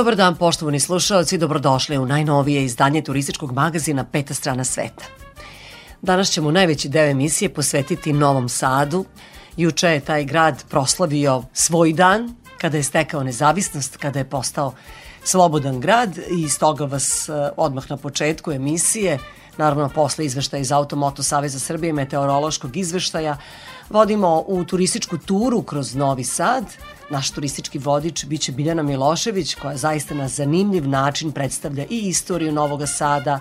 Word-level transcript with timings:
Dobar 0.00 0.16
dan, 0.16 0.36
poštovani 0.36 0.80
slušalci, 0.80 1.38
dobrodošli 1.38 1.98
u 1.98 2.06
najnovije 2.06 2.64
izdanje 2.64 3.02
turističkog 3.02 3.52
magazina 3.52 4.04
Peta 4.04 4.34
strana 4.34 4.64
sveta. 4.64 5.04
Danas 6.02 6.30
ćemo 6.30 6.50
najveći 6.50 6.88
deo 6.88 7.10
emisije 7.10 7.48
posvetiti 7.48 8.12
Novom 8.12 8.48
Sadu. 8.48 9.04
Juče 9.56 9.88
je 9.88 10.00
taj 10.00 10.24
grad 10.24 10.64
proslavio 10.68 11.42
svoj 11.52 11.92
dan, 11.92 12.34
kada 12.58 12.76
je 12.76 12.82
stekao 12.82 13.22
nezavisnost, 13.22 13.96
kada 13.96 14.18
je 14.18 14.28
postao 14.28 14.72
slobodan 15.24 15.80
grad 15.80 16.18
i 16.30 16.48
stoga 16.48 16.84
vas 16.84 17.28
eh, 17.28 17.50
odmah 17.56 17.90
na 17.90 17.96
početku 17.96 18.52
emisije, 18.52 19.18
naravno 19.56 19.88
posle 19.88 20.24
izveštaja 20.24 20.60
iz 20.60 20.72
Automoto 20.72 21.22
Saveza 21.22 21.58
Srbije, 21.58 21.92
meteorološkog 21.92 22.76
izveštaja, 22.76 23.36
vodimo 23.90 24.44
u 24.46 24.64
turističku 24.64 25.18
turu 25.18 25.62
kroz 25.62 25.94
Novi 25.94 26.24
Sad– 26.24 26.64
Naš 27.10 27.30
turistički 27.30 27.78
vodič 27.78 28.24
biće 28.24 28.52
Biljana 28.52 28.82
Milošević 28.82 29.54
koja 29.54 29.76
zaista 29.76 30.14
na 30.14 30.28
zanimljiv 30.28 30.88
način 30.88 31.32
predstavlja 31.32 31.84
i 31.90 31.98
istoriju 31.98 32.52
Novog 32.52 32.82
Sada 32.86 33.40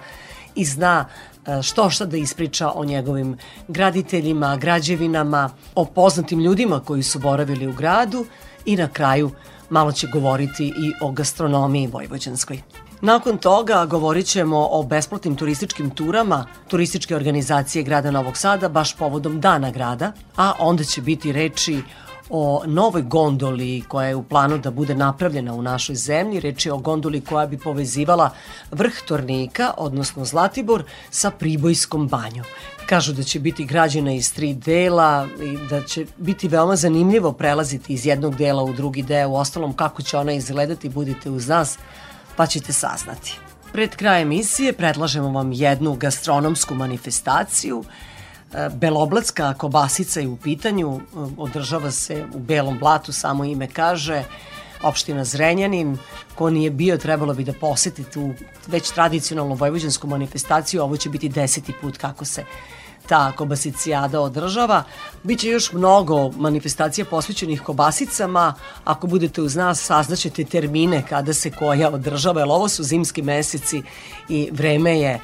i 0.55 0.65
zna 0.65 1.05
e, 1.45 1.61
što 1.61 1.89
šta 1.89 2.05
da 2.05 2.17
ispriča 2.17 2.71
o 2.75 2.85
njegovim 2.85 3.37
graditeljima, 3.67 4.57
građevinama, 4.57 5.49
o 5.75 5.85
poznatim 5.85 6.39
ljudima 6.39 6.79
koji 6.79 7.03
su 7.03 7.19
boravili 7.19 7.67
u 7.67 7.73
gradu 7.73 8.25
i 8.65 8.75
na 8.75 8.87
kraju 8.87 9.31
malo 9.69 9.91
će 9.91 10.07
govoriti 10.07 10.65
i 10.65 10.91
o 11.01 11.11
gastronomiji 11.11 11.87
vojvođanskoj. 11.87 12.61
Nakon 13.01 13.37
toga 13.37 13.85
govorit 13.85 14.25
ćemo 14.25 14.67
o 14.71 14.83
besplatnim 14.83 15.35
turističkim 15.35 15.89
turama 15.89 16.45
turističke 16.67 17.15
organizacije 17.15 17.83
grada 17.83 18.11
Novog 18.11 18.37
Sada 18.37 18.69
baš 18.69 18.97
povodom 18.97 19.41
Dana 19.41 19.71
grada, 19.71 20.11
a 20.35 20.53
onda 20.59 20.83
će 20.83 21.01
biti 21.01 21.31
reči 21.31 21.81
o 22.29 22.63
novoj 22.65 23.01
gondoli 23.01 23.83
koja 23.87 24.07
je 24.07 24.15
u 24.15 24.23
planu 24.23 24.57
da 24.57 24.71
bude 24.71 24.95
napravljena 24.95 25.53
u 25.53 25.61
našoj 25.61 25.95
zemlji. 25.95 26.39
Reč 26.39 26.65
je 26.65 26.73
o 26.73 26.77
gondoli 26.77 27.21
koja 27.21 27.47
bi 27.47 27.57
povezivala 27.57 28.29
vrh 28.71 28.93
Tornika, 29.07 29.73
odnosno 29.77 30.25
Zlatibor, 30.25 30.83
sa 31.09 31.31
Pribojskom 31.31 32.07
banjom. 32.07 32.45
Kažu 32.85 33.13
da 33.13 33.23
će 33.23 33.39
biti 33.39 33.65
građena 33.65 34.11
iz 34.11 34.33
tri 34.33 34.53
dela 34.53 35.27
i 35.43 35.57
da 35.69 35.81
će 35.81 36.05
biti 36.17 36.47
veoma 36.47 36.75
zanimljivo 36.75 37.31
prelaziti 37.31 37.93
iz 37.93 38.05
jednog 38.05 38.35
dela 38.35 38.63
u 38.63 38.73
drugi 38.73 39.03
deo. 39.03 39.29
U 39.29 39.35
ostalom, 39.35 39.73
kako 39.73 40.01
će 40.01 40.17
ona 40.17 40.31
izgledati, 40.31 40.89
budite 40.89 41.29
uz 41.29 41.47
nas, 41.47 41.77
pa 42.35 42.45
ćete 42.45 42.73
saznati. 42.73 43.39
Pred 43.71 43.95
krajem 43.95 44.27
emisije 44.27 44.73
predlažemo 44.73 45.29
vam 45.31 45.51
jednu 45.51 45.95
gastronomsku 45.95 46.75
manifestaciju– 46.75 47.83
Beloblatska 48.73 49.53
kobasica 49.53 50.19
je 50.19 50.27
u 50.27 50.37
pitanju, 50.37 50.95
e, 50.95 51.01
održava 51.37 51.91
se 51.91 52.25
u 52.33 52.39
Belom 52.39 52.79
blatu, 52.79 53.13
samo 53.13 53.43
ime 53.45 53.67
kaže, 53.67 54.23
opština 54.81 55.23
Zrenjanin, 55.23 55.97
ko 56.35 56.49
nije 56.49 56.71
bio 56.71 56.97
trebalo 56.97 57.33
bi 57.33 57.43
da 57.43 57.53
poseti 57.53 58.03
tu 58.03 58.33
već 58.67 58.91
tradicionalnu 58.91 59.55
vojvođansku 59.55 60.07
manifestaciju, 60.07 60.83
ovo 60.83 60.97
će 60.97 61.09
biti 61.09 61.29
deseti 61.29 61.73
put 61.81 61.97
kako 61.97 62.25
se 62.25 62.45
ta 63.09 63.31
kobasicijada 63.31 64.21
održava. 64.21 64.83
Biće 65.23 65.49
još 65.49 65.73
mnogo 65.73 66.31
manifestacija 66.31 67.05
posvećenih 67.05 67.61
kobasicama. 67.61 68.53
Ako 68.83 69.07
budete 69.07 69.41
uz 69.41 69.55
nas, 69.55 69.81
saznaćete 69.81 70.43
termine 70.43 71.05
kada 71.09 71.33
se 71.33 71.51
koja 71.51 71.89
održava, 71.89 72.41
jer 72.41 72.49
ovo 72.49 72.69
su 72.69 72.83
zimski 72.83 73.21
meseci 73.21 73.83
i 74.29 74.49
vreme 74.51 74.99
je 74.99 75.13
E, 75.13 75.19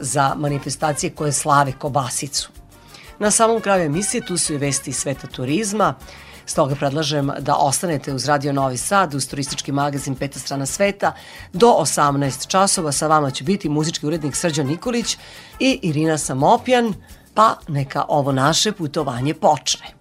za 0.00 0.34
manifestacije 0.36 1.10
koje 1.10 1.32
slave 1.32 1.72
kobasicu. 1.72 2.50
Na 3.18 3.30
samom 3.30 3.60
kraju 3.60 3.84
emisije 3.84 4.26
tu 4.26 4.38
su 4.38 4.54
i 4.54 4.58
vesti 4.58 4.92
sveta 4.92 5.26
turizma, 5.26 5.94
Stoga 6.50 6.74
predlažem 6.74 7.30
da 7.38 7.54
ostanete 7.54 8.14
uz 8.14 8.26
Radio 8.26 8.52
Novi 8.52 8.76
Sad, 8.76 9.14
uz 9.14 9.28
turistički 9.28 9.72
magazin 9.72 10.14
Peta 10.14 10.38
strana 10.38 10.66
sveta. 10.66 11.12
Do 11.52 11.66
18 11.66 12.46
časova 12.46 12.92
sa 12.92 13.06
vama 13.06 13.30
će 13.30 13.44
biti 13.44 13.68
muzički 13.68 14.06
urednik 14.06 14.36
Srđan 14.36 14.66
Nikolić 14.66 15.16
i 15.58 15.78
Irina 15.82 16.18
Samopjan, 16.18 16.94
pa 17.34 17.56
neka 17.68 18.04
ovo 18.08 18.32
naše 18.32 18.72
putovanje 18.72 19.34
počne. 19.34 19.99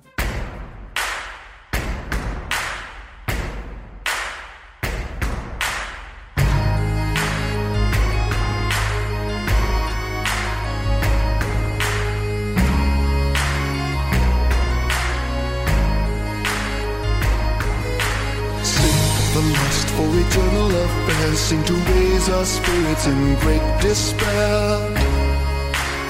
Sing 21.50 21.64
to 21.64 21.74
raise 21.74 22.30
our 22.30 22.46
spirits 22.46 23.08
in 23.08 23.36
great 23.40 23.66
despair 23.82 24.78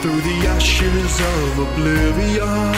through 0.02 0.22
the 0.30 0.38
ashes 0.56 1.14
of 1.34 1.60
oblivion. 1.68 2.72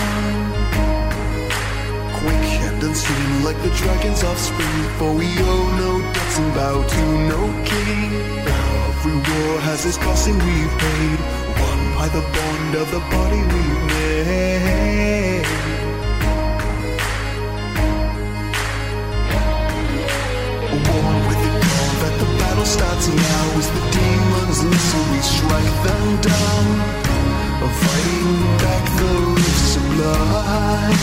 Quick 2.20 2.50
and 2.68 2.84
unseen 2.84 3.44
like 3.44 3.60
the 3.66 3.74
dragon's 3.82 4.24
offspring, 4.24 4.80
for 5.00 5.12
we 5.12 5.28
owe 5.52 5.70
no 5.84 5.92
debts 6.14 6.38
and 6.38 6.54
bow 6.54 6.78
to 6.94 7.04
no 7.34 7.42
king. 7.72 8.12
Every 8.46 9.18
war 9.30 9.54
has 9.68 9.84
its 9.88 9.98
costing 9.98 10.38
we've 10.46 10.76
paid, 10.86 11.20
won 11.62 11.80
by 11.98 12.08
the 12.18 12.24
bond 12.36 12.72
of 12.82 12.88
the 12.96 13.02
body 13.16 13.42
we've 13.54 13.84
made. 13.92 14.32
Battle 22.62 22.66
starts 22.66 23.08
now 23.08 23.58
as 23.58 23.68
the 23.72 23.82
demons 23.92 24.64
listen, 24.64 25.12
we 25.12 25.20
strike 25.22 25.76
them 25.84 26.22
down, 26.22 26.66
fighting 27.82 28.32
back 28.62 28.86
the 29.00 29.14
rifts 29.34 29.76
of 29.78 29.84
blood. 29.96 30.96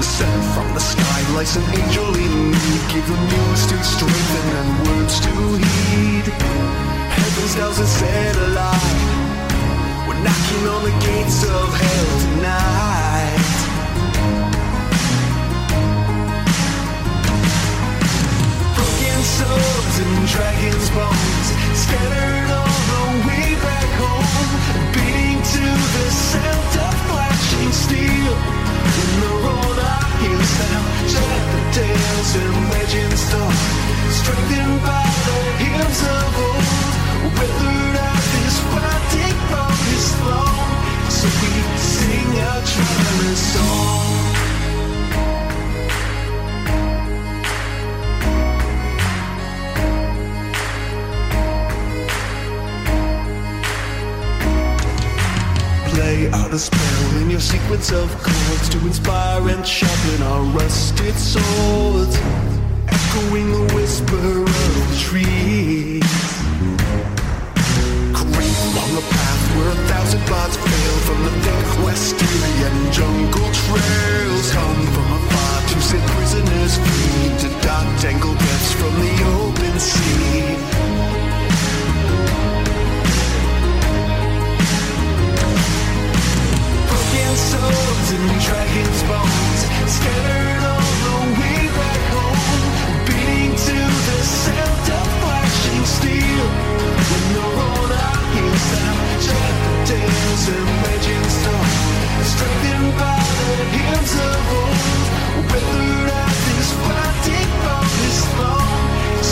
Sent 0.00 0.44
from 0.54 0.68
the 0.74 0.80
sky 0.80 1.20
like 1.34 1.50
an 1.56 1.66
angel 1.74 2.14
in 2.14 2.50
need, 2.50 2.82
give 2.92 3.06
them 3.06 3.22
news 3.32 3.66
to 3.66 3.76
strengthen 3.82 4.46
and 4.60 4.70
words 4.86 5.20
to 5.20 5.30
heed. 5.30 6.26
Heaven's 7.16 7.54
down 7.56 7.74
and 7.78 7.88
set 7.88 8.36
alight. 8.36 9.00
We're 10.06 10.22
knocking 10.22 10.64
on 10.74 10.82
the 10.84 10.94
gates 11.06 11.42
of 11.44 11.68
hell 11.80 12.20
tonight. 12.20 12.97
Swords 19.38 19.96
and 20.02 20.26
dragons' 20.26 20.90
bones 20.90 21.48
scattered 21.78 22.50
on 22.62 22.74
the 22.90 23.02
way 23.26 23.48
back 23.62 23.90
home, 24.02 24.50
beating 24.94 25.38
to 25.54 25.64
the 25.94 26.06
sound 26.10 26.72
of 26.86 26.94
flashing 27.06 27.70
steel. 27.70 28.34
In 29.02 29.12
the 29.22 29.34
road 29.46 29.78
I 29.78 30.02
hear 30.22 30.42
sound, 30.58 30.88
shut 31.12 31.42
the 31.54 31.62
tales 31.78 32.30
and 32.42 32.54
legends 32.74 33.22
told, 33.30 33.58
strengthened 34.18 34.78
by 34.82 35.06
the 35.28 35.38
hymns 35.62 36.00
of 36.18 36.38
old, 36.46 36.92
weathered 37.38 37.96
out 38.08 38.24
this 38.34 38.58
fighting 38.72 39.38
from 39.50 39.72
his. 39.86 40.06
So 41.16 41.26
we 41.40 41.52
sing 41.78 42.30
a 42.42 42.54
triumphant 42.66 43.38
song. 43.52 44.37
In 57.16 57.30
your 57.30 57.40
sequence 57.40 57.90
of 57.92 58.08
chords 58.22 58.68
to 58.68 58.78
inspire 58.86 59.48
and 59.48 59.66
sharpen 59.66 60.22
our 60.22 60.42
rusted 60.56 61.14
swords, 61.14 62.16
echoing 62.88 63.50
the 63.52 63.74
whisper 63.74 64.42
of 64.42 64.98
trees. 64.98 66.02
Creep 68.12 68.58
along 68.70 68.90
the 68.94 69.06
path 69.10 69.42
where 69.56 69.70
a 69.70 69.80
thousand 69.88 70.20
plots 70.26 70.56
fail 70.56 70.96
from 71.06 71.24
the 71.24 71.30
thick 71.44 71.84
Western 71.84 72.92
jungle 72.92 73.50
trails 73.52 74.50
come 74.52 74.82
from 74.94 75.08
afar 75.18 75.60
to 75.68 75.80
set 75.80 76.04
prisoners 76.10 76.76
free 76.76 77.28
to 77.42 77.48
dark 77.66 77.88
tangled 78.00 78.38
depths 78.38 78.72
from 78.72 78.94
the 79.00 79.14
open 79.40 79.78
sea. 79.78 81.27
So 87.36 87.58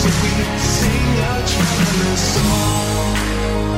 we 0.09 0.29
sing 0.59 1.19
a 1.19 1.47
traveler's 1.47 2.21
song. 2.21 3.76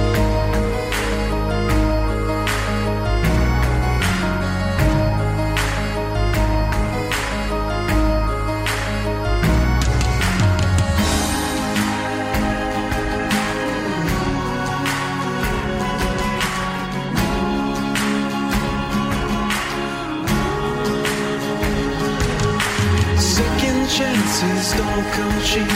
Don't 24.78 25.06
come 25.10 25.36
cheap. 25.42 25.70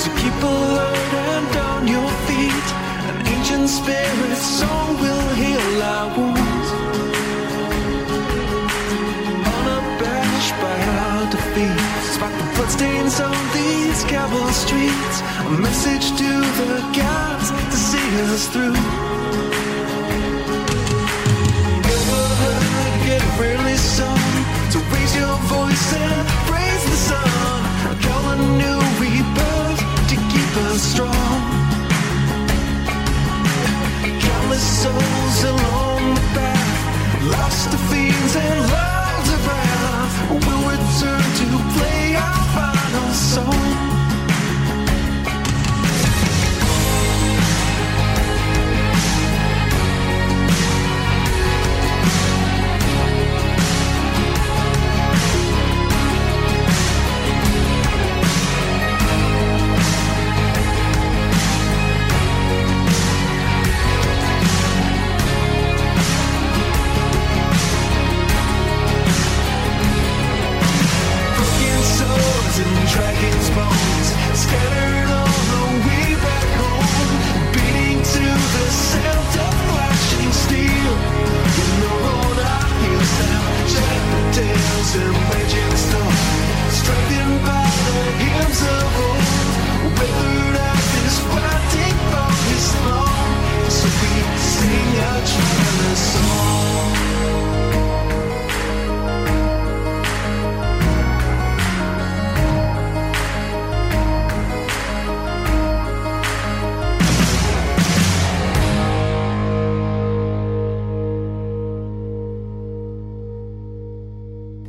So 0.00 0.08
keep 0.16 0.38
alert 0.42 1.12
and 1.36 1.56
on 1.70 1.82
your 1.86 2.10
feet. 2.26 2.68
An 3.08 3.16
ancient 3.34 3.68
spirit 3.68 4.38
song 4.38 4.96
will 5.02 5.28
heal 5.40 5.82
our 5.94 6.08
wounds. 6.16 6.68
Unabashed 9.56 10.56
by 10.64 10.78
our 10.96 11.22
defeat. 11.34 11.80
Spot 12.14 12.32
the 12.40 12.46
bloodstains 12.56 13.20
on 13.20 13.42
these 13.58 14.00
cobble 14.12 14.50
streets. 14.64 15.16
A 15.44 15.54
message 15.66 16.06
to 16.22 16.30
the 16.60 16.80
gods 16.96 17.48
to 17.72 17.76
see 17.88 18.08
us 18.32 18.48
through. 18.48 18.80
Ever 21.96 22.24
heard 22.40 22.96
get 23.08 23.24
rarely 23.40 23.76
sung 23.76 24.32
to 24.72 24.78
raise 24.92 25.14
your 25.20 25.36
voice 25.52 25.86
and 25.92 26.28
praise 26.48 26.84
the 26.92 26.98
sun 27.10 27.67
new 28.38 28.97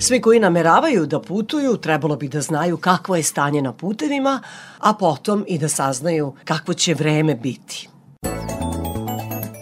Svi 0.09 0.21
koji 0.21 0.39
nameravaju 0.39 1.05
da 1.05 1.21
putuju 1.21 1.77
trebalo 1.77 2.15
bi 2.15 2.27
da 2.27 2.41
znaju 2.41 2.77
kakvo 2.77 3.15
je 3.15 3.23
stanje 3.23 3.61
na 3.61 3.73
putevima, 3.73 4.41
a 4.79 4.93
potom 4.93 5.45
i 5.47 5.57
da 5.57 5.67
saznaju 5.69 6.33
kakvo 6.45 6.73
će 6.73 6.93
vreme 6.93 7.35
biti. 7.35 7.89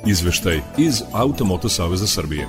Izveštaj 0.06 0.62
iz 0.78 1.02
Automoto 1.14 1.70
Saveza 1.70 2.08
Srbije. 2.08 2.48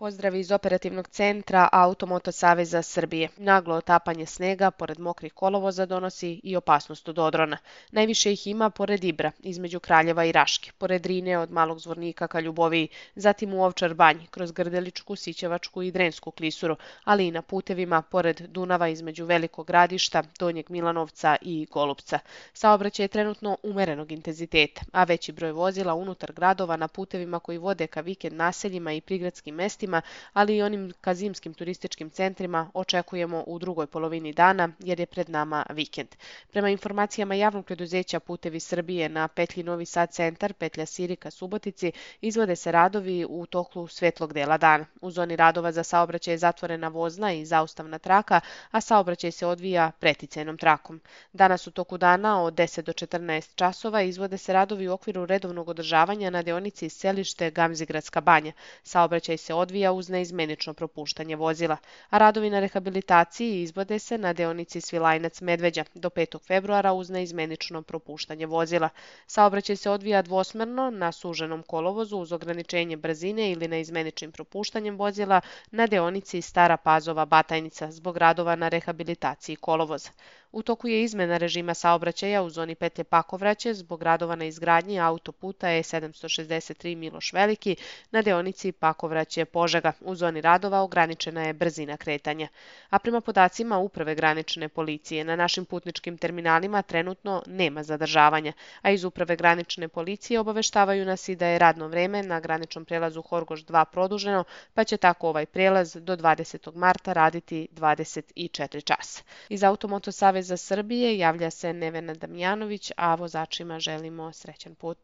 Pozdrav 0.00 0.34
iz 0.34 0.50
operativnog 0.52 1.08
centra 1.08 1.68
Automoto 1.72 2.32
Saveza 2.32 2.82
Srbije. 2.82 3.28
Naglo 3.36 3.74
otapanje 3.74 4.26
snega 4.26 4.70
pored 4.70 4.98
mokrih 4.98 5.32
kolovoza 5.32 5.86
donosi 5.86 6.40
i 6.42 6.56
opasnost 6.56 7.08
od 7.08 7.18
odrona. 7.18 7.58
Najviše 7.92 8.32
ih 8.32 8.46
ima 8.46 8.70
pored 8.70 9.04
Ibra, 9.04 9.30
između 9.38 9.80
Kraljeva 9.80 10.24
i 10.24 10.32
Raške, 10.32 10.70
pored 10.78 11.06
Rine 11.06 11.38
od 11.38 11.50
Malog 11.50 11.80
zvornika 11.80 12.28
ka 12.28 12.40
Ljuboviji, 12.40 12.88
zatim 13.14 13.54
u 13.54 13.64
Ovčar 13.64 13.94
banji, 13.94 14.26
kroz 14.30 14.52
Grdeličku, 14.52 15.16
Sićevačku 15.16 15.82
i 15.82 15.90
Drensku 15.90 16.30
klisuru, 16.30 16.76
ali 17.04 17.26
i 17.26 17.30
na 17.30 17.42
putevima 17.42 18.02
pored 18.02 18.40
Dunava 18.40 18.88
između 18.88 19.24
Velikog 19.24 19.66
gradišta, 19.66 20.22
Donjeg 20.38 20.70
Milanovca 20.70 21.36
i 21.42 21.66
Golubca. 21.70 22.18
Saobraćaj 22.52 23.04
je 23.04 23.08
trenutno 23.08 23.56
umerenog 23.62 24.12
intenziteta, 24.12 24.82
a 24.92 25.04
veći 25.04 25.32
broj 25.32 25.52
vozila 25.52 25.94
unutar 25.94 26.32
gradova 26.32 26.76
na 26.76 26.88
putevima 26.88 27.38
koji 27.38 27.58
vode 27.58 27.86
ka 27.86 28.00
vikend 28.00 28.36
naseljima 28.36 28.92
i 28.92 29.00
prigradskim 29.00 29.54
mestima, 29.54 29.89
ali 30.32 30.56
i 30.56 30.62
onim 30.62 30.92
ka 31.00 31.14
zimskim 31.14 31.54
turističkim 31.54 32.10
centrima 32.10 32.70
očekujemo 32.74 33.44
u 33.46 33.58
drugoj 33.58 33.86
polovini 33.86 34.32
dana 34.32 34.68
jer 34.78 35.00
je 35.00 35.06
pred 35.06 35.30
nama 35.30 35.66
vikend. 35.70 36.08
Prema 36.50 36.68
informacijama 36.68 37.34
javnog 37.34 37.66
preduzeća 37.66 38.20
Putevi 38.20 38.60
Srbije 38.60 39.08
na 39.08 39.28
petlji 39.28 39.62
Novi 39.62 39.86
Sad 39.86 40.12
centar, 40.12 40.52
petlja 40.52 40.86
Sirika 40.86 41.30
Subotici, 41.30 41.92
izvode 42.20 42.56
se 42.56 42.72
radovi 42.72 43.26
u 43.28 43.46
toku 43.46 43.86
svetlog 43.88 44.32
dela 44.32 44.58
dana. 44.58 44.86
U 45.00 45.10
zoni 45.10 45.36
radova 45.36 45.72
za 45.72 45.82
saobraćaj 45.82 46.34
je 46.34 46.38
zatvorena 46.38 46.88
vozna 46.88 47.32
i 47.32 47.44
zaustavna 47.44 47.98
traka, 47.98 48.40
a 48.70 48.80
saobraćaj 48.80 49.30
se 49.30 49.46
odvija 49.46 49.90
preticajnom 50.00 50.58
trakom. 50.58 51.00
Danas 51.32 51.66
u 51.66 51.70
toku 51.70 51.98
dana 51.98 52.42
od 52.42 52.54
10 52.54 52.82
do 52.82 52.92
14 52.92 53.54
časova 53.54 54.02
izvode 54.02 54.38
se 54.38 54.52
radovi 54.52 54.88
u 54.88 54.92
okviru 54.92 55.26
redovnog 55.26 55.68
održavanja 55.68 56.30
na 56.30 56.42
deonici 56.42 56.88
selište 56.88 57.50
Gamzigradska 57.50 58.20
banja. 58.20 58.52
Saobraćaj 58.82 59.36
se 59.36 59.54
odvija 59.54 59.79
uz 59.88 60.08
neizmenično 60.08 60.74
propuštanje 60.74 61.36
vozila, 61.36 61.76
a 62.10 62.18
radovi 62.18 62.50
na 62.50 62.60
rehabilitaciji 62.60 63.62
izvode 63.62 63.98
se 63.98 64.18
na 64.18 64.32
deonici 64.32 64.80
Svilajnac 64.80 65.40
Medveđa 65.40 65.84
do 65.94 66.08
5. 66.08 66.46
februara 66.46 66.92
uz 66.92 67.10
neizmenično 67.10 67.82
propuštanje 67.82 68.46
vozila. 68.46 68.88
Saobraćaj 69.26 69.76
se 69.76 69.90
odvija 69.90 70.22
dvosmerno 70.22 70.90
na 70.90 71.12
suženom 71.12 71.62
kolovozu 71.62 72.18
uz 72.18 72.32
ograničenje 72.32 72.96
brzine 72.96 73.50
ili 73.50 73.68
neizmeničnim 73.68 74.32
propuštanjem 74.32 74.96
vozila 74.96 75.40
na 75.70 75.86
deonici 75.86 76.42
Stara 76.42 76.76
Pazova 76.76 77.24
Batajnica 77.24 77.90
zbog 77.90 78.16
radova 78.16 78.56
na 78.56 78.68
rehabilitaciji 78.68 79.56
kolovoza. 79.56 80.10
U 80.52 80.62
toku 80.62 80.88
je 80.88 81.02
izmena 81.02 81.36
režima 81.36 81.74
saobraćaja 81.74 82.42
u 82.42 82.50
zoni 82.50 82.74
Pete 82.74 83.04
Pakovraće 83.04 83.74
zbog 83.74 84.02
radova 84.02 84.36
na 84.36 84.44
izgradnji 84.44 85.00
autoputa 85.00 85.66
E763 85.66 86.94
Miloš 86.94 87.32
Veliki 87.32 87.76
na 88.10 88.22
deonici 88.22 88.72
Pakovraće 88.72 89.44
Požega. 89.44 89.92
U 90.00 90.14
zoni 90.14 90.40
radova 90.40 90.80
ograničena 90.80 91.42
je 91.42 91.52
brzina 91.52 91.96
kretanja. 91.96 92.48
A 92.90 92.98
prema 92.98 93.20
podacima 93.20 93.78
Uprave 93.78 94.14
granične 94.14 94.68
policije 94.68 95.24
na 95.24 95.36
našim 95.36 95.64
putničkim 95.64 96.18
terminalima 96.18 96.82
trenutno 96.82 97.42
nema 97.46 97.82
zadržavanja, 97.82 98.52
a 98.82 98.90
iz 98.90 99.04
Uprave 99.04 99.36
granične 99.36 99.88
policije 99.88 100.40
obaveštavaju 100.40 101.04
nas 101.04 101.28
i 101.28 101.36
da 101.36 101.46
je 101.46 101.58
radno 101.58 101.88
vreme 101.88 102.22
na 102.22 102.40
graničnom 102.40 102.84
prelazu 102.84 103.22
Horgoš 103.22 103.64
2 103.64 103.84
produženo, 103.84 104.44
pa 104.74 104.84
će 104.84 104.96
tako 104.96 105.28
ovaj 105.28 105.46
prelaz 105.46 105.96
do 106.00 106.16
20. 106.16 106.74
marta 106.74 107.12
raditi 107.12 107.68
24 107.72 108.84
časa. 108.84 109.22
Iz 109.48 109.64
Automoto 109.64 110.12
Srbije 110.42 111.18
javlja 111.18 111.50
se 111.50 111.72
Nevena 111.72 112.14
Damjanović, 112.14 112.92
a 112.96 113.14
vozačima 113.14 113.78
želimo 113.78 114.32
srećan 114.32 114.74
put. 114.74 114.98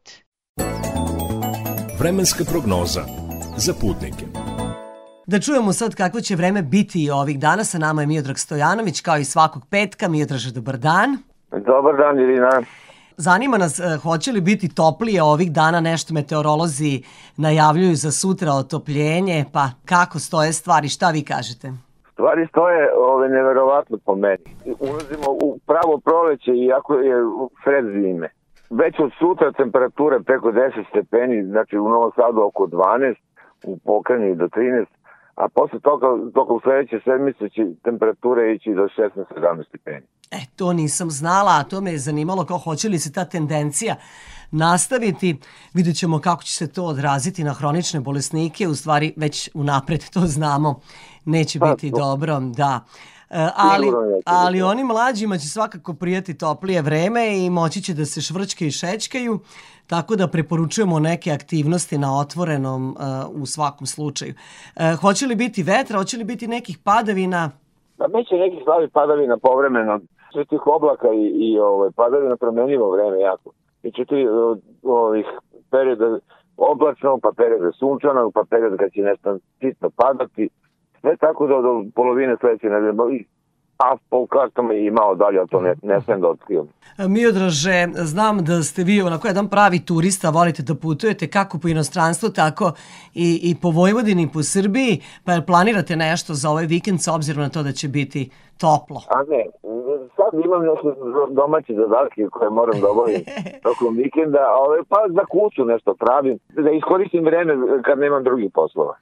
Vremenska 1.99 2.43
prognoza 2.43 3.05
za 3.57 3.73
putnike. 3.73 4.25
Da 5.27 5.39
čujemo 5.39 5.73
sad 5.73 5.95
kako 5.95 6.21
će 6.21 6.35
vreme 6.35 6.61
biti 6.61 7.03
i 7.03 7.09
ovih 7.09 7.39
dana. 7.39 7.63
Sa 7.63 7.77
nama 7.77 8.01
je 8.01 8.07
Miodrag 8.07 8.37
Stojanović, 8.37 9.01
kao 9.01 9.17
i 9.17 9.23
svakog 9.23 9.65
petka. 9.69 10.07
Miodraže, 10.07 10.51
dobar 10.51 10.77
dan. 10.77 11.17
Dobar 11.51 11.97
dan, 11.97 12.19
Irina. 12.19 12.61
Zanima 13.17 13.57
nas, 13.57 13.79
eh, 13.79 13.97
hoće 14.03 14.31
li 14.31 14.41
biti 14.41 14.69
toplije 14.69 15.23
ovih 15.23 15.51
dana, 15.51 15.79
nešto 15.79 16.13
meteorolozi 16.13 17.03
najavljuju 17.37 17.95
za 17.95 18.11
sutra 18.11 18.53
otopljenje, 18.53 19.45
pa 19.53 19.69
kako 19.85 20.19
stoje 20.19 20.53
stvari, 20.53 20.89
šta 20.89 21.09
vi 21.11 21.23
kažete? 21.23 21.73
Stvari 22.17 22.47
stoje 22.47 22.89
ove, 22.95 23.29
neverovatno 23.29 23.97
po 24.05 24.15
meni. 24.15 24.43
Ulazimo 24.79 25.29
u 25.43 25.59
pravo 25.67 26.01
proleće 26.05 26.51
iako 26.51 26.93
je 26.93 27.15
sred 27.63 27.85
zime. 27.85 28.29
Već 28.69 28.99
od 28.99 29.11
sutra 29.19 29.51
temperature 29.51 30.19
preko 30.19 30.51
10 30.51 30.89
stepeni, 30.89 31.43
znači 31.43 31.77
u 31.77 31.89
Novom 31.89 32.11
Sadu 32.15 32.41
oko 32.41 32.67
12, 32.67 33.15
u 33.65 33.77
Pokrajini 33.85 34.35
do 34.35 34.47
13, 34.47 34.85
a 35.37 35.47
posle 35.49 35.79
toga, 35.79 36.07
u 36.49 36.59
sledeće 36.63 36.99
sedmice 37.05 37.49
će 37.49 37.61
temperature 37.83 38.55
ići 38.55 38.69
do 38.73 38.81
16-17 38.81 39.67
stepeni. 39.69 40.05
E, 40.31 40.37
to 40.55 40.73
nisam 40.73 41.09
znala, 41.11 41.51
a 41.59 41.63
to 41.63 41.81
me 41.81 41.91
je 41.91 41.97
zanimalo 41.97 42.45
kao 42.45 42.57
hoće 42.57 42.89
li 42.89 42.99
se 42.99 43.13
ta 43.13 43.25
tendencija 43.25 43.95
nastaviti. 44.51 45.37
Vidjet 45.73 45.95
ćemo 45.97 46.19
kako 46.19 46.43
će 46.43 46.55
se 46.55 46.71
to 46.73 46.83
odraziti 46.83 47.43
na 47.43 47.53
hronične 47.53 47.99
bolesnike, 47.99 48.67
u 48.67 48.75
stvari 48.75 49.13
već 49.17 49.49
unapred 49.53 50.09
to 50.13 50.19
znamo, 50.19 50.79
neće 51.25 51.59
Pa, 51.59 51.71
biti 51.71 51.91
to- 51.91 51.97
dobro, 51.97 52.39
da. 52.39 52.85
E, 53.29 53.49
ali, 53.55 53.87
ali 54.25 54.61
onim 54.61 54.87
mlađima 54.87 55.37
će 55.37 55.47
svakako 55.47 55.93
prijati 55.93 56.37
toplije 56.37 56.81
vreme 56.81 57.45
i 57.45 57.49
moći 57.49 57.81
će 57.81 57.93
da 57.93 58.05
se 58.05 58.21
švrčke 58.21 58.67
i 58.67 58.71
šećkaju, 58.71 59.39
tako 59.87 60.15
da 60.15 60.27
preporučujemo 60.27 60.99
neke 60.99 61.31
aktivnosti 61.31 61.97
na 61.97 62.19
otvorenom 62.19 62.89
e, 62.89 63.03
u 63.41 63.45
svakom 63.45 63.87
slučaju. 63.87 64.33
E, 64.75 64.95
hoće 65.01 65.25
li 65.25 65.35
biti 65.35 65.63
vetra, 65.63 65.97
hoće 65.97 66.17
li 66.17 66.23
biti 66.23 66.47
nekih 66.47 66.77
padavina? 66.83 67.51
Pa 67.97 68.07
biće 68.07 68.35
nekih 68.35 68.59
slavi 68.63 68.89
padavina 68.89 69.37
povremeno, 69.37 69.99
sve 70.31 70.45
tih 70.45 70.67
oblaka 70.67 71.07
i, 71.13 71.25
i 71.45 71.59
ove, 71.59 71.91
padavina 71.91 72.37
promenljivo 72.37 72.91
vreme 72.91 73.19
jako. 73.19 73.51
Ti 73.81 74.27
o, 74.27 74.57
ovih 74.83 75.25
perioda 75.71 76.19
oblačno, 76.57 77.19
pa 77.21 77.31
perioda 77.37 77.71
sunčano, 77.71 78.31
pa 78.31 78.43
perioda 78.49 78.77
kad 78.77 78.91
će 78.91 79.01
nešto 79.01 79.37
sitno 79.59 79.89
padati. 79.89 80.49
Sve 81.07 81.17
tako 81.17 81.47
do, 81.47 81.61
do 81.61 81.83
polovine 81.95 82.37
sledeće 82.39 82.67
nedelje. 82.67 83.23
A 83.79 83.97
po 84.09 84.27
kartama 84.27 84.73
i 84.73 84.91
malo 84.91 85.15
dalje, 85.15 85.39
to 85.51 85.61
ne, 85.61 85.75
ne 85.83 86.01
smijem 86.01 86.21
da 86.21 86.27
otkrivam. 86.27 86.67
Miodraže, 86.97 87.87
znam 87.93 88.37
da 88.45 88.63
ste 88.63 88.83
vi 88.83 89.01
onako 89.01 89.27
jedan 89.27 89.47
pravi 89.49 89.79
turista, 89.85 90.29
volite 90.29 90.63
da 90.63 90.75
putujete 90.75 91.27
kako 91.27 91.59
po 91.59 91.67
inostranstvu, 91.67 92.29
tako 92.29 92.71
i, 93.13 93.39
i 93.43 93.55
po 93.61 93.69
Vojvodini 93.69 94.23
i 94.23 94.29
po 94.33 94.43
Srbiji, 94.43 95.01
pa 95.25 95.31
jel 95.31 95.41
planirate 95.47 95.95
nešto 95.95 96.33
za 96.33 96.49
ovaj 96.49 96.65
vikend 96.65 96.99
s 97.01 97.07
obzirom 97.07 97.43
na 97.43 97.49
to 97.49 97.63
da 97.63 97.71
će 97.71 97.87
biti 97.87 98.29
toplo? 98.63 98.99
A 99.15 99.17
ne, 99.31 99.41
sad 100.15 100.31
imam 100.45 100.61
neke 100.61 100.87
domaće 101.29 101.73
zadatke 101.73 102.27
koje 102.31 102.49
moram 102.49 102.79
da 102.81 102.89
obavim 102.89 103.21
tokom 103.67 103.95
vikenda, 103.95 104.39
a 104.39 104.55
ove, 104.67 104.79
pa 104.89 104.99
za 105.09 105.25
kuću 105.25 105.65
nešto 105.65 105.93
pravim, 105.93 106.39
da 106.49 106.71
iskoristim 106.71 107.23
vreme 107.25 107.53
kad 107.85 107.99
nemam 107.99 108.23
drugih 108.23 108.51
poslova. 108.53 108.95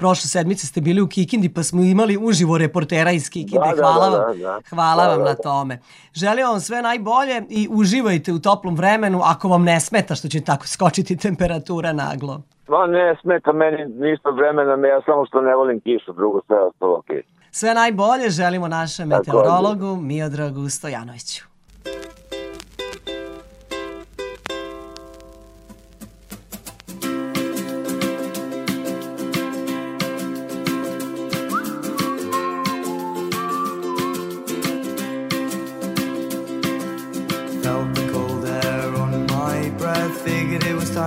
Prošle 0.00 0.28
sedmice 0.28 0.66
ste 0.66 0.80
bili 0.80 1.00
u 1.00 1.08
Kikindi 1.08 1.48
pa 1.54 1.62
smo 1.62 1.82
imali 1.82 2.18
uživo 2.20 2.58
reportera 2.58 3.10
iz 3.10 3.30
Kikinde. 3.30 3.68
Da, 3.70 3.76
da, 3.76 3.82
hvala 3.82 4.10
da, 4.10 4.24
vam, 4.24 4.38
da, 4.38 4.44
da. 4.44 4.60
hvala 4.70 5.04
Da, 5.04 5.08
vam 5.10 5.18
da, 5.18 5.24
na 5.24 5.34
da. 5.34 5.42
tome. 5.42 5.78
Želim 6.14 6.46
vam 6.46 6.60
sve 6.60 6.82
najbolje 6.82 7.42
i 7.48 7.68
uživajte 7.70 8.32
u 8.32 8.38
toplom 8.38 8.76
vremenu 8.76 9.20
ako 9.24 9.48
vam 9.48 9.62
ne 9.62 9.80
smeta 9.80 10.14
što 10.14 10.28
će 10.28 10.40
tako 10.40 10.66
skočiti 10.66 11.16
temperatura 11.16 11.92
naglo. 11.92 12.42
Ma 12.68 12.86
ne 12.86 13.16
smeta 13.22 13.52
meni 13.52 13.76
ništa 13.86 14.30
vremena, 14.30 14.88
ja 14.88 15.00
samo 15.06 15.26
što 15.26 15.40
ne 15.40 15.54
volim 15.54 15.80
kišu, 15.80 16.12
drugo 16.12 16.40
sve 16.46 16.56
ostalo 16.60 16.98
okej. 16.98 17.22
Sve 17.50 17.74
najbolje 17.74 18.30
želimo 18.30 18.68
našem 18.68 19.08
meteorologu 19.08 19.96
Miodragu 19.96 20.68
Stojanoviću. 20.68 21.44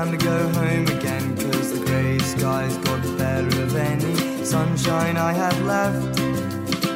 Time 0.03 0.17
to 0.17 0.25
go 0.25 0.49
home 0.49 0.87
again. 0.87 1.37
Cause 1.37 1.79
the 1.79 1.85
grey 1.85 2.17
skies 2.19 2.75
got 2.77 3.01
the 3.03 3.15
better 3.17 3.63
of 3.63 3.75
any 3.75 4.43
sunshine 4.43 5.15
I 5.17 5.31
had 5.31 5.57
left. 5.61 6.17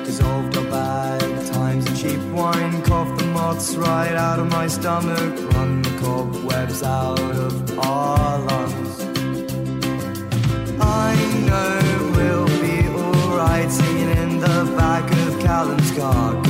Dissolved 0.05 0.57
our 0.57 0.65
bad 0.65 1.47
times 1.53 1.85
and 1.85 1.97
cheap 1.97 2.19
wine. 2.33 2.81
Coughed 2.83 3.17
the 3.19 3.25
moths 3.27 3.75
right 3.75 4.15
out 4.15 4.39
of 4.39 4.47
my 4.51 4.67
stomach. 4.67 5.33
Run 5.53 5.81
the 5.83 5.97
cobwebs 6.01 6.83
out 6.83 7.19
of 7.19 7.79
our 7.79 8.39
lungs. 8.39 8.99
I 10.81 11.15
know 11.47 12.11
we'll 12.15 12.51
be 12.61 12.87
alright 12.89 13.71
singing 13.71 14.09
in 14.17 14.39
the 14.39 14.73
back 14.77 15.09
of 15.11 15.39
Callum's 15.39 15.91
car. 15.91 16.46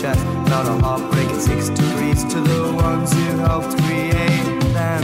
Chest. 0.00 0.20
About 0.46 0.66
a 0.66 0.80
heartbreak 0.84 1.28
at 1.28 1.40
six 1.40 1.68
degrees 1.70 2.22
to 2.32 2.40
the 2.40 2.72
ones 2.72 3.12
who 3.12 3.38
helped 3.38 3.76
create 3.82 4.60
them. 4.72 5.02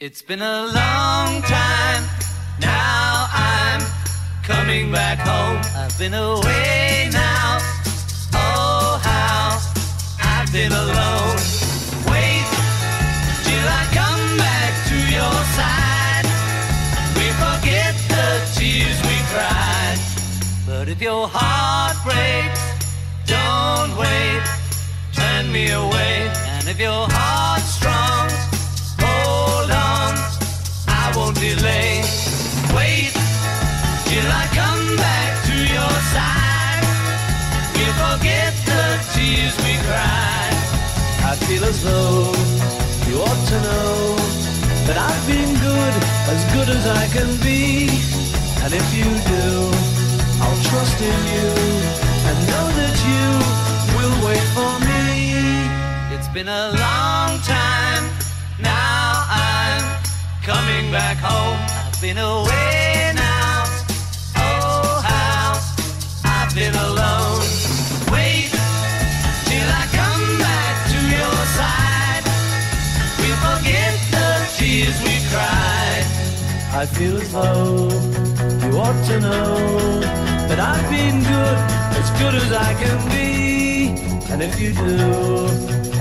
It's 0.00 0.22
been 0.22 0.42
a 0.42 0.66
long 0.66 1.42
time. 1.42 2.15
Coming 4.46 4.92
back 4.92 5.18
home. 5.18 5.60
I've 5.74 5.98
been 5.98 6.14
away 6.14 7.10
now. 7.12 7.58
Oh, 8.32 9.00
how 9.02 9.58
I've 10.22 10.52
been 10.52 10.70
alone. 10.70 11.36
Wait 12.06 12.46
till 13.42 13.66
I 13.66 13.82
come 13.90 14.38
back 14.38 14.72
to 14.86 14.98
your 15.10 15.36
side. 15.58 16.26
We 17.18 17.26
forget 17.42 17.94
the 18.06 18.26
tears 18.54 18.98
we 19.02 19.18
cried. 19.34 19.98
But 20.64 20.88
if 20.88 21.02
your 21.02 21.26
heart 21.26 21.96
breaks, 22.06 22.62
don't 23.26 23.98
wait. 23.98 24.42
Turn 25.12 25.50
me 25.50 25.72
away. 25.72 26.30
And 26.54 26.68
if 26.68 26.78
your 26.78 27.08
heart's 27.10 27.66
strong, 27.66 28.30
hold 29.02 29.70
on. 29.72 30.14
I 30.86 31.12
won't 31.16 31.34
delay. 31.34 32.05
Feel 41.46 41.64
as 41.64 41.80
though 41.84 42.32
you 43.08 43.16
ought 43.22 43.42
to 43.52 43.58
know 43.68 44.16
that 44.86 44.98
I've 44.98 45.24
been 45.30 45.52
good, 45.68 45.94
as 46.34 46.42
good 46.54 46.68
as 46.76 46.84
I 47.00 47.04
can 47.14 47.30
be. 47.46 47.86
And 48.64 48.72
if 48.74 48.86
you 48.98 49.06
do, 49.34 49.46
I'll 50.42 50.60
trust 50.70 50.98
in 51.12 51.20
you 51.36 51.50
and 52.28 52.36
know 52.50 52.66
that 52.80 52.96
you 53.10 53.26
will 53.96 54.16
wait 54.26 54.46
for 54.56 54.72
me. 54.90 55.06
It's 56.14 56.28
been 56.28 56.48
a 56.48 56.64
long 56.84 57.38
time. 57.46 58.04
Now 58.58 59.24
I'm 59.46 59.84
coming 60.42 60.90
back 60.90 61.18
home. 61.18 61.60
I've 61.86 62.00
been 62.00 62.18
away 62.18 62.85
Alone. 66.58 67.44
Wait 68.10 68.48
till 69.44 69.68
I 69.68 69.84
come 69.92 70.38
back 70.38 70.74
to 70.88 70.98
your 71.16 71.36
side. 71.52 72.24
We'll 73.20 73.40
forget 73.44 73.92
the 74.10 74.28
tears 74.56 74.96
we 75.02 75.20
cried. 75.28 76.04
I 76.72 76.86
feel 76.86 77.18
as 77.18 77.30
though 77.30 77.90
you 78.64 78.78
ought 78.78 79.04
to 79.04 79.20
know 79.20 80.00
that 80.48 80.58
I've 80.58 80.88
been 80.88 81.20
good, 81.20 81.58
as 82.00 82.10
good 82.18 82.34
as 82.34 82.50
I 82.50 82.72
can 82.82 82.98
be. 83.10 84.00
And 84.32 84.42
if 84.42 84.58
you 84.58 84.72
do, 84.72 84.96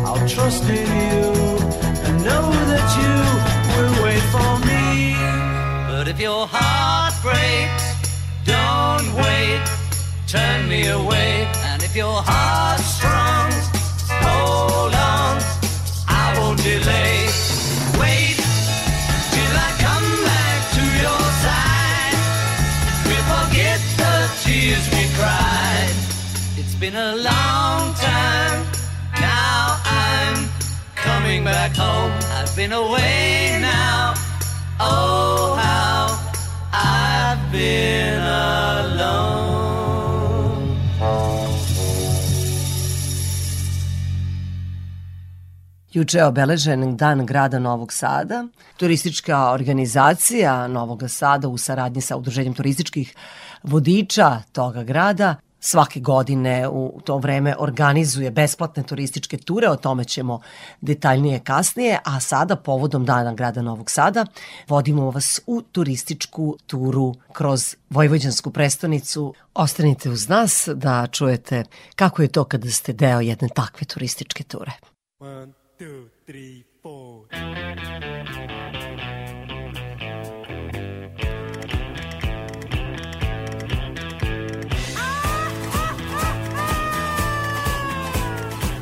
I'll 0.05 0.25
trust 0.25 0.63
in 0.69 0.87
you 0.87 1.33
and 2.05 2.23
know 2.23 2.49
that 2.71 2.87
you 3.01 3.13
will 3.75 4.03
wait 4.05 4.23
for 4.31 4.51
me. 4.69 5.15
But 5.91 6.07
if 6.07 6.17
your 6.17 6.47
heart 6.49 7.13
breaks, 7.21 7.85
don't 8.45 9.13
wait, 9.15 9.74
turn 10.35 10.67
me 10.67 10.87
away. 10.87 11.47
And 11.69 11.81
if 11.81 11.95
your 11.95 12.17
heart's 12.29 12.85
strong, 12.97 13.47
hold 14.25 14.93
on, 15.15 15.33
I 16.07 16.25
won't 16.37 16.61
delay. 16.71 17.17
Wait 18.01 18.37
till 19.35 19.55
I 19.67 19.69
come 19.85 20.09
back 20.31 20.59
to 20.77 20.83
your 21.03 21.23
side. 21.45 22.17
We'll 23.07 23.27
forget 23.35 23.79
the 24.01 24.15
tears 24.43 24.85
we 24.95 25.03
cried. 25.17 25.95
It's 26.59 26.75
been 26.83 26.97
a 27.09 27.15
long 27.29 27.81
time. 28.11 28.57
Now 29.31 29.79
I'm 30.03 30.37
coming 30.95 31.43
back 31.43 31.71
home. 31.75 32.13
I've 32.37 32.53
been 32.55 32.73
away 32.73 33.57
now. 33.61 34.13
Oh, 34.79 35.55
how 35.63 36.03
I've 36.73 37.51
been 37.51 38.21
alone. 38.21 39.54
Juče 45.95 46.17
je 46.17 46.25
obeležen 46.25 46.97
dan 46.97 47.25
grada 47.25 47.59
Novog 47.59 47.93
Sada. 47.93 48.43
Turistička 48.77 49.51
organizacija 49.51 50.67
Novog 50.67 51.03
Sada 51.07 51.47
u 51.47 51.57
saradnji 51.57 52.01
sa 52.01 52.17
Udruženjem 52.17 52.53
turističkih 52.53 53.15
vodiča 53.63 54.41
toga 54.51 54.83
grada 54.83 55.35
svake 55.59 55.99
godine 55.99 56.67
u 56.67 57.01
to 57.05 57.17
vreme 57.17 57.55
organizuje 57.59 58.31
besplatne 58.31 58.83
turističke 58.83 59.37
ture, 59.37 59.69
o 59.69 59.75
tome 59.75 60.03
ćemo 60.03 60.39
detaljnije 60.81 61.39
kasnije, 61.39 61.99
a 62.03 62.19
sada 62.19 62.55
povodom 62.55 63.05
dana 63.05 63.33
grada 63.33 63.61
Novog 63.61 63.91
Sada 63.91 64.25
vodimo 64.67 65.11
vas 65.11 65.41
u 65.47 65.61
turističku 65.61 66.57
turu 66.67 67.13
kroz 67.33 67.75
Vojvođansku 67.89 68.51
prestonicu. 68.51 69.33
Ostanite 69.53 70.09
uz 70.09 70.29
nas 70.29 70.69
da 70.73 71.07
čujete 71.07 71.63
kako 71.95 72.21
je 72.21 72.27
to 72.27 72.43
kada 72.43 72.69
ste 72.69 72.93
deo 72.93 73.19
jedne 73.19 73.49
takve 73.55 73.85
turističke 73.85 74.43
ture. 74.43 74.71
One, 75.19 75.64
two, 75.77 76.09
three, 76.25 76.63
four. 76.81 77.25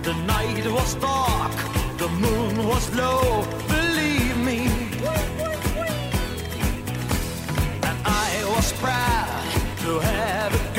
The 0.03 0.13
night 0.27 0.65
was 0.67 0.95
dark, 0.95 1.51
the 1.97 2.09
moon 2.09 2.67
was 2.67 2.95
low, 2.95 3.47
believe 3.67 4.37
me. 4.37 4.67
And 7.87 7.97
I 8.05 8.43
was 8.55 8.71
proud 8.73 9.43
to 9.79 9.99
have 9.99 10.53
a 10.53 10.72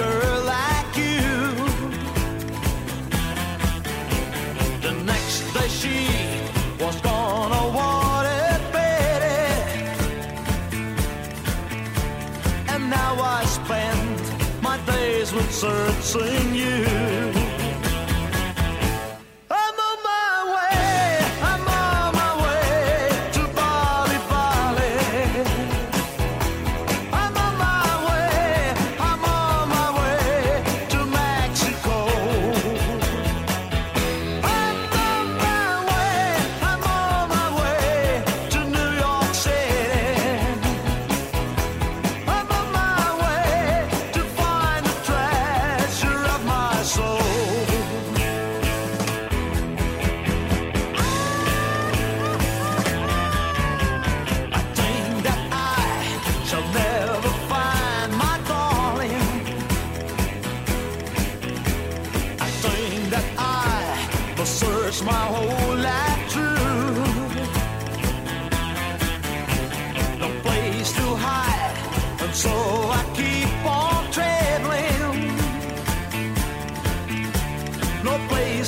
searching 15.54 16.52
you. 16.52 17.13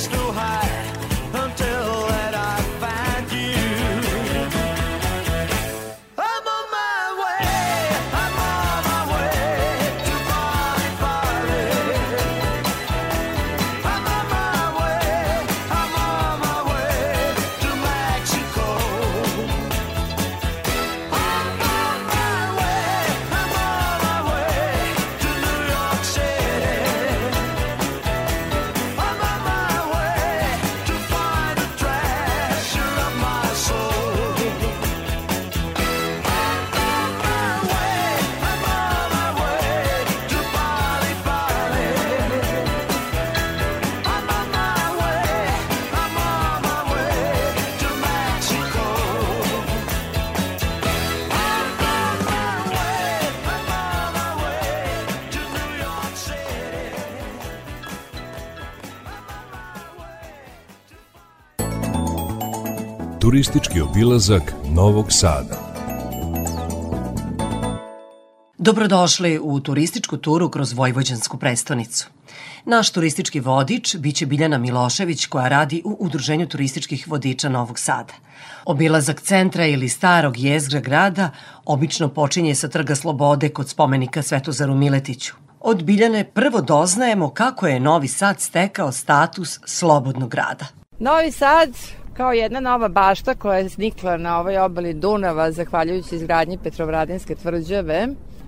Place 0.09 0.21
to 0.21 0.56
Turistički 63.27 63.81
obilazak 63.81 64.53
Novog 64.69 65.05
Sada. 65.09 65.55
Dobrodošli 68.57 69.39
u 69.41 69.59
turističku 69.59 70.17
turu 70.17 70.49
kroz 70.49 70.73
Vojvođansku 70.73 71.37
prestonicu. 71.37 72.07
Naš 72.65 72.89
turistički 72.89 73.39
vodič 73.39 73.95
biće 73.95 74.25
Biljana 74.25 74.57
Milošević 74.57 75.25
koja 75.25 75.47
radi 75.47 75.81
u 75.85 75.97
Udruženju 75.99 76.47
turističkih 76.47 77.07
vodiča 77.07 77.49
Novog 77.49 77.79
Sada. 77.79 78.13
Obilazak 78.65 79.21
centra 79.21 79.65
ili 79.65 79.89
starog 79.89 80.37
jezgra 80.37 80.79
grada 80.79 81.29
obično 81.65 82.09
počinje 82.09 82.55
sa 82.55 82.67
Trga 82.67 82.95
Slobode 82.95 83.49
kod 83.49 83.69
spomenika 83.69 84.21
Svetozaru 84.21 84.75
Miletiću. 84.75 85.33
Od 85.59 85.83
Biljane 85.83 86.23
prvo 86.23 86.61
doznajemo 86.61 87.29
kako 87.29 87.67
je 87.67 87.79
Novi 87.79 88.07
Sad 88.07 88.41
stekao 88.41 88.91
status 88.91 89.59
slobodnog 89.65 90.29
grada. 90.29 90.65
Novi 90.99 91.31
Sad 91.31 91.69
kao 92.17 92.33
jedna 92.33 92.59
nova 92.59 92.87
bašta 92.87 93.35
koja 93.35 93.57
je 93.57 93.69
znikla 93.69 94.17
na 94.17 94.39
ovoj 94.39 94.57
obali 94.57 94.93
Dunava 94.93 95.51
zahvaljujući 95.51 96.15
izgradnji 96.15 96.57
Petrovradinske 96.63 97.35
tvrđave. 97.35 98.07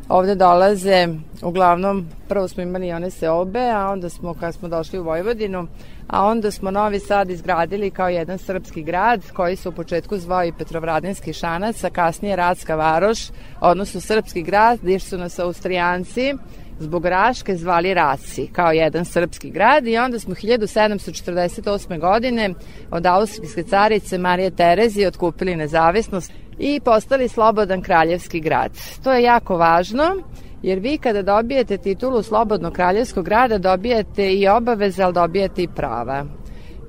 Ovde 0.09 0.35
dolaze, 0.35 1.07
uglavnom, 1.41 2.05
prvo 2.27 2.47
smo 2.47 2.63
imali 2.63 2.91
one 2.91 3.09
seobe, 3.09 3.69
a 3.69 3.89
onda 3.89 4.09
smo, 4.09 4.33
kad 4.33 4.53
smo 4.55 4.67
došli 4.67 4.99
u 4.99 5.03
Vojvodinu, 5.03 5.67
a 6.07 6.25
onda 6.25 6.51
smo 6.51 6.71
Novi 6.71 6.99
Sad 6.99 7.29
izgradili 7.29 7.91
kao 7.91 8.09
jedan 8.09 8.37
srpski 8.37 8.83
grad 8.83 9.31
koji 9.33 9.55
se 9.55 9.69
u 9.69 9.71
početku 9.71 10.17
zvao 10.17 10.45
i 10.45 10.53
Petrovradinski 10.57 11.33
šanac, 11.33 11.83
a 11.83 11.89
kasnije 11.89 12.35
Radska 12.35 12.75
varoš, 12.75 13.19
odnosno 13.61 14.01
srpski 14.01 14.41
grad, 14.41 14.79
gdje 14.81 14.99
su 14.99 15.17
nas 15.17 15.39
Austrijanci 15.39 16.33
zbog 16.79 17.05
Raške 17.05 17.55
zvali 17.55 17.93
Raci, 17.93 18.47
kao 18.53 18.71
jedan 18.71 19.05
srpski 19.05 19.49
grad 19.49 19.87
i 19.87 19.97
onda 19.97 20.19
smo 20.19 20.35
1748. 20.35 21.99
godine 21.99 22.53
od 22.91 23.05
austrijske 23.05 23.63
carice 23.63 24.17
Marije 24.17 24.51
Terezije 24.51 25.07
otkupili 25.07 25.55
nezavisnost 25.55 26.31
i 26.59 26.79
postali 26.79 27.27
slobodan 27.27 27.81
kraljevski 27.81 28.39
grad. 28.39 28.71
To 29.03 29.13
je 29.13 29.23
jako 29.23 29.57
važno 29.57 30.15
jer 30.63 30.79
vi 30.79 30.97
kada 30.97 31.21
dobijete 31.21 31.77
titulu 31.77 32.23
slobodnog 32.23 32.73
kraljevskog 32.73 33.25
grada 33.25 33.57
dobijate 33.57 34.33
i 34.33 34.47
obaveze, 34.47 35.03
ali 35.03 35.13
dobijate 35.13 35.63
i 35.63 35.67
prava. 35.67 36.25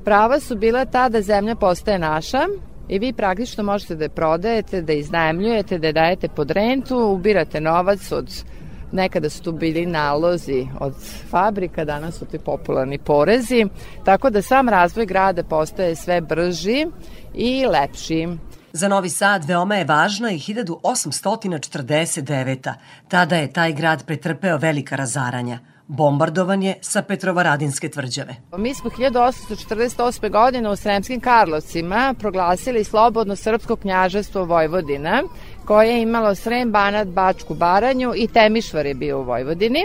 Prava 0.04 0.40
su 0.40 0.56
bila 0.56 0.84
ta 0.84 1.08
da 1.08 1.22
zemlja 1.22 1.54
postaje 1.54 1.98
naša, 1.98 2.46
i 2.88 2.98
vi 2.98 3.12
praktično 3.12 3.64
možete 3.64 3.94
da 3.94 4.04
je 4.04 4.08
prodajete, 4.08 4.82
da 4.82 4.92
iznajemljujete, 4.92 5.78
da 5.78 5.86
je 5.86 5.92
dajete 5.92 6.28
pod 6.28 6.50
rentu, 6.50 6.98
ubirate 6.98 7.60
novac 7.60 8.12
od 8.12 8.44
Nekada 8.92 9.30
su 9.30 9.42
tu 9.42 9.52
bili 9.52 9.86
nalozi 9.86 10.66
od 10.80 10.94
fabrika, 11.30 11.84
danas 11.84 12.18
su 12.18 12.24
ti 12.24 12.38
popularni 12.38 12.98
porezi, 12.98 13.66
tako 14.04 14.30
da 14.30 14.42
sam 14.42 14.68
razvoj 14.68 15.06
grada 15.06 15.42
postaje 15.42 15.96
sve 15.96 16.20
brži 16.20 16.86
i 17.34 17.66
lepši. 17.66 18.28
Za 18.72 18.88
Novi 18.88 19.08
Sad 19.08 19.44
veoma 19.44 19.76
je 19.76 19.84
važna 19.84 20.30
i 20.30 20.38
1849. 20.38 22.72
Tada 23.08 23.36
je 23.36 23.52
taj 23.52 23.72
grad 23.72 24.06
pretrpeo 24.06 24.56
velika 24.56 24.96
razaranja 24.96 25.58
bombardovan 25.90 26.62
je 26.62 26.74
sa 26.80 27.02
Petrovaradinske 27.02 27.88
tvrđave. 27.88 28.34
Mi 28.56 28.74
smo 28.74 28.90
1848. 28.90 30.30
godine 30.30 30.70
u 30.70 30.76
Sremskim 30.76 31.20
Karlovcima 31.20 32.14
proglasili 32.18 32.84
slobodno 32.84 33.36
srpsko 33.36 33.76
knjažestvo 33.76 34.44
Vojvodina, 34.44 35.22
koje 35.64 35.88
je 35.88 36.02
imalo 36.02 36.34
Srem, 36.34 36.70
Banat, 36.70 37.08
Bačku, 37.08 37.54
Baranju 37.54 38.12
i 38.16 38.28
Temišvar 38.28 38.86
je 38.86 38.94
bio 38.94 39.18
u 39.20 39.22
Vojvodini. 39.22 39.84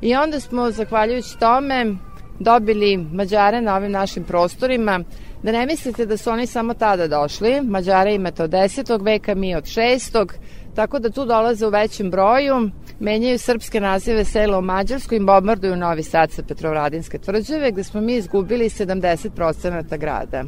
I 0.00 0.14
onda 0.14 0.40
smo, 0.40 0.70
zahvaljujući 0.70 1.38
tome, 1.38 1.96
dobili 2.38 2.96
Mađare 2.96 3.60
na 3.60 3.76
ovim 3.76 3.92
našim 3.92 4.24
prostorima. 4.24 5.00
Da 5.42 5.52
ne 5.52 5.66
mislite 5.66 6.06
da 6.06 6.16
su 6.16 6.30
oni 6.30 6.46
samo 6.46 6.74
tada 6.74 7.08
došli. 7.08 7.60
Mađare 7.60 8.14
imate 8.14 8.42
od 8.42 8.50
10. 8.50 9.04
veka, 9.04 9.34
mi 9.34 9.54
od 9.54 9.64
6. 9.64 10.26
Tako 10.74 10.98
da 10.98 11.10
tu 11.10 11.24
dolaze 11.24 11.66
u 11.66 11.70
većem 11.70 12.10
broju 12.10 12.70
menjaju 13.00 13.38
srpske 13.38 13.80
nazive 13.80 14.24
sela 14.24 14.58
u 14.58 14.62
Mađarskoj 14.62 15.16
i 15.16 15.20
bombarduju 15.20 15.76
Novi 15.76 16.02
Sad 16.02 16.30
sa 16.30 16.42
Petrovradinske 16.42 17.18
tvrđave, 17.18 17.70
gde 17.70 17.84
smo 17.84 18.00
mi 18.00 18.14
izgubili 18.14 18.68
70% 18.68 19.98
grada. 19.98 20.44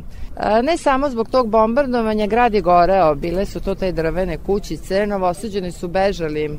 Ne 0.62 0.76
samo 0.76 1.10
zbog 1.10 1.28
tog 1.28 1.48
bombardovanja, 1.48 2.26
grad 2.26 2.54
je 2.54 2.60
goreo, 2.60 3.14
bile 3.14 3.46
su 3.46 3.60
to 3.60 3.74
te 3.74 3.92
drvene 3.92 4.38
kućice, 4.38 5.06
novosuđeni 5.06 5.72
su 5.72 5.88
bežali 5.88 6.58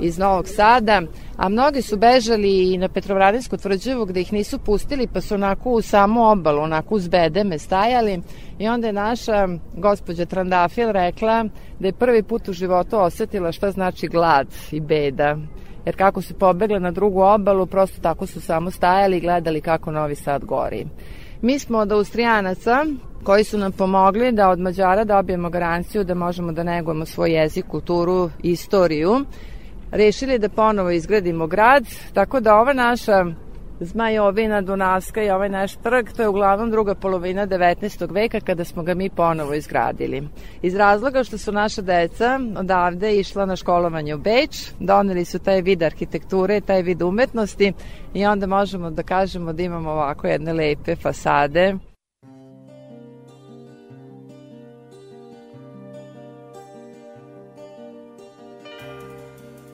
iz 0.00 0.18
Novog 0.18 0.48
Sada, 0.48 1.02
a 1.36 1.48
mnogi 1.48 1.82
su 1.82 1.96
bežali 1.96 2.72
i 2.72 2.78
na 2.78 2.88
Petrovradinsko 2.88 3.56
tvrđevu 3.56 4.06
gde 4.06 4.20
ih 4.20 4.32
nisu 4.32 4.58
pustili, 4.58 5.06
pa 5.06 5.20
su 5.20 5.34
onako 5.34 5.70
u 5.70 5.82
samu 5.82 6.30
obalu, 6.30 6.62
onako 6.62 6.94
uz 6.94 7.08
bedeme 7.08 7.58
stajali 7.58 8.20
i 8.58 8.68
onda 8.68 8.86
je 8.86 8.92
naša 8.92 9.48
gospođa 9.76 10.24
Trandafil 10.26 10.92
rekla 10.92 11.44
da 11.80 11.88
je 11.88 11.92
prvi 11.92 12.22
put 12.22 12.48
u 12.48 12.52
životu 12.52 12.98
osetila 12.98 13.52
šta 13.52 13.70
znači 13.70 14.08
glad 14.08 14.46
i 14.72 14.80
beda. 14.80 15.36
Jer 15.86 15.96
kako 15.96 16.22
su 16.22 16.34
pobegle 16.34 16.80
na 16.80 16.90
drugu 16.90 17.20
obalu, 17.20 17.66
prosto 17.66 18.00
tako 18.02 18.26
su 18.26 18.40
samo 18.40 18.70
stajali 18.70 19.16
i 19.16 19.20
gledali 19.20 19.60
kako 19.60 19.90
Novi 19.90 20.14
Sad 20.14 20.44
gori. 20.44 20.86
Mi 21.42 21.58
smo 21.58 21.78
od 21.78 21.92
Austrijanaca 21.92 22.84
koji 23.24 23.44
su 23.44 23.58
nam 23.58 23.72
pomogli 23.72 24.32
da 24.32 24.48
od 24.48 24.58
Mađara 24.58 25.04
dobijemo 25.04 25.50
garanciju 25.50 26.04
da 26.04 26.14
možemo 26.14 26.52
da 26.52 26.62
negujemo 26.62 27.06
svoj 27.06 27.32
jezik, 27.32 27.66
kulturu, 27.66 28.30
istoriju 28.42 29.24
rešili 29.90 30.38
da 30.38 30.48
ponovo 30.48 30.90
izgradimo 30.90 31.46
grad, 31.46 31.84
tako 32.14 32.40
da 32.40 32.56
ova 32.56 32.72
naša 32.72 33.24
Zmajovina, 33.80 34.60
Dunavska 34.60 35.22
i 35.22 35.30
ovaj 35.30 35.48
naš 35.48 35.76
trg, 35.76 36.06
to 36.16 36.22
je 36.22 36.28
uglavnom 36.28 36.70
druga 36.70 36.94
polovina 36.94 37.46
19. 37.46 38.12
veka 38.14 38.40
kada 38.40 38.64
smo 38.64 38.82
ga 38.82 38.94
mi 38.94 39.10
ponovo 39.10 39.54
izgradili. 39.54 40.28
Iz 40.62 40.74
razloga 40.74 41.24
što 41.24 41.38
su 41.38 41.52
naša 41.52 41.82
deca 41.82 42.40
odavde 42.56 43.18
išla 43.18 43.46
na 43.46 43.56
školovanje 43.56 44.14
u 44.14 44.18
Beč, 44.18 44.70
doneli 44.80 45.24
su 45.24 45.38
taj 45.38 45.62
vid 45.62 45.82
arhitekture, 45.82 46.60
taj 46.60 46.82
vid 46.82 47.02
umetnosti 47.02 47.72
i 48.14 48.26
onda 48.26 48.46
možemo 48.46 48.90
da 48.90 49.02
kažemo 49.02 49.52
da 49.52 49.62
imamo 49.62 49.90
ovako 49.90 50.26
jedne 50.26 50.52
lepe 50.52 50.96
fasade 50.96 51.74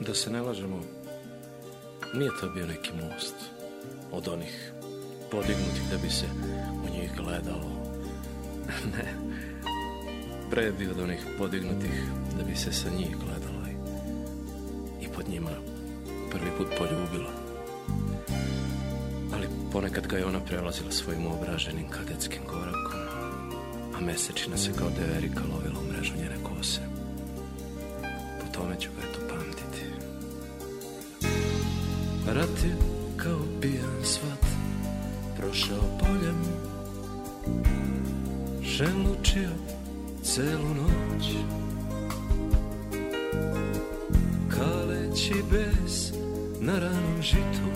Da 0.07 0.13
se 0.13 0.29
ne 0.29 0.41
lažemo, 0.41 0.79
nije 2.13 2.31
to 2.41 2.49
bio 2.49 2.67
neki 2.67 2.91
most 2.93 3.35
od 4.11 4.27
onih 4.27 4.71
podignutih 5.31 5.83
da 5.91 5.97
bi 5.97 6.09
se 6.09 6.25
u 6.87 6.95
njih 6.95 7.11
gledalo. 7.17 7.71
ne, 8.97 9.13
pre 10.49 10.71
bio 10.71 10.91
od 10.91 10.99
onih 10.99 11.25
podignutih 11.37 12.03
da 12.37 12.43
bi 12.43 12.55
se 12.55 12.71
sa 12.71 12.89
njih 12.89 13.17
gledalo 13.17 13.67
i, 13.67 13.75
i 15.05 15.07
pod 15.07 15.29
njima 15.29 15.51
prvi 16.31 16.51
put 16.57 16.67
poljubilo. 16.77 17.29
Ali 19.33 19.47
ponekad 19.71 20.07
ga 20.07 20.17
je 20.17 20.25
ona 20.25 20.39
prelazila 20.39 20.91
svojim 20.91 21.27
obraženim 21.27 21.89
kadetskim 21.89 22.43
korakom, 22.45 23.01
a 23.95 24.01
mesečina 24.01 24.57
se 24.57 24.73
kao 24.77 24.89
deverika 24.89 25.41
lovila 25.53 25.79
u 25.79 25.93
mrežu 25.93 26.13
njene 26.15 26.35
kose. 26.43 26.81
Po 28.39 28.53
tome 28.53 28.75
ću 28.79 28.89
ga 28.97 29.07
eto. 29.09 29.22
Rat 32.27 32.63
je 32.63 32.75
kao 33.17 33.39
pijan 33.61 34.03
svat 34.03 34.45
Prošao 35.37 35.97
poljem. 35.99 36.41
Želučio 38.61 39.49
celu 40.23 40.69
noć. 40.75 41.27
Kaleći 44.49 45.33
bes 45.51 46.11
na 46.59 46.79
ranom 46.79 47.21
žitu 47.21 47.67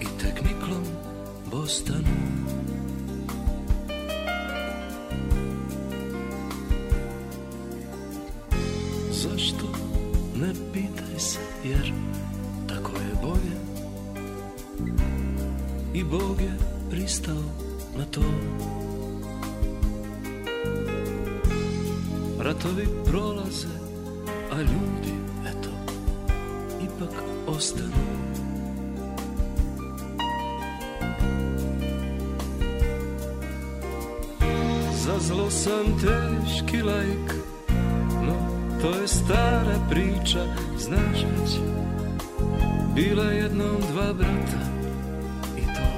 I 0.00 0.04
tek 0.20 0.42
niklom 0.42 0.84
bostanu. 1.50 2.44
Zašto 9.12 9.66
ne 10.36 10.52
pitaj 10.72 11.18
se 11.18 11.40
jer 11.64 11.92
bolje 13.24 13.56
i 15.94 16.04
Bog 16.04 16.40
je 16.40 16.58
pristao 16.90 17.42
na 17.98 18.04
to. 18.04 18.20
Ratovi 22.38 22.88
prolaze, 23.04 23.68
a 24.52 24.60
ljudi, 24.60 25.14
eto, 25.46 25.70
ipak 26.82 27.22
ostanu. 27.46 27.92
Za 34.92 35.18
zlo 35.18 35.50
sam 35.50 35.84
teški 36.00 36.82
lajk, 36.82 37.34
no 38.22 38.34
to 38.80 39.00
je 39.00 39.08
stara 39.08 39.78
priča, 39.90 40.44
znaš 40.78 41.22
već 41.22 41.83
Bila 42.94 43.24
jednom 43.24 43.80
dva 43.92 44.12
brata 44.12 44.60
i 45.56 45.60
to. 45.60 45.88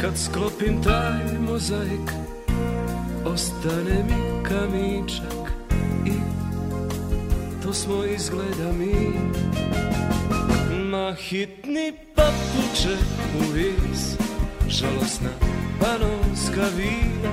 Kad 0.00 0.18
sklopim 0.18 0.82
taj 0.82 1.38
mozaik 1.40 2.10
Ostane 3.24 4.04
mi 4.08 4.48
kamičak 4.48 5.52
I 6.06 6.12
to 7.62 7.72
smo 7.72 8.04
izgleda 8.04 8.72
mi. 8.78 9.12
Ma 10.90 11.14
hitni 11.14 11.92
papuče 12.14 12.96
u 13.34 13.52
vis 13.52 14.16
Žalosna 14.68 15.30
panonska 15.80 16.64
vina. 16.76 17.32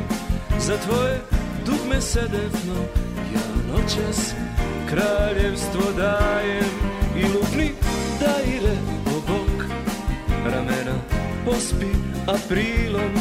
Za 0.60 0.78
tvoje 0.78 1.22
dugme 1.66 2.02
sedefno 2.02 2.76
Ja 3.34 3.74
noćas 3.74 4.34
kraljevstvo 4.90 5.92
dajem 5.98 6.77
i 7.18 7.28
lupni 7.34 7.72
daje 8.20 8.44
daire 8.46 8.76
obok 9.18 9.66
ramena 10.46 10.96
Pospi 11.46 11.92
aprilom 12.28 13.14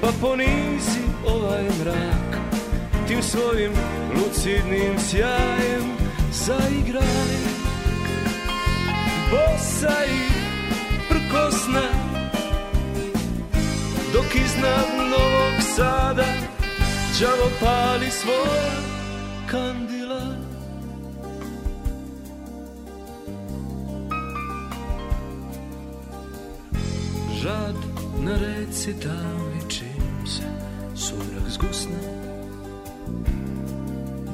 pa 0.00 0.08
ponizi 0.20 1.04
ovaj 1.26 1.62
mrak. 1.62 2.38
Tim 3.08 3.22
svojim 3.22 3.72
lucidnim 4.14 4.98
sjajem 4.98 5.96
zaigraj. 6.32 7.64
Bosa 9.30 10.04
i 10.06 10.20
prkosna 11.08 11.88
Dok 14.12 14.34
iznad 14.34 14.88
Novog 15.10 15.62
Sada 15.76 16.24
Đavo 17.20 17.50
pali 17.60 18.10
svoja 18.10 18.70
kandila 19.50 20.03
na 28.24 28.36
reci 28.38 28.94
tamni 29.00 29.60
čim 29.68 30.26
se 30.26 30.48
surak 30.94 31.48
zgusne 31.48 32.24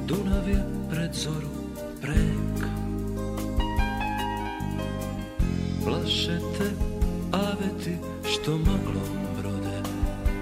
Dunav 0.07 0.49
je 0.49 0.65
pred 0.91 1.15
zoru 1.15 1.55
prek. 2.01 2.67
Plaše 5.85 6.39
te 6.59 6.71
aveti 7.33 7.97
što 8.25 8.51
maglom 8.51 9.19
brode 9.39 9.83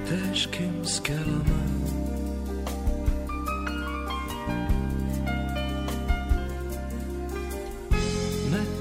teškim 0.09 0.85
skelama. 0.85 1.59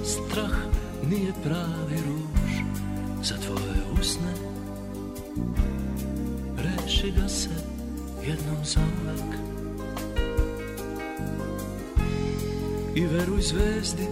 Strah 0.04 0.58
nije 1.10 1.34
pravi 1.44 1.87
Reši 7.08 7.30
se 7.30 7.50
jednom 8.28 8.58
za 8.64 8.80
uvek. 8.80 9.40
I 12.96 13.06
veruj 13.06 13.42
zvezdi 13.42 14.08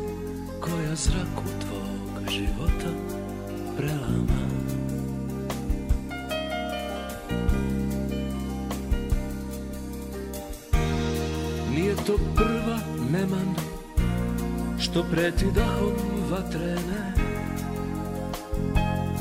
koja 0.60 0.96
zraku 0.96 1.44
tvog 1.60 2.30
života 2.32 2.92
prelama. 3.78 4.46
Nije 11.76 11.96
to 11.96 12.18
prva 12.36 12.80
neman 13.12 13.56
što 14.80 15.06
preti 15.12 15.46
dahom 15.56 15.94
vatrene 16.32 17.14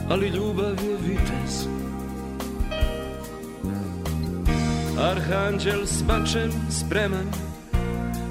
Ali 0.08 0.28
ljubav 0.28 0.84
je 0.84 0.96
vitez 1.06 1.83
Arhanđel 5.14 5.86
s 5.86 6.02
mačem 6.08 6.50
spreman 6.70 7.26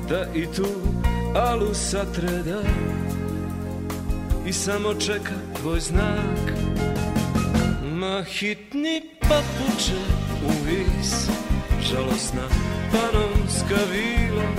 Da 0.10 0.26
i 0.36 0.46
tu 0.46 0.67
alu 1.36 1.74
satreda 1.74 2.62
I 4.46 4.54
samo 4.54 4.93
čeka 4.93 5.36
tvoj 5.60 5.80
znak. 5.80 6.43
Ma 7.84 8.24
hitni 8.24 9.02
papuče 9.22 10.02
u 10.46 10.52
vis 10.67 11.28
Žalosna 11.89 12.48
panonska 12.91 13.84
vila. 13.91 14.50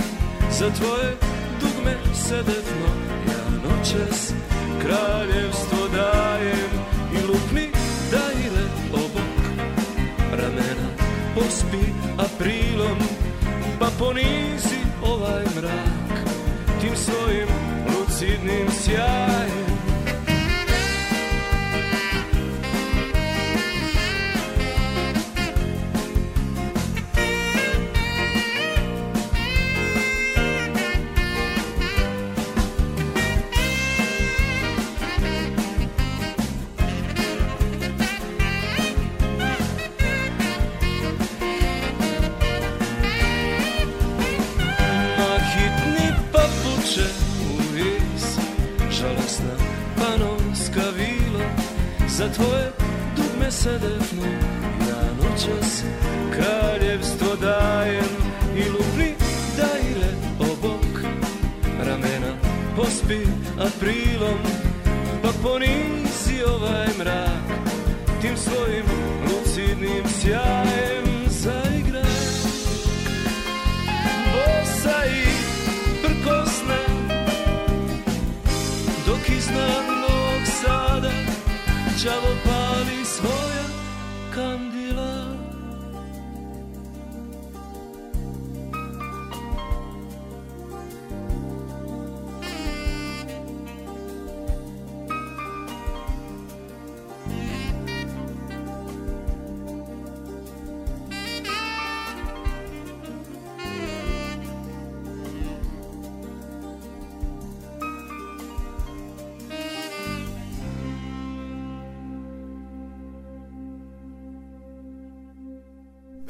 Za 0.51 0.69
tvoje 0.69 1.17
dugme 1.61 1.93
sedetno 2.13 2.89
Ja 3.27 3.69
noćas 3.69 4.33
kraljevstvo 4.81 5.87
dajem. 5.95 6.71
I 7.13 7.27
lupni 7.27 7.69
daire 8.11 8.65
obok 8.93 9.45
ramena 10.31 10.89
Pospi 11.35 11.94
aprilom 12.17 12.99
Pa 13.79 13.87
ponizi 13.99 14.79
ovaj 15.03 15.43
mrak 15.55 16.25
Tim 16.81 16.95
svojim 16.95 17.47
lucidnim 17.87 18.67
sjajem 18.83 19.64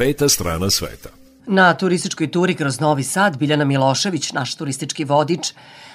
Peta 0.05 0.29
strana 0.29 0.69
sveta. 0.69 1.09
Na 1.47 1.73
turističkoj 1.73 2.31
turi 2.31 2.55
kroz 2.55 2.79
Novi 2.79 3.03
Sad 3.03 3.37
Biljana 3.37 3.65
Milošević, 3.65 4.31
naš 4.33 4.55
turistički 4.55 5.03
vodič, 5.03 5.53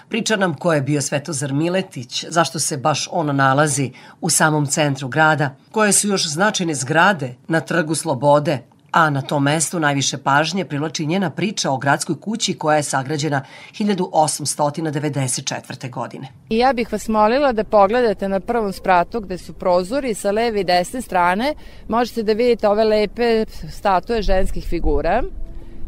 priča 0.08 0.36
nam 0.36 0.54
ko 0.54 0.72
je 0.72 0.80
bio 0.80 1.02
Svetozar 1.02 1.52
Miletić, 1.52 2.24
zašto 2.28 2.58
se 2.58 2.76
baš 2.76 3.08
on 3.10 3.36
nalazi 3.36 3.90
u 4.20 4.30
samom 4.30 4.66
centru 4.66 5.08
grada, 5.08 5.56
koje 5.70 5.92
su 5.92 6.08
još 6.08 6.28
značajne 6.28 6.74
zgrade 6.74 7.34
na 7.48 7.60
Trgu 7.60 7.94
Slobode, 7.94 8.58
a 8.92 9.10
na 9.10 9.22
tom 9.22 9.42
mestu 9.42 9.80
najviše 9.80 10.18
pažnje 10.18 10.64
privlači 10.64 11.06
njena 11.06 11.30
priča 11.30 11.70
o 11.70 11.78
gradskoj 11.78 12.20
kući 12.20 12.54
koja 12.54 12.76
je 12.76 12.82
sagrađena 12.82 13.42
1894. 13.72 15.90
godine. 15.90 16.28
I 16.48 16.58
ja 16.58 16.72
bih 16.72 16.92
vas 16.92 17.08
molila 17.08 17.52
da 17.52 17.64
pogledate 17.64 18.28
na 18.28 18.40
prvom 18.40 18.72
spratu 18.72 19.20
gde 19.20 19.38
su 19.38 19.52
prozori 19.52 20.14
sa 20.14 20.30
leve 20.30 20.60
i 20.60 20.64
desne 20.64 21.02
strane. 21.02 21.54
Možete 21.88 22.22
da 22.22 22.32
vidite 22.32 22.68
ove 22.68 22.84
lepe 22.84 23.44
statue 23.70 24.22
ženskih 24.22 24.64
figura. 24.64 25.22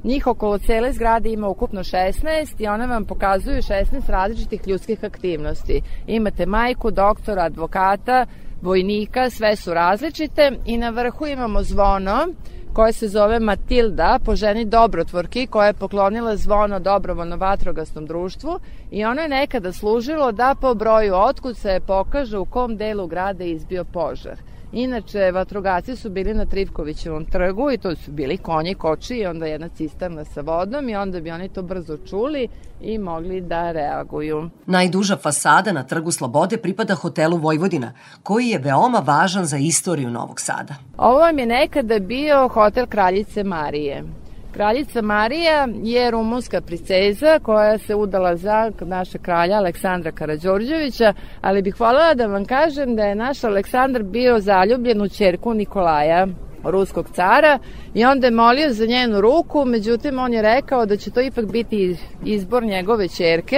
Njih 0.05 0.27
okolo 0.27 0.59
cele 0.59 0.93
zgrade 0.93 1.29
ima 1.29 1.49
ukupno 1.49 1.81
16 1.81 2.15
i 2.59 2.67
one 2.67 2.87
vam 2.87 3.05
pokazuju 3.05 3.57
16 3.57 4.09
različitih 4.09 4.61
ljudskih 4.67 5.05
aktivnosti. 5.05 5.83
Imate 6.07 6.47
majku, 6.47 6.91
doktora, 6.91 7.43
advokata, 7.43 8.27
vojnika, 8.62 9.31
sve 9.31 9.57
su 9.57 9.75
različite 9.75 10.53
i 10.67 10.79
na 10.79 10.91
vrhu 10.91 11.27
imamo 11.27 11.62
zvono 11.62 12.27
koje 12.72 12.92
se 12.92 13.08
zove 13.08 13.40
Matilda 13.40 14.18
po 14.24 14.37
ženi 14.37 14.64
dobrotvorki 14.64 15.46
koja 15.46 15.66
je 15.66 15.72
poklonila 15.72 16.37
zvono 16.37 16.78
dobrovoljno 16.78 17.37
vatrogasnom 17.37 18.06
društvu 18.06 18.58
i 18.90 19.04
ono 19.04 19.22
je 19.22 19.28
nekada 19.28 19.72
služilo 19.72 20.32
da 20.32 20.54
po 20.61 20.74
broju 20.74 21.14
otkucaje 21.14 21.80
pokaže 21.80 22.38
u 22.38 22.44
kom 22.44 22.76
delu 22.76 23.06
grada 23.06 23.44
je 23.44 23.50
izbio 23.50 23.85
požar. 23.85 24.37
Inače, 24.72 25.30
vatrogasci 25.30 25.96
su 25.96 26.11
bili 26.11 26.35
na 26.35 26.46
Trivkovićevom 26.46 27.24
trgu 27.24 27.70
i 27.70 27.78
to 27.78 27.96
su 27.96 28.11
bili 28.11 28.38
konji, 28.38 28.74
koči 28.74 29.14
i 29.14 29.26
onda 29.26 29.46
jedna 29.46 29.68
cisterna 29.68 30.24
sa 30.24 30.40
vodom 30.40 30.88
i 30.88 30.96
onda 30.96 31.20
bi 31.20 31.30
oni 31.30 31.48
to 31.48 31.62
brzo 31.62 31.96
čuli 31.96 32.48
i 32.80 32.98
mogli 32.98 33.40
da 33.40 33.72
reaguju. 33.72 34.50
Najduža 34.66 35.16
fasada 35.16 35.72
na 35.72 35.82
Trgu 35.82 36.11
Slobode 36.11 36.56
pripada 36.56 36.94
hotelu 36.94 37.37
Vojvodina, 37.37 37.92
koji 38.22 38.48
je 38.48 38.58
veoma 38.58 38.98
važan 38.98 39.44
za 39.44 39.56
istoriju 39.56 40.11
Novog 40.11 40.40
Sada. 40.40 40.74
Ovo 40.96 41.18
vam 41.18 41.38
je 41.38 41.46
nekada 41.46 41.98
bio 41.98 42.48
hotel 42.48 42.87
Kraljice 42.87 43.44
Marije. 43.44 44.04
Kraljica 44.53 45.03
Marija 45.03 45.69
je 45.83 46.11
rumunska 46.11 46.61
princeza 46.61 47.38
koja 47.43 47.79
se 47.79 47.95
udala 47.95 48.37
za 48.37 48.71
naša 48.81 49.19
kralja 49.19 49.57
Aleksandra 49.57 50.12
Karađorđevića, 50.12 51.15
ali 51.41 51.62
bih 51.62 51.81
voljela 51.81 52.15
da 52.15 52.27
vam 52.27 52.45
kažem 52.45 52.97
da 52.97 53.05
je 53.05 53.15
naš 53.15 53.45
Aleksandar 53.45 54.03
bio 54.03 54.41
zaljubljen 54.41 55.03
u 55.03 55.09
čerku 55.09 55.55
Nikolaja, 55.55 56.27
ruskog 56.65 57.09
cara 57.12 57.59
i 57.95 58.05
onda 58.05 58.27
je 58.27 58.31
molio 58.31 58.73
za 58.73 58.87
njenu 58.87 59.21
ruku, 59.21 59.65
međutim 59.65 60.19
on 60.19 60.33
je 60.33 60.43
rekao 60.43 60.87
da 60.87 60.97
će 60.97 61.11
to 61.11 61.21
ipak 61.21 61.53
biti 61.53 61.97
izbor 62.25 62.62
njegove 62.62 63.09
čerke, 63.09 63.57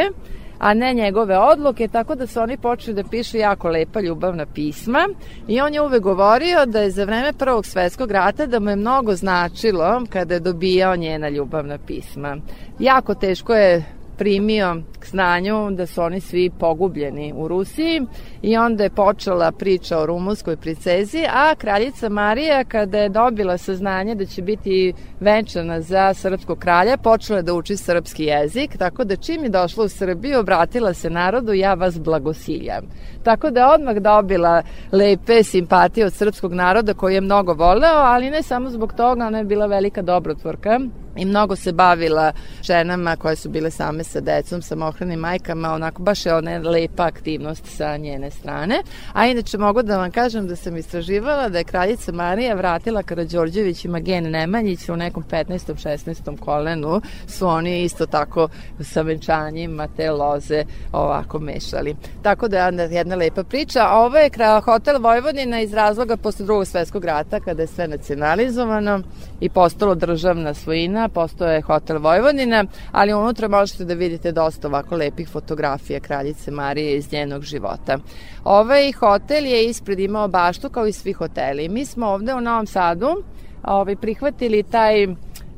a 0.58 0.74
ne 0.74 0.94
njegove 0.94 1.38
odluke, 1.38 1.88
tako 1.88 2.14
da 2.14 2.26
su 2.26 2.40
oni 2.40 2.56
počeli 2.56 2.94
da 2.94 3.08
pišu 3.10 3.36
jako 3.36 3.68
lepa 3.68 4.00
ljubavna 4.00 4.46
pisma 4.46 5.08
i 5.48 5.60
on 5.60 5.74
je 5.74 5.82
uvek 5.82 6.02
govorio 6.02 6.66
da 6.66 6.80
je 6.80 6.90
za 6.90 7.04
vreme 7.04 7.32
Prvog 7.32 7.66
svetskog 7.66 8.10
rata 8.10 8.46
da 8.46 8.60
mu 8.60 8.70
je 8.70 8.76
mnogo 8.76 9.14
značilo 9.14 10.02
kada 10.10 10.34
je 10.34 10.40
dobijao 10.40 10.96
njena 10.96 11.28
ljubavna 11.28 11.78
pisma. 11.86 12.36
Jako 12.78 13.14
teško 13.14 13.54
je 13.54 13.84
primio 14.18 14.82
k 15.00 15.06
znanju 15.06 15.70
da 15.70 15.86
su 15.86 16.02
oni 16.02 16.20
svi 16.20 16.50
pogubljeni 16.58 17.32
u 17.36 17.48
Rusiji 17.48 18.02
i 18.42 18.56
onda 18.56 18.82
je 18.82 18.90
počela 18.90 19.52
priča 19.52 19.98
o 19.98 20.06
rumunskoj 20.06 20.56
princezi, 20.56 21.24
a 21.34 21.54
kraljica 21.54 22.08
Marija 22.08 22.64
kada 22.64 22.98
je 22.98 23.08
dobila 23.08 23.58
saznanje 23.58 24.14
da 24.14 24.26
će 24.26 24.42
biti 24.42 24.92
venčana 25.20 25.80
za 25.80 26.14
srpskog 26.14 26.58
kralja, 26.58 26.96
počela 26.96 27.38
je 27.38 27.42
da 27.42 27.54
uči 27.54 27.76
srpski 27.76 28.24
jezik, 28.24 28.76
tako 28.78 29.04
da 29.04 29.16
čim 29.16 29.42
je 29.42 29.48
došla 29.48 29.84
u 29.84 29.88
Srbiju, 29.88 30.40
obratila 30.40 30.94
se 30.94 31.10
narodu, 31.10 31.52
ja 31.52 31.74
vas 31.74 32.00
blagosiljam. 32.00 32.84
Tako 33.22 33.50
da 33.50 33.60
je 33.60 33.74
odmah 33.74 33.96
dobila 33.96 34.62
lepe 34.92 35.42
simpatije 35.42 36.06
od 36.06 36.12
srpskog 36.12 36.52
naroda 36.52 36.94
koji 36.94 37.14
je 37.14 37.20
mnogo 37.20 37.52
voleo, 37.52 37.96
ali 37.96 38.30
ne 38.30 38.42
samo 38.42 38.70
zbog 38.70 38.92
toga, 38.92 39.26
ona 39.26 39.38
je 39.38 39.44
bila 39.44 39.66
velika 39.66 40.02
dobrotvorka 40.02 40.80
i 41.16 41.24
mnogo 41.24 41.56
se 41.56 41.72
bavila 41.72 42.32
ženama 42.62 43.16
koje 43.16 43.36
su 43.36 43.48
bile 43.48 43.70
same 43.70 44.04
sa 44.04 44.20
decom, 44.20 44.62
samohranim 44.62 45.20
majkama, 45.20 45.72
onako 45.72 46.02
baš 46.02 46.26
je 46.26 46.34
ona 46.34 46.58
lepa 46.58 47.02
aktivnost 47.02 47.66
sa 47.66 47.96
njene 47.96 48.30
strane. 48.30 48.82
A 49.12 49.26
inače 49.26 49.58
mogu 49.58 49.82
da 49.82 49.98
vam 49.98 50.10
kažem 50.10 50.46
da 50.48 50.56
sam 50.56 50.76
istraživala 50.76 51.48
da 51.48 51.58
je 51.58 51.64
kraljica 51.64 52.12
Marija 52.12 52.54
vratila 52.54 53.02
Karadžorđevićima 53.02 54.00
gen 54.00 54.30
Nemanjić 54.30 54.88
u 54.88 54.96
nekom 54.96 55.24
15. 55.30 55.74
16. 55.74 56.38
kolenu 56.38 57.00
su 57.26 57.46
oni 57.46 57.82
isto 57.82 58.06
tako 58.06 58.48
sa 58.80 59.02
venčanjima 59.02 59.88
te 59.96 60.10
loze 60.10 60.64
ovako 60.92 61.38
mešali. 61.38 61.96
Tako 62.22 62.48
da 62.48 62.58
je 62.58 62.88
jedna 62.90 63.16
lepa 63.16 63.44
priča. 63.44 63.80
A 63.88 63.98
ovo 63.98 64.16
je 64.16 64.30
hotel 64.64 65.02
Vojvodina 65.02 65.60
iz 65.60 65.74
razloga 65.74 66.16
posle 66.16 66.44
drugog 66.44 66.66
svetskog 66.66 67.04
rata 67.04 67.40
kada 67.40 67.62
je 67.62 67.66
sve 67.66 67.88
nacionalizovano 67.88 69.00
i 69.40 69.48
postalo 69.48 69.94
državna 69.94 70.54
svojina, 70.54 71.03
postao 71.08 71.48
je 71.48 71.60
hotel 71.60 71.98
Vojvodina, 71.98 72.64
ali 72.92 73.14
unutra 73.14 73.48
možete 73.48 73.84
da 73.84 73.94
vidite 73.94 74.32
dosta 74.32 74.68
ovako 74.68 74.96
lepih 74.96 75.28
fotografija 75.28 76.00
kraljice 76.00 76.50
Marije 76.50 76.96
iz 76.96 77.12
njenog 77.12 77.42
života. 77.42 77.98
Ovaj 78.44 78.92
hotel 78.92 79.46
je 79.46 79.64
ispred 79.64 80.00
imao 80.00 80.28
baštu 80.28 80.70
kao 80.70 80.86
i 80.86 80.92
svi 80.92 81.12
hoteli. 81.12 81.68
Mi 81.68 81.84
smo 81.84 82.06
ovde 82.06 82.34
u 82.34 82.40
Novom 82.40 82.66
Sadu 82.66 83.22
ovaj, 83.62 83.96
prihvatili 83.96 84.62
taj 84.62 85.06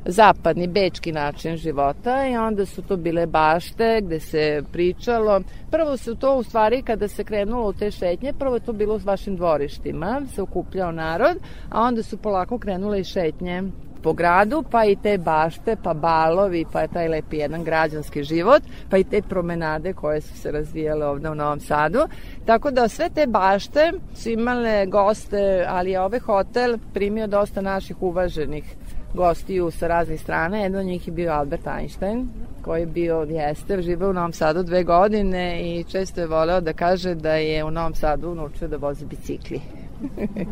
zapadni 0.09 0.67
bečki 0.67 1.13
način 1.13 1.57
života 1.57 2.27
i 2.29 2.37
onda 2.37 2.67
su 2.67 2.83
to 2.83 2.97
bile 2.97 3.27
bašte 3.27 4.01
gde 4.03 4.21
se 4.21 4.63
pričalo. 4.73 5.41
Prvo 5.71 5.97
su 5.97 6.15
to 6.15 6.37
u 6.37 6.43
stvari 6.43 6.83
kada 6.83 7.09
se 7.09 7.25
krenulo 7.25 7.69
u 7.69 7.73
te 7.73 7.91
šetnje, 7.91 8.33
prvo 8.33 8.55
je 8.55 8.61
to 8.61 8.73
bilo 8.73 8.95
u 8.95 9.01
vašim 9.05 9.37
dvorištima, 9.37 10.23
se 10.35 10.43
okupljao 10.43 10.93
narod, 10.93 11.37
a 11.71 11.81
onda 11.81 12.03
su 12.03 12.17
polako 12.17 12.59
krenule 12.59 13.01
i 13.01 13.05
šetnje 13.05 13.63
po 14.03 14.13
gradu, 14.13 14.65
pa 14.71 14.85
i 14.85 14.97
te 14.97 15.19
bašte, 15.19 15.77
pa 15.83 15.95
balovi, 15.95 16.65
pa 16.73 16.81
je 16.81 16.89
taj 16.89 17.09
lepi 17.09 17.37
jedan 17.37 17.65
građanski 17.65 18.23
život, 18.23 18.63
pa 18.91 18.99
i 18.99 19.05
te 19.05 19.23
promenade 19.23 19.93
koje 19.93 20.21
su 20.21 20.39
se 20.39 20.51
razvijale 20.51 21.07
ovde 21.07 21.31
u 21.31 21.35
Novom 21.35 21.61
Sadu. 21.61 22.09
Tako 22.45 22.71
da 22.71 22.89
sve 22.89 23.11
te 23.11 23.27
bašte 23.27 23.93
su 24.15 24.31
imale 24.31 24.87
goste, 24.87 25.65
ali 25.69 25.91
je 25.91 26.01
ovaj 26.01 26.21
hotel 26.21 26.79
primio 26.95 27.27
dosta 27.27 27.61
naših 27.61 28.03
uvaženih 28.03 28.77
gostiju 29.15 29.71
sa 29.71 29.87
raznih 29.87 30.21
strana. 30.21 30.59
Jedan 30.59 30.81
od 30.81 30.87
njih 30.87 31.07
je 31.09 31.13
bio 31.13 31.33
Albert 31.33 31.67
Einstein, 31.67 32.29
koji 32.63 32.81
je 32.81 32.87
bio, 32.87 33.27
jeste, 33.31 33.83
živao 33.83 34.11
u 34.11 34.13
Novom 34.13 34.33
Sadu 34.33 34.63
dve 34.63 34.85
godine 34.85 35.61
i 35.63 35.85
često 35.85 36.21
je 36.21 36.27
voleo 36.27 36.61
da 36.61 36.73
kaže 36.73 37.15
da 37.15 37.35
je 37.35 37.65
u 37.65 37.71
Novom 37.71 37.95
Sadu 37.95 38.35
naučio 38.35 38.69
da 38.69 38.77
vozi 38.77 39.05
bicikli. 39.05 39.61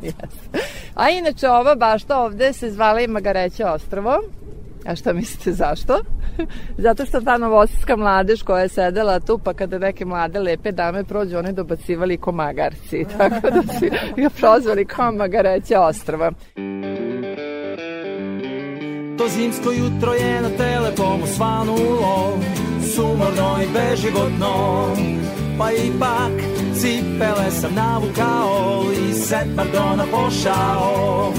A 0.94 1.10
inače 1.10 1.48
ova 1.48 1.74
bašta 1.74 2.18
ovde 2.18 2.52
se 2.52 2.70
zvala 2.70 3.00
i 3.00 3.06
Magareće 3.06 3.64
ostrvo. 3.64 4.20
A 4.86 4.96
šta 4.96 5.12
mislite 5.12 5.52
zašto? 5.52 6.00
Zato 6.84 7.06
što 7.06 7.20
ta 7.20 7.38
novosadska 7.38 7.96
mladež 7.96 8.42
koja 8.42 8.62
je 8.62 8.68
sedela 8.68 9.20
tu, 9.20 9.38
pa 9.38 9.54
kada 9.54 9.78
neke 9.78 10.04
mlade 10.04 10.40
lepe 10.40 10.72
dame 10.72 11.04
prođu, 11.04 11.38
one 11.38 11.52
dobacivali 11.52 12.16
ko 12.16 12.32
magarci. 12.32 13.04
Tako 13.18 13.50
da 13.50 13.62
su 13.62 13.86
ga 14.16 14.30
prozvali 14.30 14.84
kao 14.84 15.12
Magareće 15.12 15.78
ostrva. 15.78 16.32
To 19.18 19.28
zimsko 19.28 19.72
jutro 19.72 20.12
je 20.12 20.40
na 20.42 20.48
telekomu 20.56 21.26
svanulo 21.26 22.38
Sumorno 22.94 23.56
i 23.62 23.66
beživotno 23.74 24.54
Pa 25.58 25.70
ipak 25.72 26.32
cipele 26.74 27.50
sam 27.50 27.74
navukao 27.74 28.84
I 28.92 29.14
set 29.14 29.46
pardona 29.56 30.04
pošao. 30.10 31.32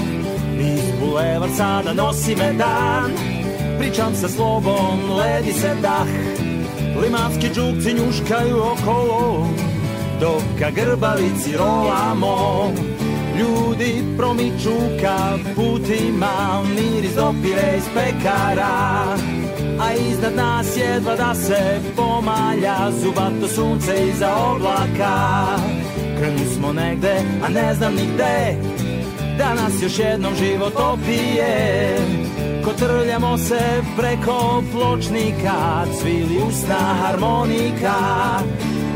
Niz 0.58 0.84
bulevar 1.00 1.48
sada 1.56 1.92
nosi 1.92 2.36
me 2.36 2.52
dan 2.52 3.12
Pričam 3.78 4.14
sa 4.14 4.28
slobom, 4.28 5.10
ledi 5.18 5.52
se 5.52 5.74
dah. 5.82 6.08
Limanski 7.02 7.46
džukci 7.46 7.94
njuškaju 7.94 8.56
okolo 8.56 9.48
Dok 10.20 10.42
ka 10.58 10.70
grbavici 10.70 11.56
rolamo. 11.56 12.72
Ljudi 13.38 14.04
promiču 14.16 14.76
ka 15.00 15.38
putima, 15.54 16.62
miris 16.76 17.14
dopire 17.14 17.74
iz 17.76 17.84
pekara 17.94 19.16
A 19.80 19.92
iznad 19.92 20.34
nas 20.34 20.76
jedva 20.76 21.16
da 21.16 21.34
se 21.34 21.80
pomalja 21.96 22.90
zubato 23.02 23.48
sunce 23.48 24.08
iza 24.08 24.36
oblaka. 24.36 25.46
Krenu 26.18 26.50
smo 26.54 26.72
negde, 26.72 27.22
a 27.44 27.48
ne 27.48 27.74
znam 27.74 27.94
ni 27.94 28.06
gde 28.14 28.56
Da 29.38 29.54
nas 29.54 29.82
još 29.82 29.98
jednom 29.98 30.34
život 30.34 30.72
opije. 30.76 31.98
Kotrljamo 32.64 33.38
se 33.38 33.60
preko 33.96 34.62
pločnika 34.72 35.84
Cvili 36.00 36.42
usna 36.48 36.78
harmonika. 37.02 37.94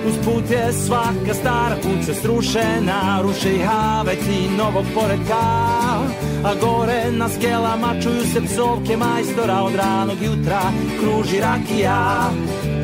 Uz 0.08 0.14
put 0.24 0.50
je 0.50 0.72
svaka 0.72 1.34
stara 1.34 1.76
kuća 1.76 2.14
strušena 2.14 3.20
Ruše 3.22 3.54
i 3.54 3.58
haveti 3.58 4.48
novog 4.58 4.84
poredka 4.94 5.79
A 6.44 6.54
gore 6.54 7.12
na 7.12 7.28
skelama 7.28 7.94
čuju 8.02 8.24
se 8.32 8.40
psovke 8.40 8.96
majstora 8.96 9.62
Od 9.62 9.74
ranog 9.74 10.22
jutra 10.22 10.60
kruži 11.00 11.40
rakija. 11.40 12.30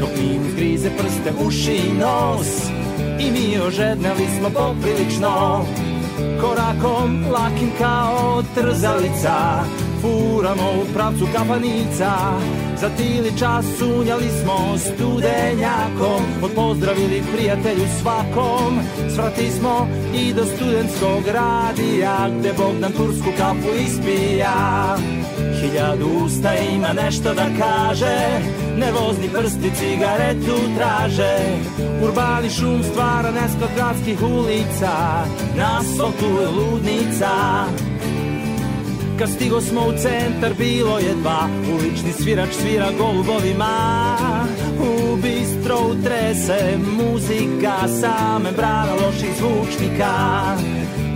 Dok 0.01 0.11
mi 0.19 0.41
grize 0.57 0.91
prste, 0.91 1.33
uši 1.47 1.77
i 1.77 1.93
nos 1.93 2.71
I 3.21 3.31
mi 3.31 3.61
ožedneli 3.67 4.27
smo 4.39 4.51
poprilično. 4.51 5.65
Korakom 6.41 7.25
lakim 7.33 7.71
kao 7.79 8.43
trzalica 8.55 9.65
Furamo 10.07 10.71
u 10.83 10.93
pravcu 10.95 11.27
kapanica 11.37 12.13
Za 12.81 12.89
tili 12.97 13.39
čas 13.39 13.65
sunjali 13.79 14.29
smo 14.43 14.79
studenjakom 14.79 16.23
Odpozdravili 16.43 17.23
prijatelju 17.35 17.87
svakom. 18.01 18.79
Svrati 19.15 19.51
smo 19.51 19.89
i 20.15 20.33
do 20.33 20.45
studentskog 20.45 21.23
radija 21.27 22.29
Gde 22.39 22.53
Bogdan 22.59 22.93
tursku 22.93 23.29
kapu 23.39 23.75
ispija. 23.87 24.97
Hiljadu 25.61 26.07
usta 26.25 26.55
ima 26.55 26.93
nešto 26.93 27.35
da 27.35 27.47
kaže 27.59 28.17
Nervozni 28.77 29.29
prsti 29.29 29.71
cigaretu 29.79 30.57
traže. 30.77 31.39
Urbani 32.05 32.51
šum 32.51 32.83
stvara 32.83 33.31
nesklad 33.31 33.71
gradskih 33.77 34.23
ulica 34.23 34.95
Na 35.57 35.79
asfaltu 35.81 36.27
je 36.41 36.49
ludnica 36.49 37.31
Kad 39.19 39.29
stigo 39.31 39.61
smo 39.61 39.81
u 39.81 39.93
centar 39.93 40.55
bilo 40.59 40.99
je 40.99 41.15
dva. 41.15 41.49
Ulični 41.75 42.13
svirač 42.13 42.49
svira 42.53 42.91
golubovima. 42.99 43.77
U 44.81 45.17
bistro 45.17 45.77
utrese 45.91 46.79
muzika 46.97 47.89
Sa 48.01 48.39
membrana 48.39 48.93
loših 48.93 49.31
zvučnika. 49.39 50.13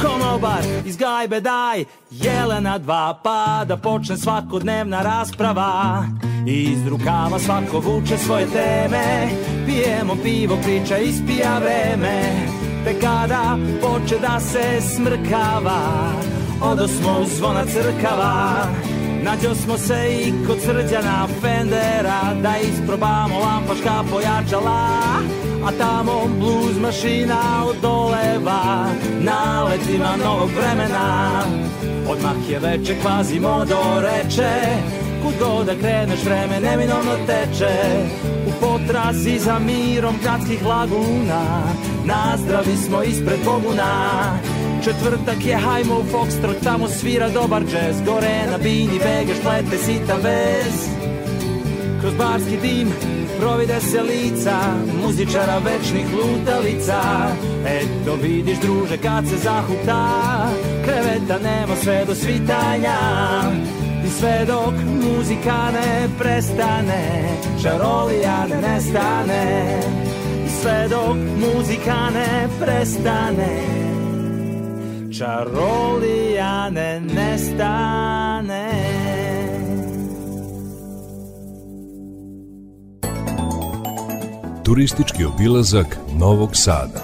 Konobar 0.03 0.63
iz 0.87 0.97
gajbe 0.97 1.41
daj 1.41 1.85
Jelena 2.11 2.79
dva 2.79 3.21
pa 3.23 3.65
da 3.69 3.77
počne 3.77 4.17
svakodnevna 4.17 5.03
rasprava. 5.03 6.05
Iz 6.47 6.87
rukava 6.87 7.39
svako 7.39 7.79
vuče 7.79 8.19
svoje 8.19 8.47
teme 8.47 9.29
Pijemo 9.67 10.17
pivo, 10.23 10.59
priča 10.63 10.99
ispija 10.99 11.59
vreme 11.59 12.23
Te 12.85 13.01
kada 13.01 13.59
poče 13.81 14.19
da 14.19 14.41
se 14.41 14.81
smrkava 14.95 16.13
Odo 16.63 16.89
smo 16.89 17.19
u 17.21 17.25
zvona 17.25 17.65
crkava 17.67 18.67
Nađo 19.23 19.55
smo 19.55 19.79
se 19.79 20.09
i 20.11 20.47
kod 20.47 20.57
srđana 20.61 21.27
Fendera 21.41 22.35
Da 22.43 22.55
isprobamo 22.57 23.39
lampaška 23.39 24.05
pojačala 24.11 24.89
A 25.65 25.71
tamo 25.79 26.27
blues 26.39 26.77
mašina 26.83 27.65
odoleva 27.67 28.87
Na 29.21 29.65
letima 29.65 30.17
novog 30.25 30.51
vremena. 30.51 31.43
Odmah 32.09 32.51
je 32.51 32.59
veče 32.59 33.01
kvazimodo 33.01 33.81
reče 34.01 34.51
Kud 35.23 35.35
god 35.41 35.67
da 35.67 35.75
kreneš 35.75 36.25
vreme 36.25 36.61
neminovno 36.61 37.13
teče. 37.27 37.75
U 38.47 38.51
potrazi 38.61 39.39
za 39.39 39.59
mirom 39.59 40.15
gradskih 40.23 40.67
laguna 40.67 41.63
Nazdravi 42.05 42.77
smo 42.77 43.03
ispred 43.03 43.39
Boguna 43.45 44.21
Četvrtak 44.85 45.47
je 45.47 45.57
hajmo 45.57 45.95
u 45.95 46.05
Foxtrot 46.13 46.65
Tamo 46.65 46.89
svira 46.89 47.29
dobar 47.29 47.63
džez. 47.63 47.97
Gore 48.07 48.47
na 48.51 48.59
bini 48.59 48.99
vegeš 49.05 49.37
plete 49.43 49.79
sitan 49.85 50.21
vez. 50.23 50.89
Kroz 52.01 52.15
barski 52.15 52.57
dim 52.63 52.89
provide 53.41 53.81
se 53.81 54.03
lica 54.03 54.59
Muzičara 55.03 55.59
večnih 55.59 56.07
lutalica. 56.15 57.01
Eto 57.67 58.15
vidiš 58.23 58.59
druže 58.59 58.97
kad 58.97 59.29
se 59.29 59.37
zahuta 59.37 60.09
Kreveta 60.85 61.39
nema 61.39 61.77
sve 61.83 62.05
do 62.07 62.15
svitanja. 62.15 62.99
I 64.07 64.11
sve 64.11 64.45
dok 64.47 64.75
muzika 65.03 65.71
ne 65.73 66.09
prestane 66.19 67.29
Čarolija 67.63 68.47
ne 68.47 68.69
nestane. 68.69 69.81
I 70.47 70.51
sve 70.63 70.89
dok 70.89 71.17
muzika 71.17 72.11
ne 72.11 72.49
prestane 72.61 73.90
Čarolija 75.19 76.71
ne 76.71 77.01
nestane 77.01 78.71
Turistički 84.65 85.25
obilazak 85.25 85.99
Novog 86.19 86.51
Sada. 86.57 87.01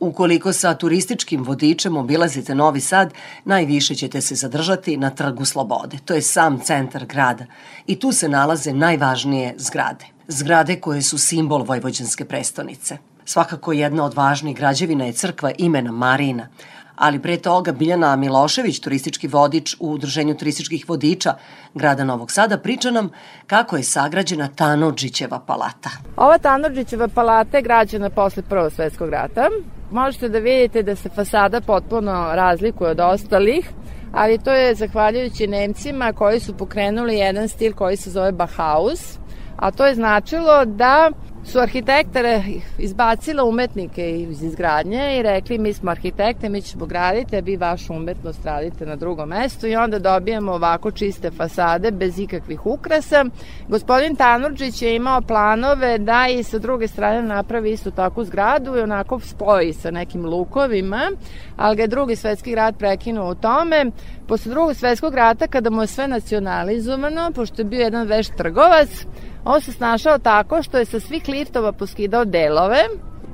Ukoliko 0.00 0.52
sa 0.52 0.74
turističkim 0.74 1.44
vodičem 1.44 1.96
obilazite 1.96 2.54
Novi 2.54 2.80
Sad, 2.80 3.12
najviše 3.44 3.94
ćete 3.94 4.20
se 4.20 4.34
zadržati 4.34 4.96
na 4.96 5.10
Trgu 5.10 5.44
Slobode. 5.44 5.96
To 6.04 6.14
je 6.14 6.22
sam 6.22 6.60
centar 6.60 7.06
grada. 7.06 7.46
I 7.86 7.98
tu 7.98 8.12
se 8.12 8.28
nalaze 8.28 8.72
najvažnije 8.72 9.54
zgrade. 9.58 10.04
Zgrade 10.28 10.80
koje 10.80 11.02
su 11.02 11.18
simbol 11.18 11.64
Vojvođanske 11.64 12.24
prestonice. 12.24 12.98
Svakako 13.28 13.72
jedna 13.72 14.04
od 14.04 14.14
važnijih 14.14 14.56
građevina 14.56 15.04
je 15.04 15.12
crkva 15.12 15.50
imena 15.58 15.92
Marina, 15.92 16.48
ali 16.96 17.18
pre 17.22 17.36
toga 17.36 17.72
Biljana 17.72 18.16
Milošević, 18.16 18.80
turistički 18.80 19.28
vodič 19.28 19.76
u 19.80 19.90
Udruženju 19.90 20.34
turističkih 20.34 20.84
vodiča 20.88 21.34
grada 21.74 22.04
Novog 22.04 22.30
Sada, 22.30 22.58
priča 22.58 22.90
nam 22.90 23.10
kako 23.46 23.76
je 23.76 23.82
sagrađena 23.82 24.48
Tanodžićeva 24.48 25.40
palata. 25.40 25.90
Ova 26.16 26.38
Tanodžićeva 26.38 27.08
palata 27.08 27.56
je 27.56 27.62
građena 27.62 28.10
posle 28.10 28.42
Prvog 28.42 28.72
svetskog 28.72 29.08
rata. 29.08 29.48
Možete 29.90 30.28
da 30.28 30.38
vidite 30.38 30.82
da 30.82 30.96
se 30.96 31.08
fasada 31.08 31.60
potpuno 31.60 32.30
razlikuje 32.34 32.90
od 32.90 33.00
ostalih, 33.00 33.70
ali 34.12 34.38
to 34.38 34.52
je 34.52 34.74
zahvaljujući 34.74 35.46
Nemcima 35.46 36.12
koji 36.12 36.40
su 36.40 36.56
pokrenuli 36.56 37.16
jedan 37.16 37.48
stil 37.48 37.74
koji 37.74 37.96
se 37.96 38.10
zove 38.10 38.32
Bauhaus, 38.32 39.18
a 39.56 39.70
to 39.70 39.86
je 39.86 39.94
značilo 39.94 40.64
da 40.64 41.10
su 41.46 41.60
arhitektare 41.60 42.42
izbacila 42.78 43.44
umetnike 43.44 44.10
iz 44.10 44.42
izgradnje 44.42 45.18
i 45.18 45.22
rekli 45.22 45.58
mi 45.58 45.72
smo 45.72 45.90
arhitekte, 45.90 46.48
mi 46.48 46.62
ćemo 46.62 46.86
graditi, 46.86 47.36
a 47.36 47.40
vi 47.40 47.56
vašu 47.56 47.94
umetnost 47.94 48.44
radite 48.44 48.86
na 48.86 48.96
drugom 48.96 49.28
mestu 49.28 49.66
i 49.66 49.76
onda 49.76 49.98
dobijamo 49.98 50.52
ovako 50.52 50.90
čiste 50.90 51.30
fasade 51.30 51.90
bez 51.90 52.18
ikakvih 52.18 52.66
ukrasa. 52.66 53.24
Gospodin 53.68 54.16
Tanurđić 54.16 54.82
je 54.82 54.96
imao 54.96 55.20
planove 55.20 55.98
da 55.98 56.26
i 56.28 56.42
sa 56.42 56.58
druge 56.58 56.88
strane 56.88 57.22
napravi 57.22 57.72
istu 57.72 57.90
takvu 57.90 58.24
zgradu 58.24 58.76
i 58.76 58.80
onako 58.80 59.20
spoji 59.20 59.72
sa 59.72 59.90
nekim 59.90 60.26
lukovima, 60.26 61.10
ali 61.56 61.76
ga 61.76 61.82
je 61.82 61.88
drugi 61.88 62.16
svetski 62.16 62.54
rat 62.54 62.78
prekinuo 62.78 63.30
u 63.30 63.34
tome. 63.34 63.84
Posle 64.28 64.50
drugog 64.50 64.76
svetskog 64.76 65.14
rata, 65.14 65.46
kada 65.46 65.70
mu 65.70 65.82
je 65.82 65.86
sve 65.86 66.08
nacionalizovano, 66.08 67.30
pošto 67.34 67.60
je 67.60 67.64
bio 67.64 67.80
jedan 67.80 68.06
veš 68.06 68.28
trgovac, 68.36 69.06
On 69.48 69.60
se 69.60 69.72
snašao 69.72 70.18
tako 70.18 70.62
što 70.62 70.78
je 70.78 70.84
sa 70.84 71.00
svih 71.00 71.28
liftova 71.28 71.72
poskidao 71.72 72.24
delove 72.24 72.78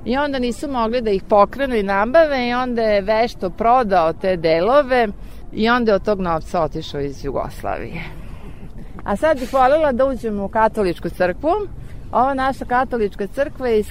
i 0.04 0.16
onda 0.16 0.38
nisu 0.38 0.68
mogli 0.68 1.00
da 1.00 1.10
ih 1.10 1.22
pokrenu 1.22 1.74
i 1.74 1.82
nabave 1.82 2.48
i 2.48 2.54
onda 2.54 2.82
je 2.82 3.00
vešto 3.00 3.50
prodao 3.50 4.12
te 4.12 4.36
delove 4.36 5.08
i 5.52 5.68
onda 5.68 5.90
je 5.90 5.96
od 5.96 6.04
tog 6.04 6.20
novca 6.20 6.62
otišao 6.62 7.00
iz 7.00 7.24
Jugoslavije. 7.24 8.02
A 9.04 9.16
sad 9.16 9.40
bih 9.40 9.52
voljela 9.52 9.92
da 9.92 10.06
uđemo 10.06 10.44
u 10.44 10.48
katoličku 10.48 11.08
crkvu. 11.08 11.52
Ova 12.12 12.34
naša 12.34 12.64
katolička 12.64 13.26
crkva 13.26 13.68
je 13.68 13.80
iz 13.80 13.88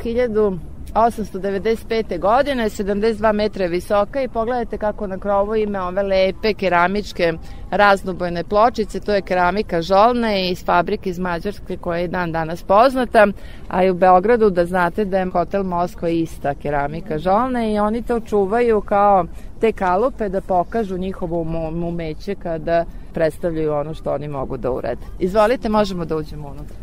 1895. 0.94 2.20
godine, 2.20 2.70
72 2.70 3.34
metra 3.34 3.66
visoka 3.66 4.22
i 4.22 4.28
pogledajte 4.28 4.78
kako 4.78 5.08
na 5.08 5.18
krovu 5.18 5.56
ima 5.56 5.88
ove 5.88 6.04
lepe 6.04 6.54
keramičke 6.54 7.34
raznobojne 7.72 8.44
pločice, 8.44 9.00
to 9.00 9.14
je 9.14 9.22
keramika 9.22 9.82
žolne 9.82 10.52
iz 10.52 10.66
fabrike 10.66 11.10
iz 11.10 11.20
Mađarske 11.20 11.78
koja 11.78 12.00
je 12.00 12.08
dan 12.08 12.32
danas 12.32 12.64
poznata, 12.64 13.28
a 13.68 13.84
i 13.84 13.90
u 13.90 13.94
Beogradu 13.94 14.50
da 14.50 14.66
znate 14.66 15.06
da 15.06 15.20
je 15.20 15.26
hotel 15.26 15.64
Moskva 15.64 16.10
ista 16.10 16.54
keramika 16.56 17.18
žolne 17.18 17.74
i 17.74 17.80
oni 17.80 18.02
to 18.02 18.20
čuvaju 18.20 18.82
kao 18.82 19.26
te 19.60 19.72
kalupe 19.72 20.30
da 20.30 20.42
pokažu 20.42 20.98
njihovo 20.98 21.42
umeće 21.88 22.36
kada 22.36 22.86
predstavljaju 23.14 23.74
ono 23.74 23.94
što 23.94 24.14
oni 24.14 24.28
mogu 24.28 24.58
da 24.58 24.72
urade. 24.72 25.02
Izvolite, 25.20 25.70
možemo 25.70 26.06
da 26.06 26.16
uđemo 26.16 26.48
unutra. 26.48 26.76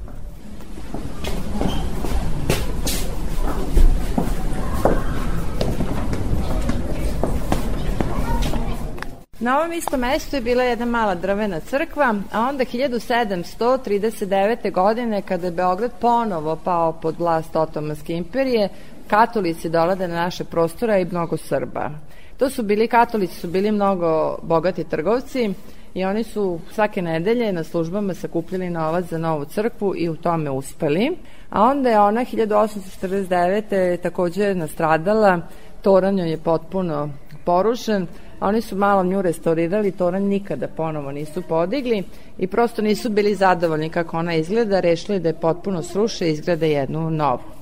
Na 9.41 9.59
ovom 9.59 9.73
istom 9.73 10.01
mestu 10.01 10.37
je 10.37 10.43
bila 10.43 10.63
jedna 10.63 10.87
mala 10.87 11.15
drvena 11.15 11.61
crkva, 11.61 12.15
a 12.33 12.49
onda 12.49 12.65
1739. 12.65 14.73
godine, 14.73 15.23
kada 15.23 15.47
je 15.47 15.53
Beograd 15.53 15.91
ponovo 16.01 16.57
pao 16.65 16.93
pod 16.93 17.19
vlast 17.19 17.57
Otomanske 17.57 18.13
imperije, 18.13 18.69
katolici 19.07 19.69
dolade 19.69 20.09
na 20.09 20.15
naše 20.15 20.45
prostora 20.45 20.99
i 20.99 21.05
mnogo 21.05 21.37
Srba. 21.37 21.91
To 22.37 22.51
su 22.51 22.63
bili, 22.63 22.89
katolici 22.89 23.41
su 23.41 23.49
bili 23.49 23.73
mnogo 23.73 24.39
bogati 24.43 24.85
trgovci 24.85 25.55
i 25.95 26.05
oni 26.05 26.25
su 26.25 26.61
svake 26.73 27.03
nedelje 27.03 27.53
na 27.53 27.65
službama 27.65 28.15
sakupljali 28.15 28.71
novac 28.71 29.05
za 29.05 29.19
novu 29.19 29.45
crkvu 29.45 29.95
i 29.97 30.09
u 30.09 30.17
tome 30.17 30.51
uspeli. 30.51 31.17
A 31.51 31.63
onda 31.63 31.91
je 31.91 32.01
ona 32.01 32.21
1849. 32.21 33.97
takođe 33.97 34.55
nastradala, 34.55 35.41
toranj 35.83 36.21
je 36.21 36.39
potpuno 36.39 37.11
porušen, 37.45 38.07
Oni 38.41 38.61
su 38.61 38.77
malo 38.77 39.05
nju 39.05 39.23
restaurirali, 39.23 39.93
toranj 39.93 40.23
nikada 40.23 40.69
ponovo 40.69 41.13
nisu 41.13 41.43
podigli 41.43 42.03
i 42.39 42.47
prosto 42.47 42.83
nisu 42.83 43.11
bili 43.11 43.35
zadovoljni 43.35 43.91
kako 43.91 44.17
ona 44.19 44.35
izgleda, 44.35 44.81
rešili 44.81 45.21
da 45.21 45.29
je 45.29 45.41
potpuno 45.41 45.83
sruše 45.83 46.29
i 46.29 46.33
izgleda 46.33 46.67
jednu 46.67 47.11
novu. 47.11 47.59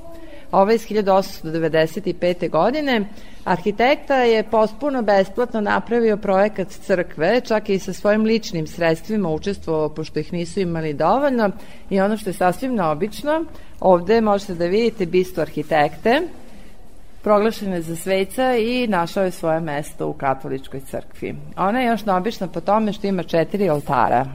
Ova 0.53 0.73
iz 0.73 0.87
1895. 0.87 2.51
godine 2.51 3.05
arhitekta 3.45 4.17
je 4.17 4.43
potpuno 4.43 5.03
besplatno 5.03 5.61
napravio 5.61 6.17
projekat 6.17 6.69
crkve, 6.69 7.41
čak 7.41 7.69
i 7.69 7.79
sa 7.79 7.93
svojim 7.93 8.25
ličnim 8.25 8.67
sredstvima 8.67 9.31
učestvovao, 9.31 9.89
pošto 9.89 10.19
ih 10.19 10.33
nisu 10.33 10.61
imali 10.61 10.93
dovoljno 10.93 11.51
i 11.91 12.01
ono 12.01 12.17
što 12.17 12.31
je 12.31 12.35
sasvim 12.35 12.75
neobično, 12.75 13.45
ovde 13.81 14.21
možete 14.21 14.55
da 14.55 14.67
vidite 14.67 15.07
bistu 15.07 15.41
arhitekte, 15.41 16.23
proglašen 17.27 17.73
je 17.73 17.83
za 17.83 17.97
sveca 17.97 18.57
i 18.57 18.87
našao 18.87 19.25
je 19.25 19.31
svoje 19.31 19.61
mesto 19.61 20.09
u 20.09 20.13
katoličkoj 20.13 20.81
crkvi. 20.81 21.35
Ona 21.57 21.81
je 21.81 21.87
još 21.87 22.05
neobična 22.05 22.47
po 22.47 22.61
tome 22.61 22.93
što 22.93 23.07
ima 23.07 23.23
četiri 23.23 23.69
oltara. 23.69 24.27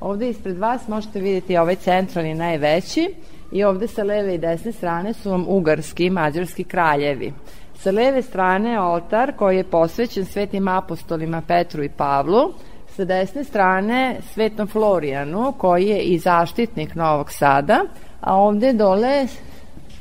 Ovde 0.00 0.28
ispred 0.30 0.58
vas 0.58 0.88
možete 0.88 1.20
vidjeti 1.20 1.56
ovaj 1.56 1.76
centralni 1.76 2.34
najveći 2.34 3.14
i 3.52 3.64
ovde 3.64 3.88
sa 3.88 4.02
leve 4.02 4.34
i 4.34 4.38
desne 4.38 4.72
strane 4.72 5.12
su 5.12 5.30
vam 5.30 5.44
ugarski 5.48 6.04
i 6.04 6.10
mađarski 6.10 6.64
kraljevi. 6.64 7.32
Sa 7.78 7.90
leve 7.90 8.22
strane 8.22 8.80
oltar 8.80 9.32
koji 9.36 9.56
je 9.56 9.64
posvećen 9.64 10.24
svetim 10.24 10.68
apostolima 10.68 11.42
Petru 11.48 11.82
i 11.82 11.88
Pavlu, 11.88 12.52
sa 12.96 13.04
desne 13.04 13.44
strane 13.44 14.16
svetom 14.32 14.68
Florijanu 14.68 15.52
koji 15.58 15.86
je 15.86 16.00
i 16.02 16.18
zaštitnik 16.18 16.94
Novog 16.94 17.32
Sada, 17.32 17.80
a 18.20 18.36
ovde 18.36 18.72
dole 18.72 19.26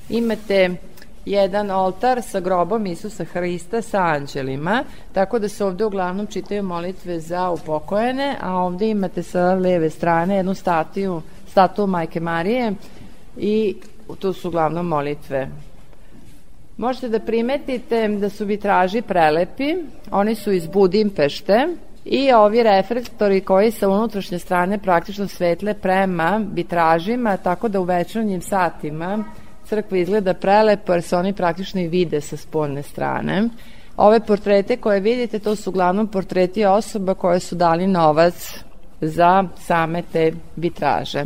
imate 0.09 0.88
jedan 1.29 1.71
oltar 1.71 2.21
sa 2.21 2.39
grobom 2.39 2.85
Isusa 2.85 3.23
Hrista 3.23 3.81
sa 3.81 4.01
anđelima, 4.01 4.83
tako 5.13 5.39
da 5.39 5.49
se 5.49 5.65
ovde 5.65 5.85
uglavnom 5.85 6.27
čitaju 6.27 6.63
molitve 6.63 7.19
za 7.19 7.49
upokojene, 7.49 8.35
a 8.41 8.55
ovde 8.55 8.89
imate 8.89 9.23
sa 9.23 9.53
leve 9.53 9.89
strane 9.89 10.35
jednu 10.35 10.53
statiju, 10.53 11.21
statu 11.47 11.87
Majke 11.87 12.19
Marije 12.19 12.73
i 13.37 13.75
tu 14.19 14.33
su 14.33 14.47
uglavnom 14.47 14.87
molitve. 14.87 15.49
Možete 16.77 17.09
da 17.09 17.19
primetite 17.19 18.07
da 18.07 18.29
su 18.29 18.45
vitraži 18.45 19.01
prelepi, 19.01 19.75
oni 20.11 20.35
su 20.35 20.51
iz 20.51 20.67
Budimpešte, 20.67 21.67
i 22.05 22.31
ovi 22.31 22.63
reflektori 22.63 23.41
koji 23.41 23.71
sa 23.71 23.89
unutrašnje 23.89 24.39
strane 24.39 24.77
praktično 24.77 25.27
svetle 25.27 25.73
prema 25.73 26.41
vitražima, 26.53 27.37
tako 27.37 27.67
da 27.67 27.79
u 27.79 27.83
večernjim 27.83 28.41
satima 28.41 29.23
crkva 29.69 29.97
izgleda 29.97 30.33
prelepo 30.33 30.93
jer 30.93 31.01
se 31.03 31.17
oni 31.17 31.33
praktično 31.33 31.81
i 31.81 31.87
vide 31.87 32.21
sa 32.21 32.37
spoljne 32.37 32.83
strane. 32.83 33.49
Ove 33.97 34.19
portrete 34.19 34.77
koje 34.77 34.99
vidite, 34.99 35.39
to 35.39 35.55
su 35.55 35.69
uglavnom 35.69 36.07
portreti 36.07 36.65
osoba 36.65 37.13
koje 37.13 37.39
su 37.39 37.55
dali 37.55 37.87
novac 37.87 38.63
za 39.01 39.43
same 39.57 40.03
te 40.11 40.31
vitraže. 40.55 41.25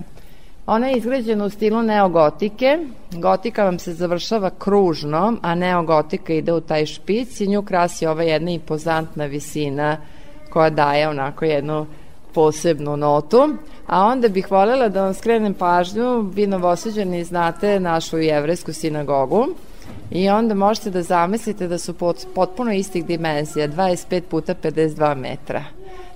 Ona 0.66 0.88
je 0.88 0.98
izgrađena 0.98 1.46
u 1.46 1.50
stilu 1.50 1.82
neogotike. 1.84 2.78
Gotika 3.12 3.64
vam 3.64 3.80
se 3.80 3.94
završava 3.94 4.50
kružno, 4.50 5.38
a 5.42 5.56
neogotika 5.56 6.34
ide 6.34 6.54
u 6.54 6.62
taj 6.62 6.86
špic 6.86 7.42
i 7.42 7.48
nju 7.48 7.62
krasi 7.62 8.06
ova 8.06 8.24
jedna 8.24 8.52
impozantna 8.52 9.26
visina 9.26 9.98
koja 10.50 10.70
daje 10.70 11.10
onako 11.10 11.46
jednu 11.46 11.86
posebnu 12.34 12.98
notu. 12.98 13.50
A 13.88 14.06
onda 14.06 14.28
bih 14.28 14.52
voljela 14.52 14.90
da 14.90 15.04
vam 15.04 15.14
skrenem 15.14 15.54
pažnju, 15.54 16.22
vi 16.22 16.48
novoseđani 16.48 17.24
znate 17.24 17.80
našu 17.80 18.18
jevrejsku 18.18 18.74
sinagogu, 18.74 19.48
I 20.12 20.30
onda 20.30 20.54
možete 20.54 20.90
da 20.90 21.02
zamislite 21.02 21.68
da 21.68 21.78
su 21.78 21.94
pot, 21.94 22.18
potpuno 22.36 22.74
istih 22.74 23.06
dimenzija, 23.06 23.68
25 23.68 24.22
puta 24.22 24.56
52 24.56 25.16
metra. 25.16 25.64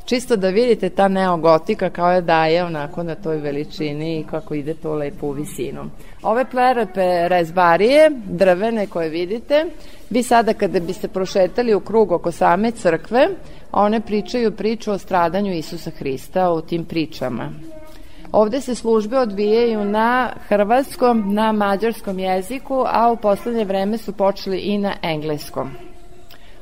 Čisto 0.05 0.35
da 0.35 0.49
vidite 0.49 0.89
ta 0.89 1.07
neogotika 1.07 1.89
kao 1.89 2.11
je 2.11 2.21
daje 2.21 2.63
onako 2.63 3.03
na 3.03 3.15
toj 3.15 3.37
veličini 3.37 4.19
i 4.19 4.23
kako 4.23 4.53
ide 4.53 4.73
to 4.73 4.93
lepo 4.93 5.27
u 5.27 5.31
visinu. 5.31 5.89
Ove 6.23 6.45
plerepe 6.45 7.27
rezbarije, 7.27 8.11
drvene 8.25 8.87
koje 8.87 9.09
vidite, 9.09 9.65
vi 10.09 10.23
sada 10.23 10.53
kada 10.53 10.79
biste 10.79 11.07
prošetali 11.07 11.73
u 11.73 11.79
krug 11.79 12.11
oko 12.11 12.31
same 12.31 12.71
crkve, 12.71 13.27
one 13.71 14.01
pričaju 14.01 14.51
priču 14.51 14.91
o 14.91 14.97
stradanju 14.97 15.53
Isusa 15.53 15.91
Hrista, 15.91 16.49
o 16.49 16.61
tim 16.61 16.85
pričama. 16.85 17.49
Ovde 18.31 18.61
se 18.61 18.75
službe 18.75 19.19
odvijaju 19.19 19.85
na 19.85 20.29
hrvatskom, 20.47 21.33
na 21.33 21.51
mađarskom 21.51 22.19
jeziku, 22.19 22.83
a 22.87 23.11
u 23.11 23.17
poslednje 23.17 23.65
vreme 23.65 23.97
su 23.97 24.13
počeli 24.13 24.57
i 24.57 24.77
na 24.77 24.93
engleskom. 25.01 25.86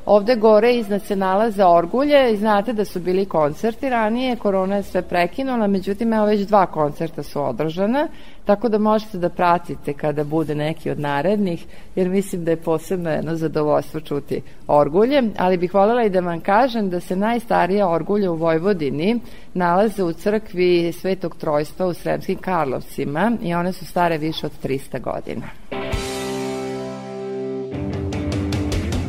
Ovde 0.06 0.36
gore 0.36 0.76
iznad 0.76 1.02
se 1.02 1.16
nalaze 1.16 1.66
orgulje 1.66 2.38
znate 2.38 2.74
da 2.74 2.86
su 2.86 3.00
bili 3.00 3.26
koncerti 3.26 3.90
ranije, 3.90 4.36
korona 4.36 4.76
je 4.76 4.84
sve 4.84 5.02
prekinula, 5.02 5.68
međutim 5.68 6.14
evo 6.14 6.26
već 6.26 6.42
dva 6.42 6.66
koncerta 6.66 7.24
su 7.24 7.44
održana, 7.44 8.08
tako 8.46 8.70
da 8.70 8.78
možete 8.78 9.18
da 9.18 9.30
pratite 9.30 9.94
kada 9.94 10.24
bude 10.24 10.56
neki 10.56 10.92
od 10.92 11.00
narednih, 11.00 11.66
jer 11.96 12.10
mislim 12.10 12.46
da 12.46 12.52
je 12.52 12.58
posebno 12.58 13.10
jedno 13.10 13.36
zadovoljstvo 13.36 14.00
čuti 14.00 14.42
orgulje, 14.68 15.24
ali 15.38 15.58
bih 15.58 15.74
voljela 15.74 16.04
i 16.04 16.10
da 16.10 16.20
vam 16.20 16.42
kažem 16.42 16.90
da 16.90 17.00
se 17.00 17.16
najstarija 17.16 17.90
orgulje 17.90 18.30
u 18.30 18.36
Vojvodini 18.36 19.20
nalaze 19.54 20.04
u 20.04 20.14
crkvi 20.14 20.94
Svetog 20.94 21.36
Trojstva 21.36 21.86
u 21.86 21.94
Sremskim 21.94 22.38
Karlovcima 22.38 23.32
i 23.42 23.54
one 23.54 23.74
su 23.74 23.86
stare 23.86 24.18
više 24.18 24.46
od 24.46 24.52
300 24.64 25.02
godina. 25.02 25.46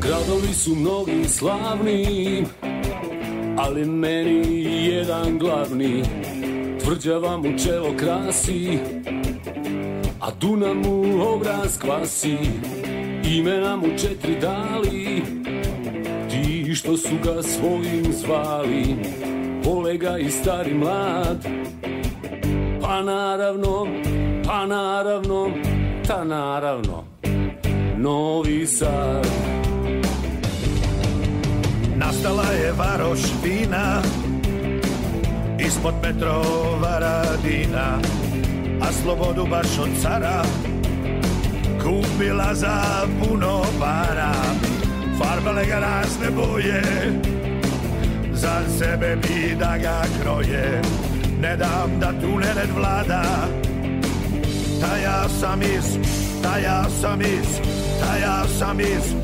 Gradovi 0.06 0.54
su 0.54 0.74
mnogi 0.74 1.24
slavni, 1.28 2.44
ali 3.58 3.84
meni 3.84 4.84
jedan 4.86 5.38
glavni. 5.38 6.02
Tvrđava 6.84 7.36
mu 7.36 7.58
čelo 7.64 7.94
krasi, 7.96 8.78
a 10.20 10.30
Duna 10.40 10.74
mu 10.74 11.22
obraz 11.34 11.78
kvasi. 11.78 12.36
Imena 13.36 13.76
mu 13.76 13.86
četiri 13.98 14.40
dali, 14.40 15.22
ti 16.30 16.74
što 16.74 16.96
su 16.96 17.14
ga 17.24 17.42
svojim 17.42 18.12
zvali. 18.12 18.96
Vole 19.64 19.96
ga 19.96 20.18
i 20.18 20.30
stari 20.30 20.74
mlad, 20.74 21.46
pa 22.82 23.02
naravno, 23.02 23.86
pa 24.46 24.66
naravno, 24.66 25.50
ta 26.06 26.24
naravno, 26.24 27.04
Novi 27.96 28.66
Sad. 28.66 29.56
Nastala 31.96 32.44
je 32.52 32.72
varoš 32.72 33.20
vina 33.44 34.02
Ispod 35.58 35.94
Petrova 36.02 36.98
radina 36.98 37.98
A 38.80 38.92
slobodu 38.92 39.46
baš 39.50 39.78
od 39.78 39.88
cara 40.02 40.42
Kupila 41.82 42.54
za 42.54 43.06
puno 43.20 43.62
para. 43.80 44.32
Farbale 45.18 45.66
ga 45.66 45.78
razne 45.78 46.30
boje 46.30 46.82
Za 48.32 48.60
sebe 48.78 49.16
bi 49.16 49.56
da 49.58 49.78
ga 49.78 50.02
kroje. 50.22 50.82
Ne 51.40 51.56
dam 51.56 52.00
da 52.00 52.12
tu 52.20 52.38
nered 52.38 52.70
vlada 52.76 53.22
Ta 54.80 54.96
ja 54.96 55.28
sam 55.40 55.62
iz, 55.62 55.98
ta 56.42 56.58
ja 56.58 56.84
sam 57.00 57.20
iz, 57.20 57.60
ta 58.00 58.16
ja 58.16 58.44
sam 58.58 58.80
iz 58.80 59.14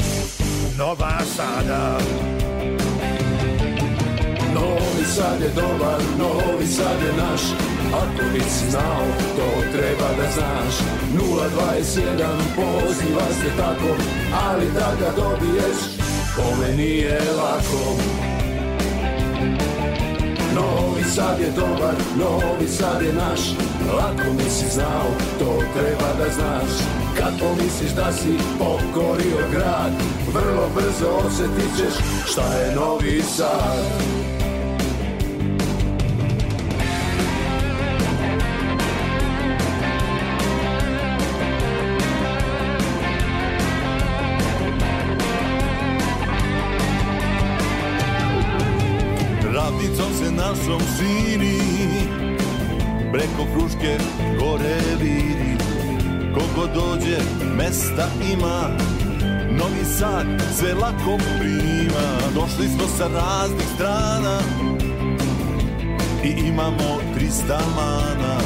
Nova 0.79 1.21
Sada 1.37 1.99
Novi 4.55 5.05
Sad 5.15 5.41
je 5.41 5.49
dobar, 5.49 6.01
Novi 6.19 6.67
Sad 6.67 6.99
je 7.07 7.13
naš 7.23 7.41
Ako 7.95 8.23
nisi 8.33 8.71
znao, 8.71 9.05
to 9.37 9.49
treba 9.73 10.09
da 10.19 10.31
znaš. 10.35 10.75
021 11.15 12.27
poziva 12.57 13.27
se 13.41 13.57
tako 13.57 13.97
Ali 14.45 14.67
da 14.75 14.93
ga 15.01 15.11
dobiješ, 15.17 15.79
kome 16.37 16.77
nije 16.77 17.21
lako. 17.37 17.97
Novi 20.55 21.05
Sad 21.05 21.41
je 21.41 21.51
dobar, 21.57 21.95
Novi 22.19 22.69
Sad 22.69 23.03
je 23.03 23.13
naš 23.13 23.41
Lako 23.97 24.33
nisi 24.45 24.67
znao, 24.75 25.07
to 25.39 25.63
treba 25.75 26.25
da 26.25 26.33
znaš. 26.33 26.73
Kad 27.19 27.33
pomisliš 27.41 27.91
da 27.91 28.13
si 28.13 28.39
pokorio 28.59 29.49
grad 29.53 29.93
Vrlo 30.35 30.69
brzo 30.75 31.27
osjetit 31.27 31.77
ćeš 31.77 32.05
šta 32.27 32.55
je 32.55 32.75
Novi 32.75 33.23
Sad 33.23 34.32
mesta 57.93 58.09
ima. 58.33 58.69
Novi 59.51 59.85
Sad 59.99 60.27
sve 60.59 60.75
lako 60.75 61.19
prima. 61.39 62.33
Došli 62.35 62.69
smo 62.69 62.87
sa 62.99 63.09
raznih 63.09 63.67
strana 63.75 64.39
I 66.25 66.29
imamo 66.29 67.01
300 67.19 67.59
mana 67.77 68.37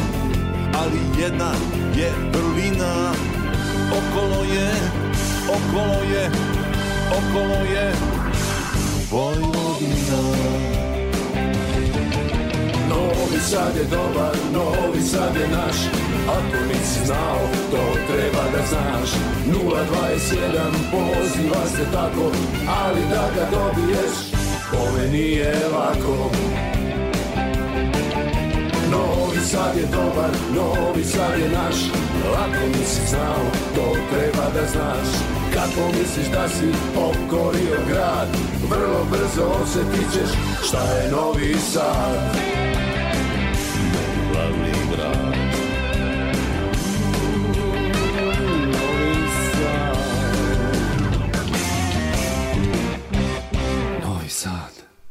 Ali 0.75 1.23
jedna 1.23 1.53
je 1.97 2.13
vrlina 2.33 3.13
Okolo 3.91 4.45
je, 4.45 4.71
okolo 5.49 6.03
je, 6.13 6.31
okolo 7.11 7.65
je 7.75 7.93
Vojvodina 9.11 10.76
Novi 13.17 13.41
Sad 13.41 13.77
je 13.77 13.85
dobar, 13.85 14.37
Novi 14.53 15.01
Sad 15.01 15.37
je 15.37 15.49
naš. 15.49 15.77
Ako 16.29 16.65
nisi 16.69 17.07
znao, 17.07 17.41
to 17.71 17.83
treba 18.13 18.43
da 18.53 18.67
znaš. 18.69 19.11
021 19.47 19.67
poziva 20.91 21.67
se 21.67 21.85
tako 21.93 22.31
Ali 22.69 23.01
da 23.11 23.29
ga 23.35 23.45
dobiješ, 23.51 24.15
kome 24.71 25.09
nije 25.09 25.55
lako. 25.73 26.31
Novi 28.91 29.41
Sad 29.41 29.77
je 29.77 29.87
dobar, 29.87 30.31
Novi 30.55 31.05
Sad 31.05 31.39
je 31.41 31.49
naš. 31.49 31.77
Ako 32.35 32.67
nisi 32.79 33.01
znao, 33.11 33.45
to 33.75 33.97
treba 34.13 34.45
da 34.55 34.67
znaš. 34.73 35.09
Kako 35.55 35.89
misliš 35.99 36.27
da 36.27 36.49
si 36.49 36.73
pokorio 36.95 37.77
grad? 37.89 38.29
Vrlo 38.71 39.05
brzo 39.11 39.45
osjetit 39.63 40.13
ćeš 40.13 40.31
šta 40.69 40.83
je 40.83 41.11
Novi 41.11 41.55
Sad 41.73 42.56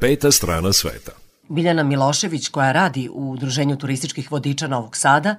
Peta 0.06 0.32
strana 0.32 0.74
sveta. 0.74 1.12
Biljana 1.50 1.84
Milošević, 1.84 2.50
koja 2.50 2.72
radi 2.72 3.10
u 3.14 3.32
Udruženju 3.32 3.76
turističkih 3.76 4.32
vodiča 4.32 4.68
Novog 4.68 4.98
Sada, 4.98 5.36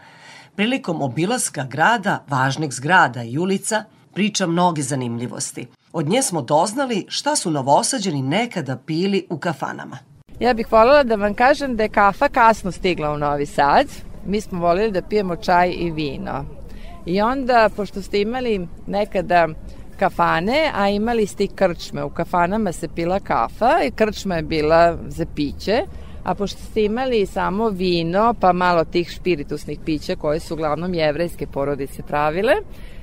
prilikom 0.57 1.03
obilaska 1.03 1.65
grada, 1.65 2.25
važnih 2.29 2.73
zgrada 2.73 3.23
i 3.23 3.39
ulica, 3.39 3.85
priča 4.15 4.47
mnoge 4.47 4.83
zanimljivosti. 4.83 5.67
Od 5.93 6.09
nje 6.09 6.23
smo 6.23 6.43
doznali 6.43 7.07
šta 7.09 7.37
su 7.37 7.51
novosađeni 7.51 8.23
nekada 8.23 8.77
pili 8.77 9.27
u 9.31 9.39
kafanama. 9.39 9.99
Ja 10.41 10.55
bih 10.55 10.73
voljela 10.73 11.03
da 11.03 11.15
vam 11.15 11.35
kažem 11.35 11.77
da 11.77 11.83
je 11.83 11.89
kafa 11.89 12.29
kasno 12.29 12.73
stigla 12.73 13.11
u 13.11 13.19
Novi 13.19 13.47
Sad. 13.47 13.87
Mi 14.25 14.41
smo 14.41 14.61
voljeli 14.61 14.93
da 14.93 15.03
pijemo 15.03 15.37
čaj 15.37 15.75
i 15.79 15.91
vino. 15.91 16.45
I 17.05 17.21
onda, 17.21 17.71
pošto 17.77 18.03
ste 18.03 18.21
imali 18.21 18.69
nekada 18.87 19.49
kafane, 19.99 20.71
a 20.75 20.89
imali 20.89 21.27
ste 21.27 21.45
i 21.45 21.49
krčme. 21.49 22.05
U 22.05 22.11
kafanama 22.11 22.73
se 22.73 22.89
pila 22.89 23.21
kafa 23.21 23.73
i 23.87 23.91
krčma 23.91 24.37
je 24.37 24.43
bila 24.43 24.99
za 25.09 25.27
piće, 25.35 25.83
a 26.25 26.35
pošto 26.35 26.63
ste 26.63 26.85
imali 26.85 27.27
samo 27.27 27.69
vino, 27.69 28.35
pa 28.41 28.53
malo 28.53 28.85
tih 28.85 29.11
špiritusnih 29.11 29.79
pića 29.85 30.17
koje 30.17 30.41
su 30.41 30.55
uglavnom 30.55 30.95
jevrejske 30.95 31.47
porodice 31.47 32.03
pravile, 32.03 32.55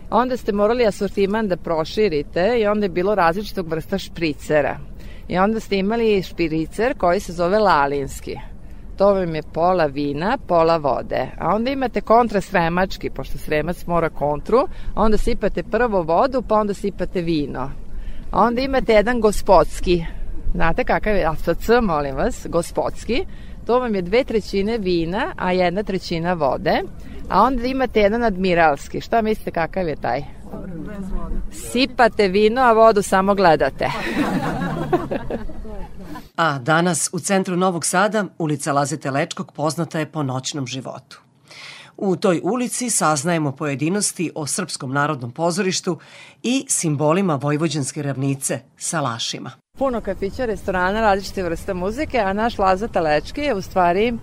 onda 0.10 0.38
ste 0.38 0.52
morali 0.52 0.86
asortiman 0.86 1.48
da 1.48 1.58
proširite 1.58 2.58
i 2.60 2.68
onda 2.68 2.86
je 2.86 2.89
bilo 2.89 3.16
različitog 3.16 3.68
vrsta 3.68 3.98
špricera. 3.98 4.78
I 5.28 5.38
onda 5.38 5.60
ste 5.60 5.78
imali 5.78 6.24
špiricer 6.24 6.98
koji 6.98 7.20
se 7.20 7.34
zove 7.34 7.60
lalinski. 7.60 8.38
To 8.98 9.14
vam 9.14 9.36
je 9.36 9.41
pola 9.41 9.86
vina, 9.86 10.38
pola 10.48 10.78
vode. 10.78 11.28
A 11.39 11.56
onda 11.56 11.72
imate 11.72 12.02
kontra 12.02 12.41
sremački, 12.41 13.10
pošto 13.10 13.38
sremac 13.38 13.86
mora 13.86 14.10
kontru, 14.10 14.68
onda 14.96 15.18
sipate 15.18 15.64
prvo 15.64 16.02
vodu, 16.02 16.41
pa 16.41 16.56
onda 16.56 16.74
sipate 16.74 17.22
vino. 17.22 17.72
A 18.32 18.41
onda 18.41 18.62
imate 18.62 18.94
jedan 18.94 19.22
gospodski. 19.22 20.06
Znate 20.54 20.84
kakav 20.84 21.16
je 21.16 21.26
AFC, 21.26 21.70
molim 21.82 22.16
vas, 22.16 22.48
gospodski. 22.50 23.26
To 23.66 23.80
vam 23.80 23.96
je 23.96 24.02
dve 24.02 24.24
trećine 24.24 24.78
vina, 24.78 25.32
a 25.38 25.52
jedna 25.52 25.84
trećina 25.84 26.34
vode. 26.34 26.82
A 27.30 27.41
onda 27.41 27.66
imate 27.66 28.02
jedan 28.02 28.24
admiralski. 28.24 29.02
Šta 29.02 29.22
mislite 29.22 29.52
kakav 29.52 29.88
je 29.88 29.96
taj? 29.96 30.24
Sipate 31.52 32.28
vino, 32.28 32.62
a 32.62 32.74
vodu 32.74 33.02
samo 33.02 33.36
gledate. 33.36 33.89
A 36.38 36.60
danas 36.60 37.10
u 37.12 37.20
centru 37.20 37.56
Novog 37.56 37.86
Sada 37.86 38.26
ulica 38.38 38.74
Lazete 38.74 39.12
Lečkog 39.12 39.52
poznata 39.52 40.00
je 40.00 40.12
po 40.12 40.24
noćnom 40.24 40.68
životu. 40.68 41.22
U 41.98 42.16
toj 42.16 42.42
ulici 42.44 42.90
saznajemo 42.90 43.52
pojedinosti 43.52 44.32
o 44.36 44.48
Srpskom 44.48 44.94
narodnom 44.94 45.32
pozorištu 45.32 46.00
i 46.44 46.66
simbolima 46.68 47.36
Vojvođanske 47.36 48.02
ravnice, 48.02 48.60
salašima. 48.78 49.52
Puno 49.78 50.02
kafića, 50.02 50.46
restorana, 50.46 51.02
različite 51.02 51.44
vrste 51.44 51.74
muzike, 51.74 52.20
a 52.20 52.34
naš 52.34 52.58
Lazata 52.58 53.02
Lečki 53.02 53.42
je 53.42 53.56
u 53.56 53.62
stvari 53.62 54.14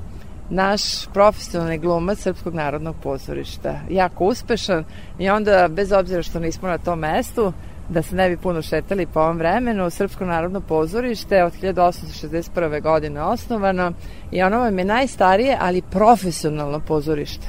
naš 0.50 1.06
profesionalni 1.12 1.78
glumac 1.78 2.18
Srpskog 2.18 2.54
narodnog 2.54 2.96
pozorišta. 3.02 3.80
Jako 3.90 4.24
uspešan 4.24 4.84
i 5.18 5.30
onda, 5.30 5.68
bez 5.68 5.92
obzira 5.92 6.22
što 6.22 6.40
nismo 6.40 6.68
na 6.68 6.78
tom 6.78 6.98
mestu, 6.98 7.52
da 7.90 8.02
se 8.02 8.16
ne 8.16 8.28
bi 8.28 8.36
puno 8.36 8.62
šetali 8.62 9.06
po 9.06 9.20
ovom 9.20 9.38
vremenu, 9.38 9.90
Srpsko 9.90 10.24
narodno 10.24 10.60
pozorište 10.60 11.44
od 11.44 11.52
1861. 11.62 12.82
godine 12.82 13.22
osnovano 13.22 13.92
i 14.30 14.42
ono 14.42 14.58
vam 14.58 14.78
je 14.78 14.84
najstarije, 14.84 15.56
ali 15.60 15.82
profesionalno 15.82 16.80
pozorište. 16.80 17.46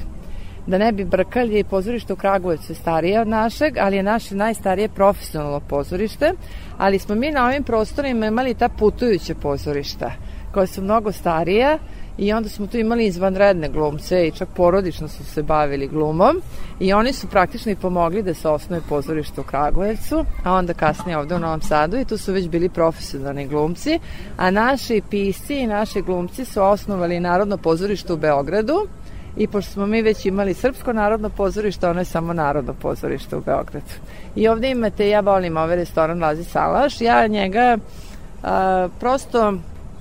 Da 0.67 0.77
ne 0.77 0.91
bi 0.91 1.05
brkali, 1.05 1.63
pozorište 1.63 2.13
u 2.13 2.15
Kragujevcu 2.15 2.71
je 2.71 2.75
starije 2.75 3.21
od 3.21 3.27
našeg, 3.27 3.77
ali 3.77 3.95
je 3.95 4.03
naše 4.03 4.35
najstarije 4.35 4.89
profesionalno 4.89 5.59
pozorište, 5.59 6.33
ali 6.77 6.99
smo 6.99 7.15
mi 7.15 7.31
na 7.31 7.45
ovim 7.45 7.63
prostorima 7.63 8.25
imali 8.25 8.53
ta 8.53 8.69
putujuća 8.69 9.35
pozorišta, 9.35 10.11
koja 10.53 10.67
su 10.67 10.81
mnogo 10.81 11.11
starija, 11.11 11.77
i 12.17 12.33
onda 12.33 12.49
smo 12.49 12.67
tu 12.67 12.77
imali 12.77 13.05
izvanredne 13.05 13.69
glumce 13.69 14.27
i 14.27 14.31
čak 14.31 14.49
porodično 14.55 15.07
su 15.07 15.25
se 15.25 15.43
bavili 15.43 15.87
glumom. 15.87 16.41
I 16.79 16.93
oni 16.93 17.13
su 17.13 17.27
praktično 17.27 17.71
i 17.71 17.75
pomogli 17.75 18.23
da 18.23 18.33
se 18.33 18.49
osnuje 18.49 18.81
pozorište 18.89 19.41
u 19.41 19.43
Kragujevcu, 19.43 20.25
a 20.43 20.53
onda 20.53 20.73
kasnije 20.73 21.17
ovde 21.17 21.35
u 21.35 21.39
Novom 21.39 21.61
Sadu 21.61 21.97
i 21.97 22.05
tu 22.05 22.17
su 22.17 22.33
već 22.33 22.47
bili 22.47 22.69
profesionalni 22.69 23.47
glumci, 23.47 23.99
a 24.37 24.51
naši 24.51 25.01
pisci 25.09 25.55
i 25.55 25.67
naši 25.67 26.01
glumci 26.01 26.45
su 26.45 26.63
osnovali 26.63 27.19
Narodno 27.19 27.57
pozorište 27.57 28.13
u 28.13 28.17
Beogradu. 28.17 28.87
I 29.37 29.47
pošto 29.47 29.71
smo 29.71 29.85
mi 29.85 30.01
već 30.01 30.25
imali 30.25 30.53
Srpsko 30.53 30.93
narodno 30.93 31.29
pozorište, 31.29 31.87
ono 31.87 32.01
je 32.01 32.05
samo 32.05 32.33
Narodno 32.33 32.73
pozorište 32.73 33.35
u 33.35 33.41
Beogradu. 33.41 33.91
I 34.35 34.47
ovde 34.47 34.71
imate, 34.71 35.09
ja 35.09 35.19
volim 35.19 35.57
ovaj 35.57 35.75
restoran 35.75 36.21
Lazi 36.21 36.43
Salaš, 36.43 37.01
ja 37.01 37.27
njega 37.27 37.77
a, 38.43 38.87
prosto 38.99 39.53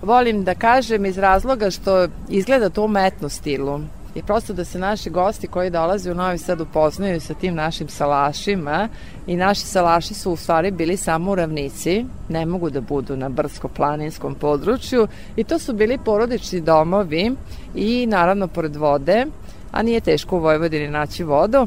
volim 0.02 0.44
da 0.44 0.54
kažem 0.54 1.06
iz 1.06 1.18
razloga 1.18 1.70
što 1.70 2.08
izgleda 2.28 2.70
to 2.70 2.84
umetno 2.84 3.28
stilu. 3.28 3.80
I 4.14 4.22
prosto 4.22 4.52
da 4.52 4.64
se 4.64 4.78
naši 4.78 5.10
gosti 5.10 5.46
koji 5.46 5.70
dolaze 5.70 6.10
u 6.10 6.14
Novi 6.14 6.38
Sad 6.38 6.60
upoznaju 6.60 7.20
sa 7.20 7.34
tim 7.34 7.54
našim 7.54 7.88
salašima 7.88 8.88
i 9.26 9.36
naši 9.36 9.60
salaši 9.60 10.14
su 10.14 10.32
u 10.32 10.36
stvari 10.36 10.70
bili 10.70 10.96
samo 10.96 11.30
u 11.30 11.34
ravnici, 11.34 12.04
ne 12.28 12.46
mogu 12.46 12.70
da 12.70 12.80
budu 12.80 13.16
na 13.16 13.28
brdsko-planinskom 13.28 14.34
području 14.34 15.08
i 15.36 15.44
to 15.44 15.58
su 15.58 15.72
bili 15.72 15.98
porodični 15.98 16.60
domovi 16.60 17.32
i 17.74 18.06
naravno 18.06 18.48
pored 18.48 18.76
vode, 18.76 19.26
a 19.72 19.82
nije 19.82 20.00
teško 20.00 20.36
u 20.36 20.40
Vojvodini 20.40 20.88
naći 20.88 21.24
vodu. 21.24 21.66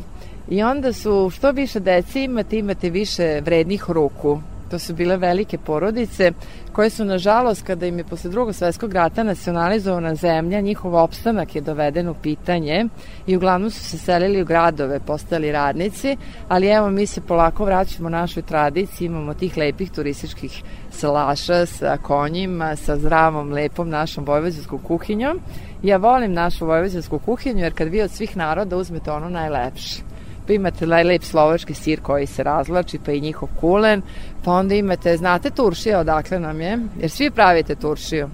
I 0.50 0.64
onda 0.64 0.94
su 0.94 1.30
što 1.30 1.52
više 1.52 1.80
deci 1.80 2.24
imate, 2.24 2.58
imate 2.58 2.90
više 2.90 3.42
vrednih 3.46 3.84
ruku. 3.88 4.40
To 4.74 4.80
su 4.80 4.94
bile 4.94 5.18
velike 5.18 5.58
porodice 5.58 6.32
koje 6.72 6.90
su, 6.90 7.06
nažalost, 7.06 7.62
kada 7.62 7.86
im 7.86 7.98
je 7.98 8.04
posle 8.04 8.30
drugog 8.30 8.56
svetskog 8.56 8.94
rata 8.94 9.24
nacionalizovana 9.24 10.16
zemlja, 10.16 10.62
njihov 10.62 10.96
opstanak 10.96 11.56
je 11.56 11.62
doveden 11.62 12.10
u 12.10 12.14
pitanje 12.14 12.86
i 13.28 13.36
uglavnom 13.38 13.70
su 13.70 13.84
se 13.84 13.98
selili 13.98 14.42
u 14.42 14.46
gradove, 14.46 15.00
postali 15.00 15.52
radnici, 15.52 16.18
ali 16.48 16.68
evo 16.68 16.90
mi 16.90 17.06
se 17.06 17.22
polako 17.22 17.66
vraćamo 17.66 18.10
našoj 18.10 18.44
tradiciji, 18.44 19.06
imamo 19.06 19.34
tih 19.34 19.58
lepih 19.58 19.92
turističkih 19.92 20.64
salaša 20.92 21.66
sa 21.66 21.98
konjima, 21.98 22.76
sa 22.76 22.98
zdravom, 22.98 23.52
lepom 23.52 23.90
našom 23.90 24.26
vojvođanskom 24.26 24.80
kuhinjom. 24.80 25.40
Ja 25.84 25.98
volim 25.98 26.34
našu 26.34 26.66
vojvođansku 26.66 27.20
kuhinju 27.20 27.64
jer 27.64 27.74
kad 27.74 27.88
vi 27.88 28.02
od 28.02 28.12
svih 28.12 28.38
naroda 28.38 28.78
uzmete 28.78 29.12
ono 29.12 29.30
najlepše 29.30 30.13
imate 30.50 30.86
lep 30.86 31.24
slovački 31.24 31.74
sir 31.74 32.00
koji 32.02 32.26
se 32.26 32.44
razlači, 32.44 33.00
pa 33.06 33.12
i 33.12 33.22
njihov 33.22 33.50
kulen, 33.60 34.02
pa 34.44 34.52
onda 34.52 34.76
imate, 34.76 35.18
znate 35.18 35.50
turšija 35.50 36.00
odakle 36.00 36.40
nam 36.40 36.62
je? 36.62 36.80
Jer 37.00 37.10
svi 37.10 37.32
pravite 37.32 37.76
turšiju. 37.76 38.30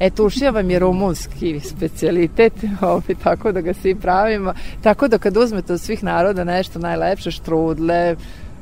E, 0.00 0.10
turšija 0.10 0.50
vam 0.50 0.70
je 0.70 0.78
rumunski 0.78 1.60
specialitet, 1.60 2.52
ovaj, 2.80 3.14
tako 3.22 3.52
da 3.52 3.60
ga 3.60 3.74
svi 3.74 3.94
pravimo. 3.94 4.54
Tako 4.82 5.08
da 5.08 5.18
kad 5.18 5.36
uzmete 5.36 5.72
od 5.72 5.80
svih 5.80 6.04
naroda 6.04 6.44
nešto 6.44 6.78
najlepše, 6.78 7.30
štrudle, 7.30 8.16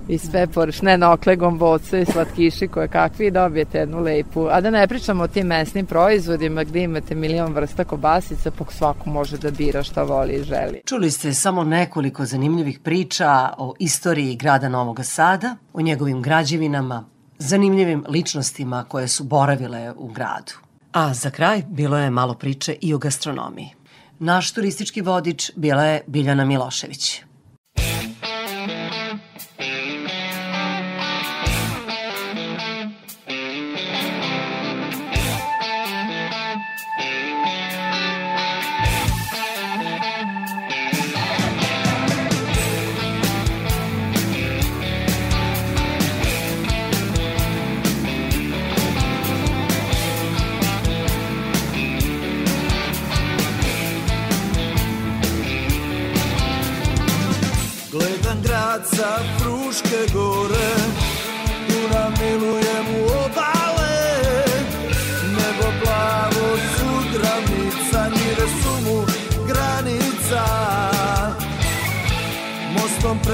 i 0.08 0.18
sve 0.18 0.46
porešne 0.46 0.98
nokle, 0.98 1.36
gomboce 1.36 2.02
i 2.02 2.04
slatkiši 2.04 2.68
koje 2.68 2.88
kakvi 2.88 3.30
dobijete 3.30 3.78
jednu 3.78 4.00
lepu. 4.00 4.46
A 4.50 4.60
da 4.60 4.70
ne 4.70 4.88
pričamo 4.88 5.24
o 5.24 5.28
tim 5.28 5.46
mesnim 5.46 5.86
proizvodima 5.86 6.64
gde 6.64 6.82
imate 6.82 7.14
milion 7.14 7.52
vrsta 7.52 7.84
kobasica, 7.84 8.50
pok 8.50 8.72
svako 8.72 9.10
može 9.10 9.38
da 9.38 9.50
bira 9.50 9.82
šta 9.82 10.02
voli 10.02 10.32
i 10.32 10.42
želi. 10.42 10.82
Čuli 10.86 11.10
ste 11.10 11.32
samo 11.32 11.64
nekoliko 11.64 12.24
zanimljivih 12.24 12.78
priča 12.78 13.52
o 13.58 13.74
istoriji 13.78 14.36
grada 14.36 14.68
Novog 14.68 15.00
Sada, 15.04 15.56
o 15.72 15.80
njegovim 15.80 16.22
građevinama, 16.22 17.04
zanimljivim 17.38 18.04
ličnostima 18.08 18.84
koje 18.88 19.08
su 19.08 19.24
boravile 19.24 19.92
u 19.96 20.08
gradu. 20.08 20.52
A 20.92 21.14
za 21.14 21.30
kraj 21.30 21.62
bilo 21.68 21.98
je 21.98 22.10
malo 22.10 22.34
priče 22.34 22.76
i 22.80 22.94
o 22.94 22.98
gastronomiji. 22.98 23.74
Naš 24.18 24.52
turistički 24.52 25.00
vodič 25.00 25.50
bila 25.56 25.84
je 25.84 26.02
Biljana 26.06 26.44
Milošević. 26.44 27.22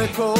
Preko 0.06 0.34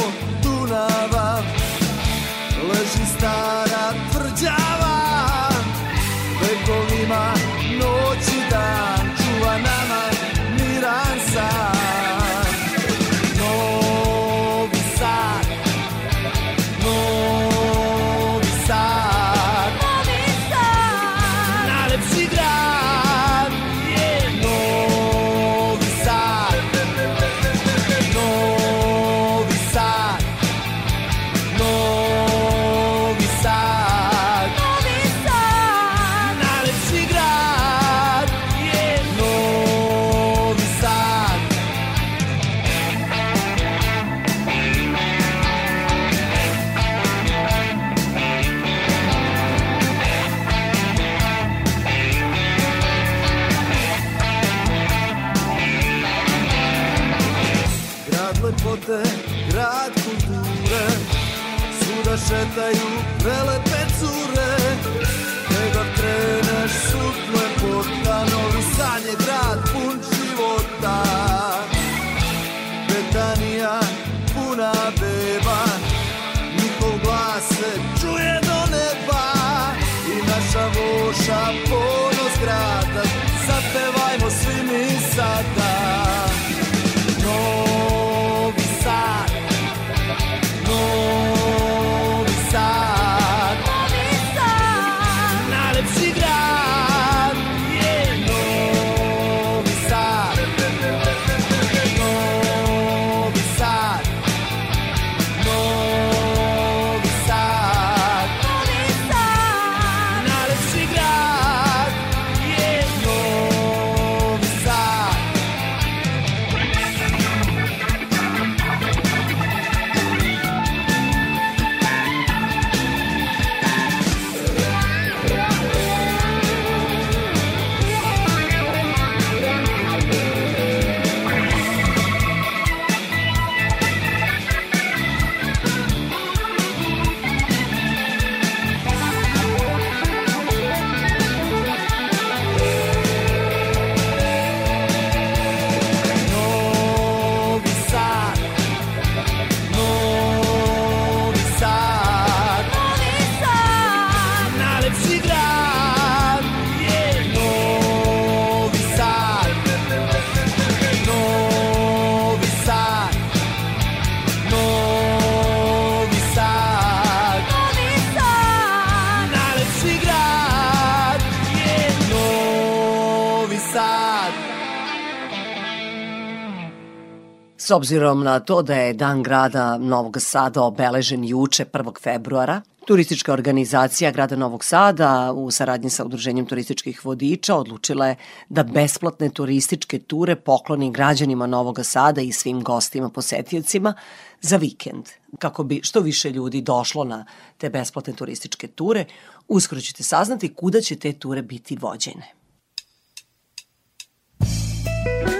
S 177.67 177.71
obzirom 177.71 178.23
na 178.23 178.39
to 178.39 178.61
da 178.61 178.75
je 178.75 178.93
Dan 178.93 179.23
grada 179.23 179.77
Novog 179.77 180.21
Sada 180.21 180.61
obeležen 180.63 181.23
juče 181.23 181.65
1. 181.65 182.01
februara, 182.03 182.61
Turistička 182.85 183.33
organizacija 183.33 184.11
grada 184.11 184.35
Novog 184.35 184.63
Sada 184.63 185.33
u 185.35 185.51
saradnji 185.51 185.89
sa 185.89 186.05
Udruženjem 186.05 186.45
turističkih 186.45 187.05
vodiča 187.05 187.55
odlučila 187.55 188.07
je 188.07 188.15
da 188.49 188.63
besplatne 188.63 189.29
turističke 189.29 189.99
ture 189.99 190.35
pokloni 190.35 190.91
građanima 190.91 191.47
Novog 191.47 191.79
Sada 191.83 192.21
i 192.21 192.31
svim 192.31 192.63
gostima 192.63 193.09
posetiocima 193.09 193.93
za 194.41 194.57
vikend. 194.57 195.05
Kako 195.39 195.63
bi 195.63 195.79
što 195.83 195.99
više 195.99 196.29
ljudi 196.29 196.61
došlo 196.61 197.03
na 197.03 197.25
te 197.57 197.69
besplatne 197.69 198.13
turističke 198.13 198.67
ture, 198.67 199.05
uskoro 199.47 199.81
ćete 199.81 200.03
saznati 200.03 200.53
kuda 200.53 200.81
će 200.81 200.95
te 200.95 201.13
ture 201.13 201.41
biti 201.41 201.77
vođene. 201.81 202.33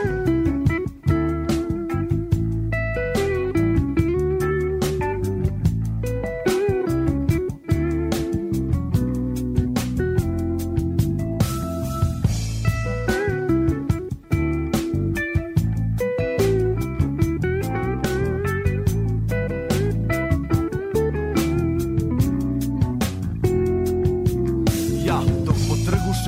Ja 0.06 0.17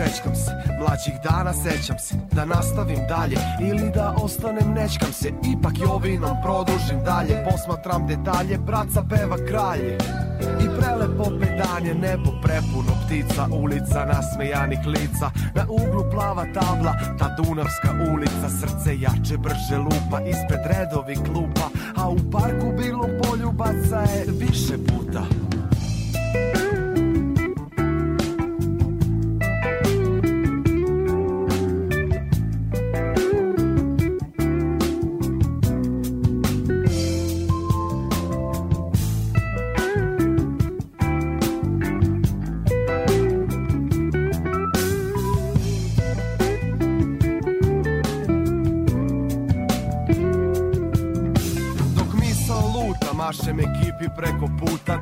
trgu 0.10 0.20
šećkam 0.20 0.36
se 0.36 0.52
Mlađih 0.80 1.14
dana 1.24 1.54
sećam 1.54 2.00
se 2.00 2.16
Da 2.32 2.46
nastavim 2.46 3.00
dalje 3.10 3.38
Ili 3.62 3.92
da 3.94 4.16
ostanem 4.24 4.74
nečkam 4.74 5.14
se 5.14 5.28
Ipak 5.28 5.74
jovinom 5.80 6.38
produžim 6.44 7.00
dalje. 7.06 7.46
Posmatram 7.50 8.08
detalje 8.08 8.58
Braca 8.58 9.04
peva 9.10 9.38
kralje 9.48 9.98
I 10.64 10.66
prelepo 10.80 11.24
pedanje 11.40 11.94
Nebo 11.94 12.32
prepuno 12.44 12.94
ptica 13.06 13.48
Ulica 13.52 14.06
nasmejanih 14.06 14.80
lica. 14.86 15.28
Na 15.56 15.64
uglu 15.70 16.12
plava 16.12 16.46
tabla 16.54 16.94
Ta 17.20 17.36
Dunavska 17.38 17.90
ulica. 18.14 18.48
Srce 18.60 19.00
jače 19.00 19.38
brže 19.38 19.78
lupa 19.78 20.18
Ispred 20.32 20.64
redovi 20.72 21.16
klupa. 21.16 21.68
A 21.96 22.10
u 22.10 22.18
parku 22.32 22.68
bilom 22.78 23.12
polju 23.22 23.52
baca 23.52 24.00
je 24.12 24.26
više 24.28 24.74
puta 24.88 25.24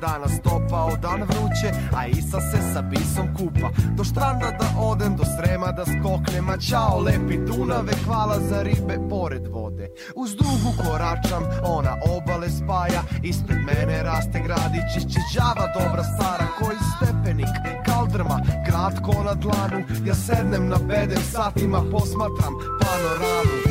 Danas 0.02 0.42
topao 0.44 0.90
dan 1.02 1.22
vruće 1.22 1.70
A 1.96 2.08
Isa 2.08 2.40
se 2.42 2.74
sa 2.74 2.82
bisom 2.82 3.28
kupa. 3.38 3.70
Do 3.98 4.04
štranda 4.04 4.52
da 4.60 4.80
odem, 4.80 5.16
do 5.16 5.24
Srema 5.26 5.72
da 5.72 5.86
skoknem 5.86 6.50
A 6.50 6.58
ćao 6.58 7.00
lepi 7.00 7.38
Dunave, 7.38 7.94
hvala 8.06 8.40
za 8.40 8.62
ribe 8.62 8.98
pored 9.10 9.48
vode. 9.48 9.90
Uz 10.16 10.36
dugu 10.36 10.72
koračam, 10.84 11.44
ona 11.64 11.94
obale 12.18 12.50
spaja 12.50 13.02
Ispred 13.24 13.60
mene 13.60 14.04
raste 14.04 14.40
gradić 14.46 14.90
Išćeđava 14.98 15.66
dobra 15.80 16.04
stara 16.04 16.48
Koji 16.60 16.78
stepenik, 16.96 17.54
kaldrma 17.86 18.40
Grad 18.68 19.02
ko 19.06 19.24
na 19.24 19.34
dlanu. 19.34 19.80
Ja 20.06 20.16
sednem 20.16 20.68
na 20.70 20.78
bedem 20.88 21.24
satima 21.32 21.82
Posmatram 21.92 22.54
panoramu 22.80 23.67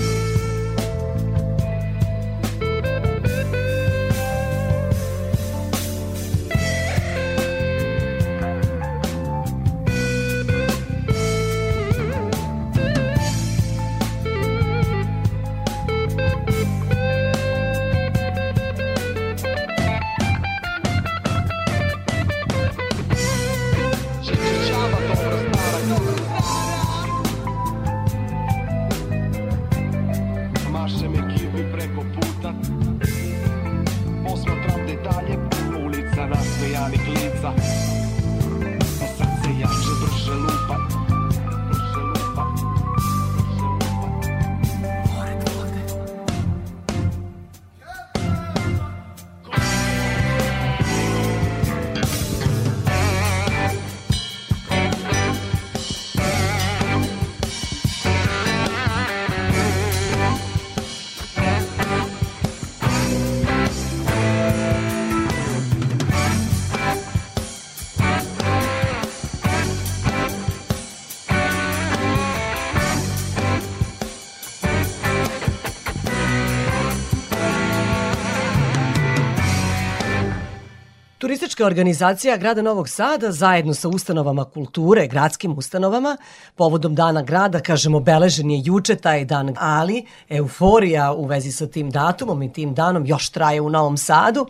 Turistička 81.37 81.67
organizacija 81.67 82.37
grada 82.37 82.63
Novog 82.63 82.89
Sada 82.89 83.33
zajedno 83.33 83.75
sa 83.75 83.89
ustanovama 83.89 84.45
kulture, 84.45 85.07
gradskim 85.07 85.59
ustanovama, 85.59 86.17
povodom 86.55 86.95
dana 86.95 87.23
grada, 87.23 87.61
kažem, 87.61 87.95
obeležen 87.95 88.51
je 88.51 88.63
juče 88.65 88.95
taj 88.97 89.25
dan, 89.25 89.55
ali 89.59 90.07
euforija 90.29 91.13
u 91.13 91.25
vezi 91.27 91.53
sa 91.53 91.67
tim 91.67 91.91
datumom 91.91 92.43
i 92.43 92.53
tim 92.53 92.75
danom 92.75 93.07
još 93.07 93.29
traje 93.31 93.61
u 93.61 93.71
Novom 93.71 93.97
Sadu 93.97 94.47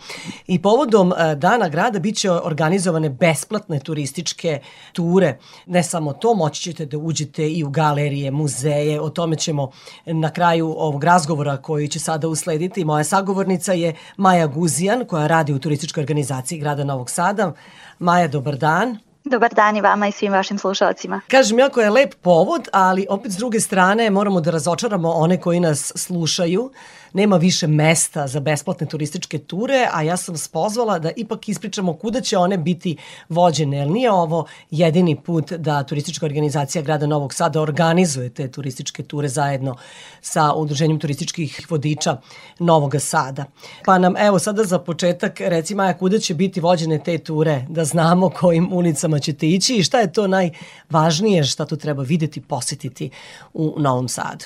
i 0.47 0.63
povodom 0.63 1.13
e, 1.13 1.35
dana 1.35 1.69
grada 1.69 1.99
biće 1.99 2.31
organizovane 2.31 3.11
besplatne 3.11 3.81
turističke 3.81 4.61
ture. 4.93 5.39
Ne 5.67 5.83
samo 5.83 6.13
to, 6.13 6.35
moći 6.35 6.63
ćete 6.63 6.87
da 6.87 6.99
uđete 6.99 7.51
i 7.51 7.65
u 7.65 7.71
galerije, 7.71 8.31
muzeje, 8.31 9.01
o 9.01 9.11
tome 9.11 9.37
ćemo 9.37 9.71
na 10.05 10.31
kraju 10.31 10.75
ovog 10.79 11.05
razgovora 11.05 11.57
koji 11.57 11.89
će 11.89 11.99
sada 11.99 12.29
uslediti. 12.29 12.85
Moja 12.85 13.05
sagovornica 13.05 13.73
je 13.73 13.95
Maja 14.17 14.47
Guzijan 14.47 15.05
koja 15.05 15.27
radi 15.27 15.53
u 15.53 15.59
turističkoj 15.59 16.01
organizaciji 16.01 16.59
grada 16.59 16.76
Novog 16.85 17.11
Sada. 17.11 17.53
Maja, 17.99 18.29
dobar 18.29 18.57
dan. 18.57 18.99
Dobar 19.25 19.55
dan 19.55 19.77
i 19.77 19.81
vama 19.81 20.09
i 20.09 20.13
svim 20.13 20.33
vašim 20.33 20.59
slušalcima. 20.59 21.21
Kažem, 21.29 21.59
jako 21.59 21.81
je 21.81 21.91
lep 21.91 22.15
povod, 22.15 22.69
ali 22.73 23.07
opet 23.11 23.33
s 23.33 23.37
druge 23.37 23.61
strane 23.61 24.11
moramo 24.11 24.41
da 24.41 24.51
razočaramo 24.51 25.11
one 25.11 25.41
koji 25.41 25.61
nas 25.61 25.93
slušaju. 25.97 26.71
Nema 27.13 27.37
više 27.37 27.67
mesta 27.67 28.27
za 28.27 28.41
besplatne 28.41 28.87
turističke 28.87 29.39
ture, 29.39 29.89
a 29.93 30.03
ja 30.03 30.17
sam 30.17 30.35
vas 30.35 30.49
pozvala 30.49 30.99
da 30.99 31.11
ipak 31.17 31.49
ispričamo 31.49 31.95
kuda 31.95 32.21
će 32.21 32.39
one 32.39 32.59
biti 32.59 32.97
vođene, 33.29 33.77
jer 33.77 33.89
nije 33.91 34.13
ovo 34.13 34.47
jedini 34.71 35.17
put 35.17 35.53
da 35.53 35.83
turistička 35.83 36.27
organizacija 36.27 36.83
grada 36.83 37.07
Novog 37.07 37.35
Sada 37.35 37.61
organizuje 37.61 38.31
te 38.31 38.51
turističke 38.51 39.03
ture 39.03 39.29
zajedno 39.29 39.77
sa 40.21 40.53
Udruženjem 40.53 40.99
turističkih 40.99 41.67
vodiča 41.71 42.17
Novog 42.59 42.95
Sada. 42.99 43.45
Pa 43.85 43.99
nam 43.99 44.17
evo 44.17 44.39
sada 44.39 44.65
za 44.65 44.79
početak 44.79 45.41
reci 45.41 45.75
Maja 45.75 45.99
kuda 45.99 46.19
će 46.19 46.35
biti 46.35 46.61
vođene 46.61 46.99
te 46.99 47.19
ture, 47.19 47.67
da 47.69 47.85
znamo 47.85 48.31
kojim 48.31 48.73
ulicama 48.73 49.19
ćete 49.19 49.49
ići 49.49 49.77
i 49.77 49.83
šta 49.83 50.01
je 50.01 50.13
to 50.13 50.27
najvažnije 50.27 51.45
šta 51.45 51.67
tu 51.67 51.77
treba 51.77 52.03
videti, 52.03 52.41
posetiti 52.41 53.11
u 53.55 53.75
Novom 53.79 54.09
Sadu. 54.09 54.45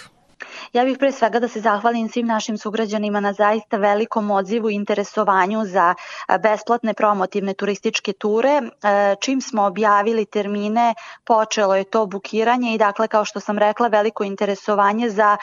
Ja 0.72 0.84
bih 0.84 0.98
pre 0.98 1.12
svega 1.12 1.40
da 1.42 1.48
se 1.48 1.60
zahvalim 1.60 2.08
svim 2.08 2.26
našim 2.26 2.58
sugrađanima 2.58 3.20
na 3.20 3.32
zaista 3.32 3.76
velikom 3.76 4.30
odzivu 4.30 4.70
i 4.70 4.74
interesovanju 4.74 5.64
za 5.64 5.94
besplatne 6.42 6.94
promotivne 6.94 7.54
turističke 7.54 8.12
ture. 8.12 8.62
E, 8.82 9.14
Čim 9.20 9.40
smo 9.40 9.64
objavili 9.64 10.24
termine, 10.24 10.94
počelo 11.24 11.74
je 11.74 11.84
to 11.84 12.06
bukiranje 12.06 12.74
i 12.74 12.78
dakle, 12.78 13.08
kao 13.08 13.24
što 13.24 13.40
sam 13.40 13.58
rekla, 13.58 13.88
veliko 13.88 14.24
interesovanje 14.24 15.10
za 15.10 15.36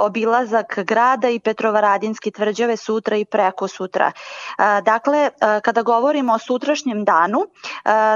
obilazak 0.00 0.78
grada 0.78 1.28
i 1.28 1.40
Petrovaradinski 1.40 2.30
tvrđave 2.30 2.76
sutra 2.76 3.16
i 3.16 3.24
preko 3.24 3.68
sutra. 3.68 4.12
Dakle, 4.84 5.30
kada 5.62 5.82
govorimo 5.82 6.34
o 6.34 6.38
sutrašnjem 6.38 7.04
danu, 7.04 7.46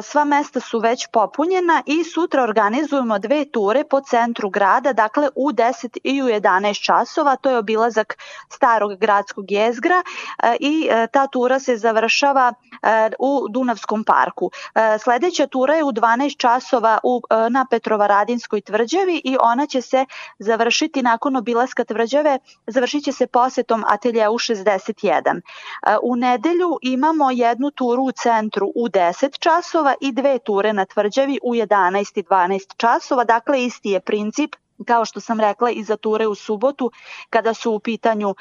sva 0.03 0.25
mesta 0.25 0.61
su 0.61 0.79
već 0.79 1.07
popunjena 1.13 1.83
i 1.87 2.05
sutra 2.05 2.43
organizujemo 2.43 3.19
dve 3.19 3.45
ture 3.45 3.85
po 3.85 4.01
centru 4.01 4.51
grada, 4.51 4.93
dakle 4.93 5.29
u 5.35 5.53
10 5.53 5.99
i 6.05 6.23
u 6.23 6.27
11 6.27 6.44
časova, 6.83 7.37
to 7.37 7.51
je 7.51 7.59
obilazak 7.59 8.17
starog 8.49 8.99
gradskog 8.99 9.51
jezgra 9.51 10.03
e, 10.43 10.57
i 10.61 10.89
e, 10.91 11.07
ta 11.07 11.27
tura 11.27 11.59
se 11.59 11.77
završava 11.77 12.53
e, 12.83 13.11
u 13.19 13.47
Dunavskom 13.51 14.05
parku. 14.05 14.51
Sledeća 14.99 15.47
tura 15.47 15.75
je 15.75 15.85
u 15.85 15.93
12 15.93 16.37
časova 16.37 16.99
u, 17.03 17.23
na 17.51 17.67
Petrovaradinskoj 17.71 18.61
tvrđavi 18.61 19.21
i 19.25 19.37
ona 19.41 19.67
će 19.67 19.83
se 19.83 20.05
završiti 20.39 21.03
nakon 21.03 21.37
obilaska 21.37 21.85
tvrđave, 21.85 22.39
završit 22.67 23.05
će 23.05 23.13
se 23.13 23.27
posetom 23.27 23.85
ateljeu 23.87 24.33
61. 24.33 25.41
E, 25.87 25.97
U 26.03 26.17
nedelju 26.17 26.79
imamo 26.83 27.31
jednu 27.31 27.71
turu 27.71 28.03
u 28.03 28.13
centru 28.13 28.73
u 28.75 28.89
10 28.89 29.39
časova 29.39 29.95
i 30.01 30.13
dve 30.13 30.39
ture 30.39 30.73
na 30.73 30.85
tvrđavi 30.85 31.39
u 31.43 31.55
11 31.55 32.19
i 32.19 32.23
12 32.23 32.77
časova, 32.77 33.25
dakle 33.25 33.65
isti 33.65 33.91
je 33.91 34.01
princip 34.01 34.57
kao 34.87 35.05
što 35.05 35.21
sam 35.21 35.41
rekla 35.41 35.71
i 35.71 35.85
za 35.85 35.97
ture 35.97 36.27
u 36.27 36.35
subotu 36.35 36.91
kada 37.31 37.55
su 37.55 37.73
u 37.73 37.79
pitanju 37.79 38.31
e, 38.31 38.35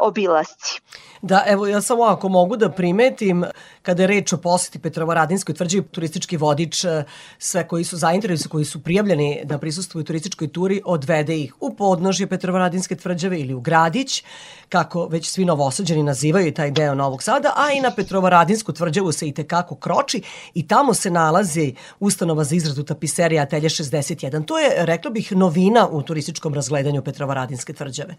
obilasci. 0.00 0.80
Da, 1.22 1.44
evo 1.46 1.66
ja 1.66 1.80
samo 1.80 2.02
ako 2.02 2.28
mogu 2.28 2.56
da 2.56 2.68
primetim, 2.70 3.44
kada 3.82 4.02
je 4.02 4.06
reč 4.06 4.32
o 4.32 4.36
poseti 4.36 4.78
Petrovaradinskoj 4.78 5.54
tvrđavi, 5.54 5.84
turistički 5.84 6.36
vodič, 6.36 6.84
e, 6.84 7.04
sve 7.38 7.68
koji 7.68 7.84
su 7.84 7.96
zainteresovani, 7.96 8.50
koji 8.50 8.64
su 8.64 8.82
prijavljeni 8.82 9.40
da 9.44 9.58
prisustvuju 9.58 10.04
turističkoj 10.04 10.48
turi, 10.48 10.82
odvede 10.84 11.36
ih 11.36 11.54
u 11.60 11.74
podnožje 11.76 12.26
Petrovaradinske 12.26 12.96
tvrđave 12.96 13.40
ili 13.40 13.54
u 13.54 13.60
Gradić, 13.60 14.24
kako 14.68 15.06
već 15.06 15.30
svi 15.30 15.44
novosađeni 15.44 16.02
nazivaju 16.02 16.54
taj 16.54 16.70
deo 16.70 16.94
Novog 16.94 17.22
Sada, 17.22 17.52
a 17.56 17.72
i 17.72 17.80
na 17.80 17.90
Petrovaradinsku 17.90 18.72
tvrđavu 18.72 19.12
se 19.12 19.28
i 19.28 19.34
tekako 19.34 19.76
kroči 19.76 20.22
i 20.54 20.68
tamo 20.68 20.94
se 20.94 21.10
nalazi 21.10 21.74
ustanova 22.00 22.44
za 22.44 22.56
izradu 22.56 22.82
tapiserija 22.82 23.42
Atelje 23.42 23.68
61. 23.68 24.44
To 24.44 24.58
je, 24.58 24.86
rekla 24.86 25.10
bih, 25.10 25.32
novina 25.32 25.83
u 25.90 26.02
turističkom 26.02 26.54
razgledanju 26.54 27.02
Petrovaradinske 27.02 27.72
tvrđave. 27.72 28.16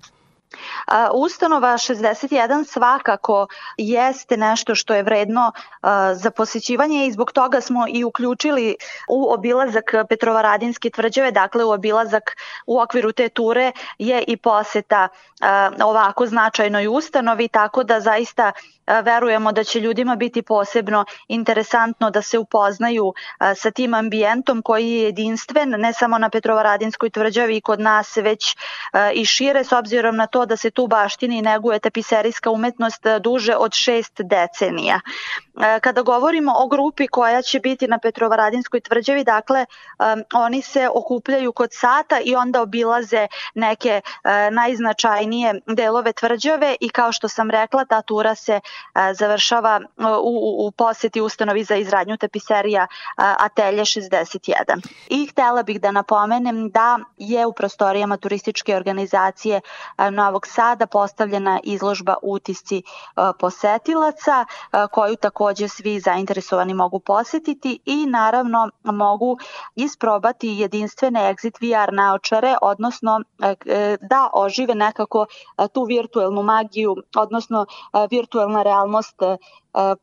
Ustanova 1.14 1.74
61 1.74 2.66
svakako 2.66 3.48
jeste 3.78 4.38
nešto 4.38 4.76
što 4.76 4.96
je 4.96 5.04
vredno 5.04 5.52
za 6.14 6.32
posjećivanje 6.32 7.08
i 7.08 7.12
zbog 7.12 7.32
toga 7.32 7.62
smo 7.62 7.86
i 7.90 8.04
uključili 8.04 8.76
u 9.10 9.34
obilazak 9.34 9.94
Petrovaradinske 10.10 10.90
tvrđave, 10.90 11.32
dakle 11.32 11.64
u 11.64 11.72
obilazak 11.72 12.38
u 12.66 12.80
okviru 12.80 13.12
te 13.12 13.30
ture 13.30 13.72
je 13.98 14.24
i 14.28 14.38
poseta 14.38 15.08
ovako 15.84 16.26
značajnoj 16.26 16.88
ustanovi, 16.88 17.48
tako 17.48 17.84
da 17.84 18.00
zaista 18.00 18.52
verujemo 19.04 19.52
da 19.52 19.64
će 19.64 19.80
ljudima 19.80 20.16
biti 20.16 20.42
posebno 20.42 21.06
interesantno 21.28 22.10
da 22.10 22.22
se 22.22 22.38
upoznaju 22.38 23.14
sa 23.56 23.72
tim 23.72 23.94
ambijentom 23.94 24.62
koji 24.62 24.92
je 24.92 25.04
jedinstven 25.04 25.70
ne 25.70 25.94
samo 25.94 26.18
na 26.18 26.30
Petrovaradinskoj 26.30 27.10
tvrđavi 27.10 27.58
i 27.58 27.62
kod 27.62 27.80
nas 27.80 28.18
već 28.18 28.56
i 29.14 29.26
šire 29.26 29.64
s 29.64 29.72
obzirom 29.72 30.16
na 30.16 30.28
to 30.28 30.46
da 30.46 30.58
se 30.58 30.72
tu 30.72 30.88
baštini 30.88 31.42
neguje 31.42 31.80
tapiserijska 31.80 32.50
umetnost 32.50 33.04
duže 33.22 33.56
od 33.56 33.74
šest 33.74 34.22
decenija. 34.24 35.00
Kada 35.82 36.02
govorimo 36.02 36.54
o 36.56 36.68
grupi 36.68 37.08
koja 37.08 37.42
će 37.42 37.60
biti 37.60 37.88
na 37.88 37.98
Petrovaradinskoj 37.98 38.80
tvrđavi, 38.80 39.24
dakle, 39.24 39.66
oni 40.34 40.62
se 40.62 40.90
okupljaju 40.94 41.54
kod 41.54 41.70
sata 41.74 42.20
i 42.24 42.36
onda 42.36 42.62
obilaze 42.62 43.28
neke 43.54 44.02
najznačajnije 44.52 45.62
delove 45.68 46.14
tvrđave 46.14 46.76
i 46.80 46.90
kao 46.90 47.12
što 47.12 47.28
sam 47.28 47.52
rekla, 47.52 47.86
ta 47.86 48.02
tura 48.02 48.36
se 48.36 48.60
završava 49.14 49.82
e, 49.82 50.04
u, 50.22 50.68
u, 50.68 50.72
poseti 50.72 51.22
ustanovi 51.22 51.64
za 51.64 51.76
izradnju 51.76 52.18
tapiserija 52.18 52.82
e, 52.82 52.88
Atelje 53.18 53.82
61. 53.82 54.88
I 55.10 55.28
htela 55.28 55.64
bih 55.64 55.82
da 55.82 55.92
napomenem 55.92 56.70
da 56.70 57.00
je 57.18 57.46
u 57.46 57.54
prostorijama 57.54 58.18
turističke 58.18 58.76
organizacije 58.76 59.62
e, 59.98 60.12
Novog 60.12 60.48
Sada 60.48 60.88
postavljena 60.88 61.60
izložba 61.64 62.16
utisci 62.22 62.78
e, 62.78 62.84
posetilaca 63.40 64.46
e, 64.46 64.88
koju 64.92 65.16
takođe 65.16 65.68
svi 65.68 66.00
zainteresovani 66.00 66.74
mogu 66.74 67.00
posetiti 67.00 67.80
i 67.86 68.06
naravno 68.06 68.70
mogu 68.84 69.38
isprobati 69.76 70.48
jedinstvene 70.48 71.34
exit 71.34 71.56
VR 71.62 71.94
naočare, 71.94 72.56
odnosno 72.62 73.22
e, 73.40 73.56
e, 73.66 73.98
da 74.02 74.30
ožive 74.34 74.76
nekako 74.76 75.26
e, 75.58 75.68
tu 75.68 75.84
virtuelnu 75.84 76.44
magiju, 76.44 76.96
odnosno 77.16 77.66
e, 77.94 78.08
virtuelna 78.12 78.64
realnost 78.66 79.22
e, 79.22 79.38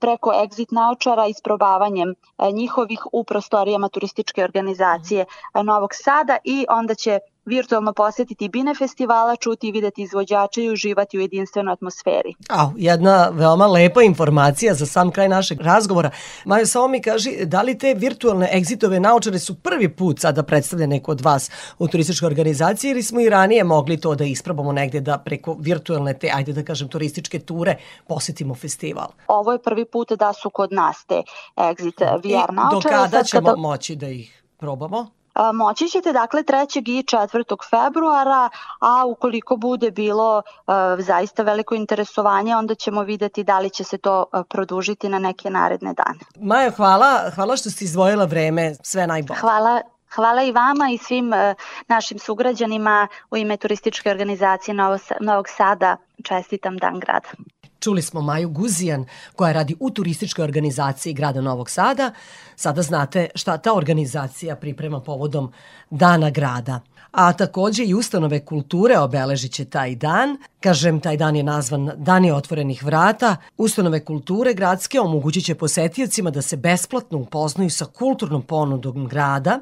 preko 0.00 0.32
exit 0.44 0.72
naočara 0.78 1.26
isprobavanjem 1.26 2.14
e, 2.14 2.52
njihovih 2.52 3.06
u 3.12 3.24
prostorijama 3.24 3.88
turističke 3.88 4.44
organizacije 4.44 5.24
e, 5.24 5.62
Novog 5.62 5.90
Sada 5.94 6.38
i 6.44 6.66
onda 6.68 6.94
će 6.94 7.18
virtualno 7.45 7.93
posetiti 7.93 8.49
bine 8.49 8.74
festivala, 8.74 9.36
čuti 9.36 9.68
i 9.68 9.72
videti 9.72 10.03
izvođače 10.03 10.64
i 10.64 10.70
uživati 10.70 11.18
u 11.18 11.20
jedinstvenoj 11.20 11.72
atmosferi. 11.72 12.34
Au, 12.49 12.68
jedna 12.76 13.28
veoma 13.32 13.66
lepa 13.66 14.03
informacija 14.03 14.74
za 14.74 14.86
sam 14.86 15.11
kraj 15.11 15.28
našeg 15.28 15.61
razgovora. 15.61 16.11
Majo, 16.45 16.66
samo 16.66 16.88
mi 16.88 17.03
kaži, 17.03 17.30
da 17.45 17.62
li 17.62 17.78
te 17.78 17.95
virtualne 17.95 18.51
egzitove 18.53 19.01
naočare 19.01 19.38
su 19.38 19.55
prvi 19.55 19.88
put 19.88 20.20
sada 20.20 20.43
predstavljene 20.43 21.03
kod 21.03 21.20
vas 21.20 21.51
u 21.78 21.88
turističkoj 21.88 22.26
organizaciji 22.26 22.90
ili 22.90 23.03
smo 23.03 23.20
i 23.20 23.28
ranije 23.28 23.64
mogli 23.64 24.01
to 24.01 24.14
da 24.14 24.24
isprobamo 24.24 24.72
negde 24.72 25.01
da 25.01 25.18
preko 25.18 25.57
virtualne 25.61 26.18
te, 26.18 26.30
ajde 26.34 26.53
da 26.53 26.64
kažem, 26.64 26.88
turističke 26.88 27.38
ture 27.38 27.76
posetimo 28.09 28.55
festival? 28.55 29.07
Ovo 29.26 29.53
je 29.53 29.62
prvi 29.62 29.84
put 29.84 30.12
da 30.12 30.32
su 30.32 30.51
kod 30.51 30.72
nas 30.72 31.05
te 31.05 31.22
exit 31.57 32.01
VR 32.24 32.53
I 32.53 32.74
do 32.74 32.80
kada 32.88 33.22
ćemo 33.22 33.47
kada- 33.49 33.61
moći 33.61 33.97
da 33.97 34.09
ih 34.09 34.43
probamo? 34.59 35.22
Moći 35.55 35.89
ćete 35.89 36.12
dakle 36.12 36.43
3. 36.43 36.83
i 36.87 37.03
4. 37.03 37.57
februara, 37.70 38.49
a 38.80 39.05
ukoliko 39.07 39.57
bude 39.57 39.91
bilo 39.91 40.43
zaista 40.99 41.43
veliko 41.43 41.74
interesovanje, 41.74 42.57
onda 42.57 42.74
ćemo 42.74 43.03
videti 43.03 43.45
da 43.45 43.59
li 43.59 43.70
će 43.70 43.85
se 43.85 43.99
to 43.99 44.24
produžiti 44.49 45.09
na 45.09 45.18
neke 45.18 45.51
naredne 45.51 45.95
dane. 45.95 46.18
Majo, 46.37 46.70
hvala, 46.70 47.30
hvala 47.35 47.57
što 47.57 47.70
si 47.70 47.85
izdvojila 47.85 48.24
vreme, 48.24 48.74
sve 48.83 49.07
najbolje. 49.07 49.41
Hvala 49.41 49.80
Hvala 50.14 50.43
i 50.43 50.53
vama 50.53 50.91
i 50.91 50.99
svim 50.99 51.33
našim 51.89 52.18
sugrađanima 52.18 53.09
u 53.30 53.37
ime 53.37 53.57
turističke 53.57 54.11
organizacije 54.11 54.74
Novo, 54.74 54.99
Novog 55.20 55.49
Sada. 55.49 55.97
Čestitam 56.24 56.76
Dan 56.76 57.01
grada. 57.01 57.28
Čuli 57.83 58.03
smo 58.03 58.20
Maju 58.20 58.49
Guzijan 58.49 59.05
koja 59.37 59.53
radi 59.53 59.76
u 59.80 59.91
turističkoj 59.91 60.45
organizaciji 60.45 61.12
grada 61.12 61.41
Novog 61.41 61.70
Sada. 61.70 62.12
Sada 62.57 62.83
znate 62.83 63.28
šta 63.35 63.59
ta 63.59 63.74
organizacija 63.74 64.57
priprema 64.57 65.01
povodom 65.01 65.53
Dana 65.91 66.30
grada. 66.30 66.80
A 67.12 67.32
takođe 67.32 67.84
i 67.84 67.94
ustanove 67.94 68.44
kulture 68.44 68.98
obeležit 68.98 69.52
će 69.52 69.64
taj 69.64 69.94
dan. 69.94 70.36
Kažem, 70.60 71.00
taj 71.00 71.16
dan 71.16 71.36
je 71.36 71.42
nazvan 71.42 71.90
Dani 71.96 72.30
otvorenih 72.32 72.84
vrata. 72.84 73.36
Ustanove 73.56 74.04
kulture 74.04 74.54
gradske 74.54 75.00
omogućit 75.00 75.44
će 75.44 75.54
posetiocima 75.54 76.30
da 76.30 76.42
se 76.42 76.56
besplatno 76.56 77.18
upoznaju 77.18 77.70
sa 77.70 77.84
kulturnom 77.84 78.42
ponudom 78.42 79.08
grada. 79.08 79.60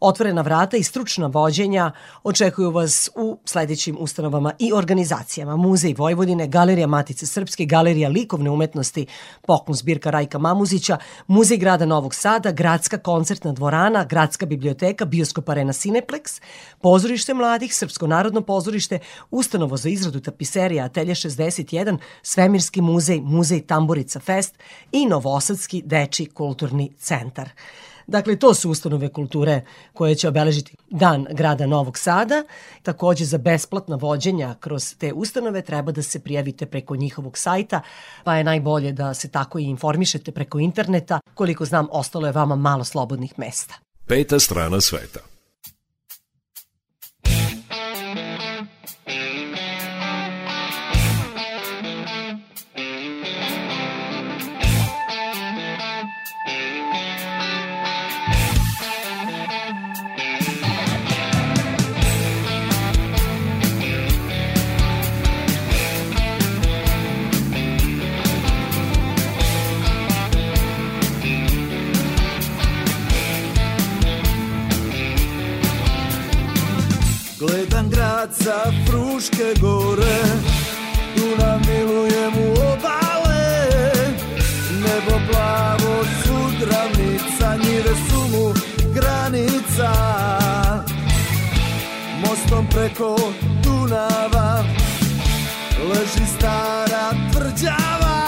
Otvorena 0.00 0.42
vrata 0.42 0.76
i 0.76 0.82
stručna 0.82 1.26
vođenja 1.26 1.90
očekuju 2.24 2.70
vas 2.70 3.10
u 3.16 3.38
sledećim 3.44 3.96
ustanovama 3.98 4.52
i 4.58 4.72
organizacijama. 4.72 5.56
Muzej 5.56 5.94
Vojvodine, 5.94 6.46
Galerija 6.46 6.86
Matice 6.86 7.26
Srpske, 7.26 7.64
Galerija 7.64 8.08
likovne 8.08 8.50
umetnosti, 8.50 9.06
poklon 9.46 9.76
zbirka 9.76 10.10
Rajka 10.10 10.38
Mamuzića, 10.38 10.98
Muzej 11.26 11.56
grada 11.56 11.86
Novog 11.86 12.14
Sada, 12.14 12.52
Gradska 12.52 12.98
koncertna 12.98 13.52
dvorana, 13.52 14.04
Gradska 14.04 14.46
biblioteka, 14.46 15.04
Bioskop 15.04 15.48
Arena 15.48 15.72
Cineplex, 15.72 16.42
Pozorište 16.92 17.34
mladih, 17.34 17.74
Srpsko 17.74 18.06
narodno 18.06 18.40
pozorište, 18.42 18.98
Ustanovo 19.30 19.76
za 19.76 19.88
izradu 19.88 20.20
tapiserija 20.20 20.84
Atelje 20.84 21.14
61, 21.14 21.98
Svemirski 22.22 22.80
muzej, 22.80 23.20
Muzej 23.20 23.60
Tamburica 23.66 24.20
Fest 24.20 24.58
i 24.92 25.06
Novosadski 25.06 25.82
deči 25.86 26.26
kulturni 26.26 26.92
centar. 26.98 27.48
Dakle, 28.06 28.36
to 28.36 28.54
su 28.54 28.70
ustanove 28.70 29.08
kulture 29.08 29.64
koje 29.92 30.14
će 30.14 30.28
obeležiti 30.28 30.76
Dan 30.90 31.26
grada 31.30 31.66
Novog 31.66 31.98
Sada. 31.98 32.44
Takođe, 32.82 33.24
za 33.24 33.38
besplatna 33.38 33.96
vođenja 33.96 34.54
kroz 34.60 34.94
te 34.94 35.12
ustanove 35.12 35.62
treba 35.62 35.92
da 35.92 36.02
se 36.02 36.20
prijavite 36.20 36.66
preko 36.66 36.96
njihovog 36.96 37.38
sajta, 37.38 37.80
pa 38.24 38.36
je 38.36 38.44
najbolje 38.44 38.92
da 38.92 39.14
se 39.14 39.28
tako 39.28 39.58
i 39.58 39.64
informišete 39.64 40.32
preko 40.32 40.58
interneta. 40.58 41.20
Koliko 41.34 41.64
znam, 41.64 41.88
ostalo 41.90 42.26
je 42.26 42.32
vama 42.32 42.56
malo 42.56 42.84
slobodnih 42.84 43.38
mesta. 43.38 43.74
Peta 44.06 44.40
strana 44.40 44.80
sveta. 44.80 45.31
Sa 78.32 78.72
Fruške 78.86 79.54
gore 79.60 80.20
Dunav 81.16 81.60
milujem 81.66 82.32
u 82.32 82.52
obale. 82.52 83.92
Nebo 84.80 85.20
plavo 85.30 86.04
sudravnica 86.24 87.56
Njive 87.56 87.94
su 88.08 88.20
mu 88.32 88.54
granica. 88.94 89.92
Mostom 92.20 92.66
preko 92.70 93.16
Dunava 93.64 94.64
Leži 95.88 96.26
stara 96.38 97.10
tvrđava. 97.32 98.22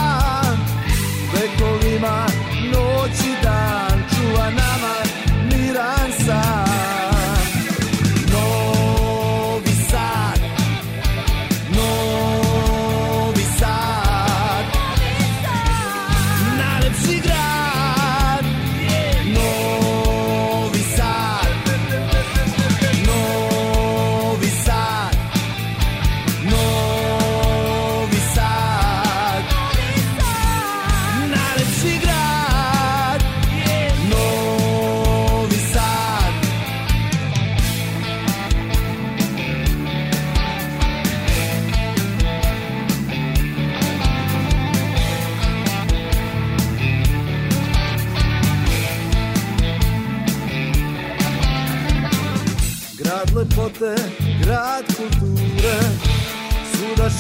Vekovima 1.33 2.27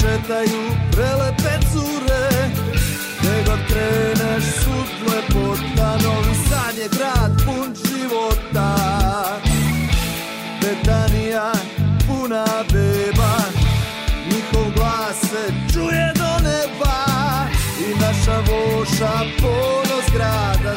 šetaju 0.05 0.63
prelepe 0.93 1.55
cure 1.73 2.29
Gde 3.21 3.37
god 3.47 3.59
kreneš 3.69 4.45
sud 4.45 4.91
lepota 5.09 5.91
Novi 6.05 6.35
san 6.49 6.77
je 6.79 6.89
grad 6.89 7.33
pun 7.45 7.75
života. 7.85 8.77
Betanija 10.61 11.53
puna 12.07 12.45
beba 12.73 13.37
Njihov 14.27 14.73
glas 14.77 15.21
se 15.21 15.53
čuje 15.73 16.13
do 16.15 16.33
neba. 16.49 17.05
I 17.81 18.01
naša 18.01 18.39
voša 18.39 19.13
ponos 19.41 20.07
grada 20.15 20.74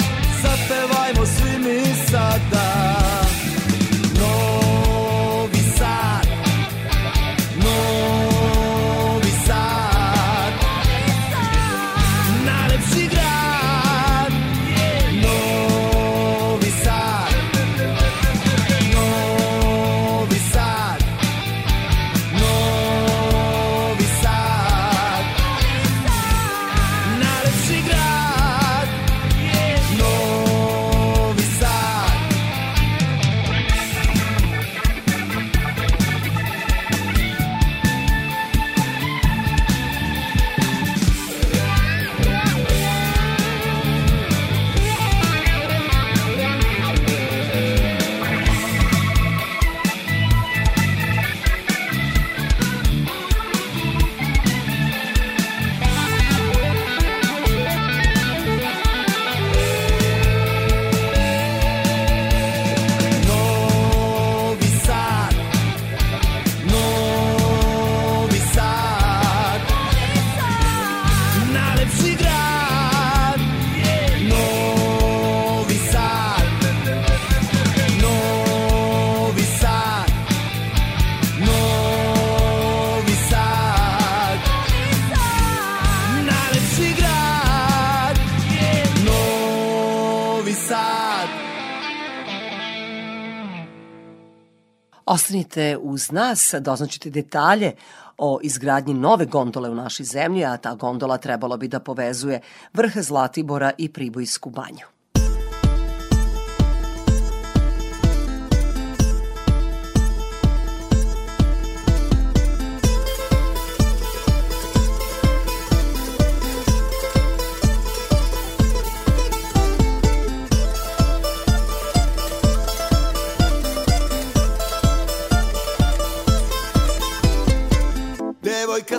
Ostanite 95.08 95.78
uz 95.82 96.12
nas, 96.12 96.55
doznaćete 96.60 97.10
detalje 97.10 97.72
o 98.18 98.39
izgradnji 98.43 98.93
nove 98.93 99.26
gondole 99.26 99.70
u 99.70 99.76
našoj 99.76 100.05
zemlji, 100.05 100.45
a 100.45 100.58
ta 100.58 100.76
gondola 100.76 101.18
trebalo 101.18 101.58
bi 101.58 101.68
da 101.68 101.80
povezuje 101.80 102.41
vrh 102.74 102.91
Zlatibora 102.95 103.72
i 103.78 103.89
Pribojsku 103.89 104.49
banju. 104.49 104.97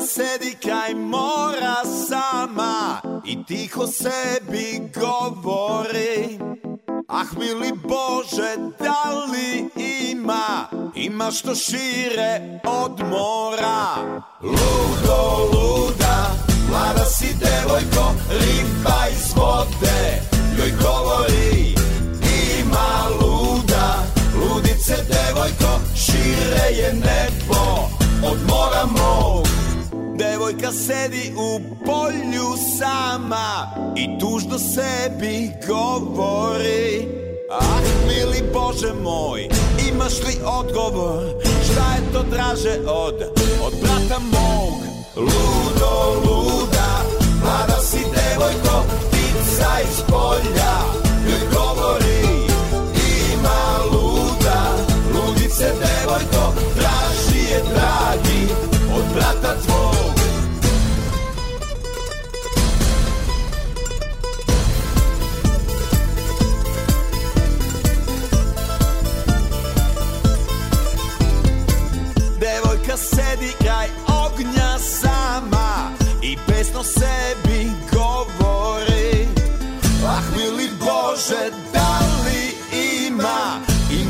Sedi 0.09 0.57
kraj 0.63 0.95
mora 0.95 1.77
sama 2.09 3.01
i 3.25 3.45
tiho 3.45 3.87
sebi 3.87 4.91
govori. 4.95 6.39
Ah 7.09 7.27
mili 7.39 7.73
Bože, 7.73 8.57
da 8.79 9.03
li 9.33 9.71
ima, 10.11 10.69
ima 10.95 11.31
što 11.31 11.55
šire 11.55 12.61
od 12.65 13.01
mora. 13.11 13.97
Ludo, 14.43 15.21
luda, 15.53 16.31
mlada 16.71 17.05
si 17.05 17.35
devojko, 17.41 18.15
riba 18.31 18.99
iz 19.13 19.33
vode 19.37 20.21
Joj 20.59 20.73
govori, 20.83 21.75
ima 22.61 23.09
luda, 23.21 24.05
ludice 24.41 24.97
devojko, 25.09 25.81
šire 25.97 26.69
je 26.71 26.93
nebo 26.93 27.89
od 28.31 28.39
mora 28.49 28.87
mog 28.87 29.48
Devojka 30.49 30.73
sedi 30.73 31.33
u 31.37 31.61
polju 31.87 32.47
sama 32.79 33.73
i 33.97 34.19
tužno 34.21 34.59
sebi 34.59 35.51
govori 35.67 37.09
Ah, 37.51 37.81
mili 38.07 38.43
Bože 38.53 38.93
moj, 39.03 39.49
imaš 39.89 40.13
li 40.13 40.35
odgovor? 40.45 41.25
Šta 41.45 41.95
je 41.95 42.13
to 42.13 42.23
draže 42.31 42.79
od, 42.87 43.15
od 43.63 43.73
brata 43.81 44.19
mog? 44.19 44.73
Ludo, 45.17 46.21
luda, 46.25 47.03
mlada 47.43 47.81
si 47.83 47.99
devojko, 47.99 48.85
ptica 49.11 49.71
iz 49.83 50.03
polja 50.09 51.08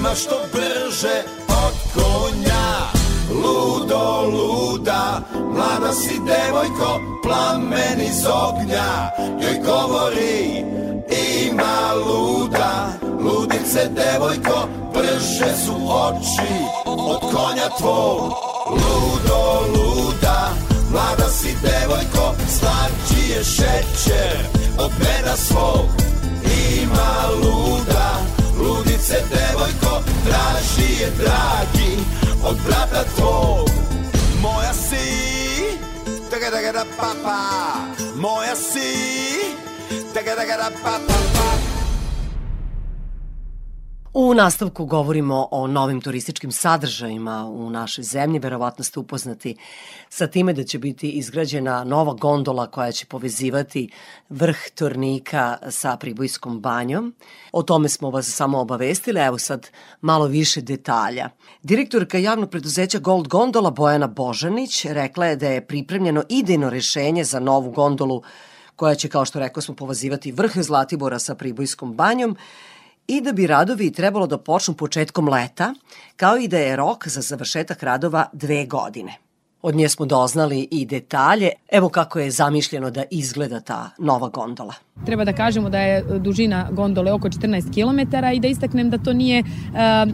ima 0.08 0.14
što 0.14 0.36
brže 0.52 1.22
od 1.48 1.74
konja. 1.94 2.68
Ludo, 3.42 4.22
luda, 4.32 5.20
mlada 5.54 5.92
si 5.92 6.20
devojko, 6.26 7.00
plamen 7.22 8.00
iz 8.00 8.26
ognja. 8.26 9.10
Joj 9.42 9.60
govori, 9.66 10.64
ima 11.50 11.92
luda, 12.06 12.88
ludice 13.20 13.88
devojko, 13.88 14.68
brže 14.94 15.56
su 15.66 15.74
oči 15.90 16.52
od 16.86 17.20
konja 17.20 17.68
tvog. 17.78 18.32
Ludo, 18.70 19.60
luda, 19.74 20.48
mlada 20.90 21.28
si 21.30 21.56
devojko, 21.62 22.34
slađi 22.58 23.32
je 23.32 23.44
šećer 23.44 24.38
od 24.78 24.90
meda 24.98 25.36
svog. 25.36 25.86
Ima 26.82 27.28
luda, 27.42 28.38
ludice 28.58 29.22
devojko, 29.30 30.02
traži 30.24 30.92
je 31.00 31.10
dragi 31.10 31.92
od 32.44 32.56
brata 32.66 33.04
tvog 33.16 33.68
Moja 34.42 34.72
si, 34.72 35.06
taga 36.30 36.50
taga 36.50 36.72
da 36.72 36.84
papa 36.96 37.40
Moja 38.16 38.56
si, 38.56 38.94
taga 40.14 40.36
taga 40.36 40.56
da 40.56 40.70
papa 40.82 41.18
pa. 41.34 41.67
U 44.14 44.34
nastavku 44.34 44.86
govorimo 44.86 45.48
o 45.50 45.66
novim 45.66 46.00
turističkim 46.00 46.52
sadržajima 46.52 47.44
u 47.44 47.70
našoj 47.70 48.04
zemlji. 48.04 48.38
Verovatno 48.38 48.84
ste 48.84 49.00
upoznati 49.00 49.56
sa 50.08 50.26
time 50.26 50.52
da 50.52 50.64
će 50.64 50.78
biti 50.78 51.10
izgrađena 51.10 51.84
nova 51.84 52.12
gondola 52.12 52.66
koja 52.66 52.92
će 52.92 53.06
povezivati 53.06 53.90
vrh 54.28 54.58
Tornika 54.74 55.58
sa 55.70 55.96
Pribojskom 55.96 56.60
banjom. 56.60 57.14
O 57.52 57.62
tome 57.62 57.88
smo 57.88 58.10
vas 58.10 58.26
samo 58.26 58.58
obavestili, 58.58 59.20
evo 59.20 59.38
sad 59.38 59.68
malo 60.00 60.26
više 60.26 60.60
detalja. 60.60 61.28
Direktorka 61.62 62.18
javnog 62.18 62.50
preduzeća 62.50 62.98
Gold 62.98 63.28
Gondola 63.28 63.70
Bojana 63.70 64.06
Božanić 64.06 64.84
rekla 64.84 65.26
je 65.26 65.36
da 65.36 65.48
je 65.48 65.66
pripremljeno 65.66 66.22
idejno 66.28 66.70
rešenje 66.70 67.24
za 67.24 67.40
novu 67.40 67.70
gondolu 67.70 68.22
koja 68.76 68.94
će, 68.94 69.08
kao 69.08 69.24
što 69.24 69.38
rekao 69.38 69.62
smo, 69.62 69.74
povazivati 69.74 70.32
vrh 70.32 70.52
Zlatibora 70.54 71.18
sa 71.18 71.34
Pribojskom 71.34 71.94
banjom 71.94 72.36
i 73.08 73.20
da 73.20 73.32
bi 73.32 73.46
radovi 73.46 73.92
trebalo 73.92 74.26
da 74.26 74.38
počnu 74.38 74.74
početkom 74.74 75.28
leta, 75.28 75.74
kao 76.16 76.36
i 76.36 76.48
da 76.48 76.58
je 76.58 76.76
rok 76.76 77.08
za 77.08 77.20
završetak 77.20 77.82
radova 77.82 78.26
dve 78.32 78.66
godine. 78.66 79.27
Od 79.62 79.74
nje 79.74 79.88
smo 79.88 80.06
doznali 80.06 80.68
i 80.70 80.86
detalje. 80.86 81.50
Evo 81.72 81.88
kako 81.88 82.18
je 82.18 82.30
zamišljeno 82.30 82.90
da 82.90 83.02
izgleda 83.10 83.60
ta 83.60 83.90
nova 83.98 84.28
gondola. 84.28 84.74
Treba 85.06 85.24
da 85.24 85.32
kažemo 85.32 85.70
da 85.70 85.78
je 85.78 86.04
dužina 86.18 86.68
gondole 86.72 87.12
oko 87.12 87.28
14 87.28 87.74
km 87.74 88.16
i 88.34 88.40
da 88.40 88.48
istaknem 88.48 88.90
da 88.90 88.98
to 88.98 89.12
nije 89.12 89.40
uh, 89.40 89.46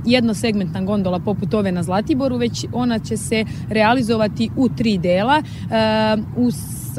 jednosegmentna 0.06 0.80
gondola 0.80 1.18
poput 1.18 1.54
ove 1.54 1.72
na 1.72 1.82
Zlatiboru, 1.82 2.36
već 2.36 2.66
ona 2.72 2.98
će 2.98 3.16
se 3.16 3.44
realizovati 3.68 4.50
u 4.56 4.68
tri 4.68 4.98
dela. 4.98 5.42
Uh, 5.64 6.46
u 6.46 6.50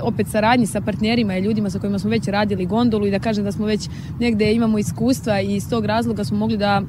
opet 0.02 0.28
saradnji 0.28 0.68
sa 0.68 0.82
partnerima 0.82 1.38
i 1.38 1.42
ljudima 1.42 1.70
sa 1.70 1.80
kojima 1.80 2.00
smo 2.00 2.10
već 2.10 2.28
radili 2.28 2.66
gondolu 2.66 3.08
i 3.08 3.12
da 3.12 3.20
kažem 3.20 3.44
da 3.44 3.52
smo 3.52 3.66
već 3.66 3.90
negde 4.20 4.54
imamo 4.54 4.78
iskustva 4.78 5.42
i 5.42 5.56
iz 5.56 5.70
tog 5.70 5.86
razloga 5.86 6.24
smo 6.24 6.38
mogli 6.38 6.58
da 6.58 6.82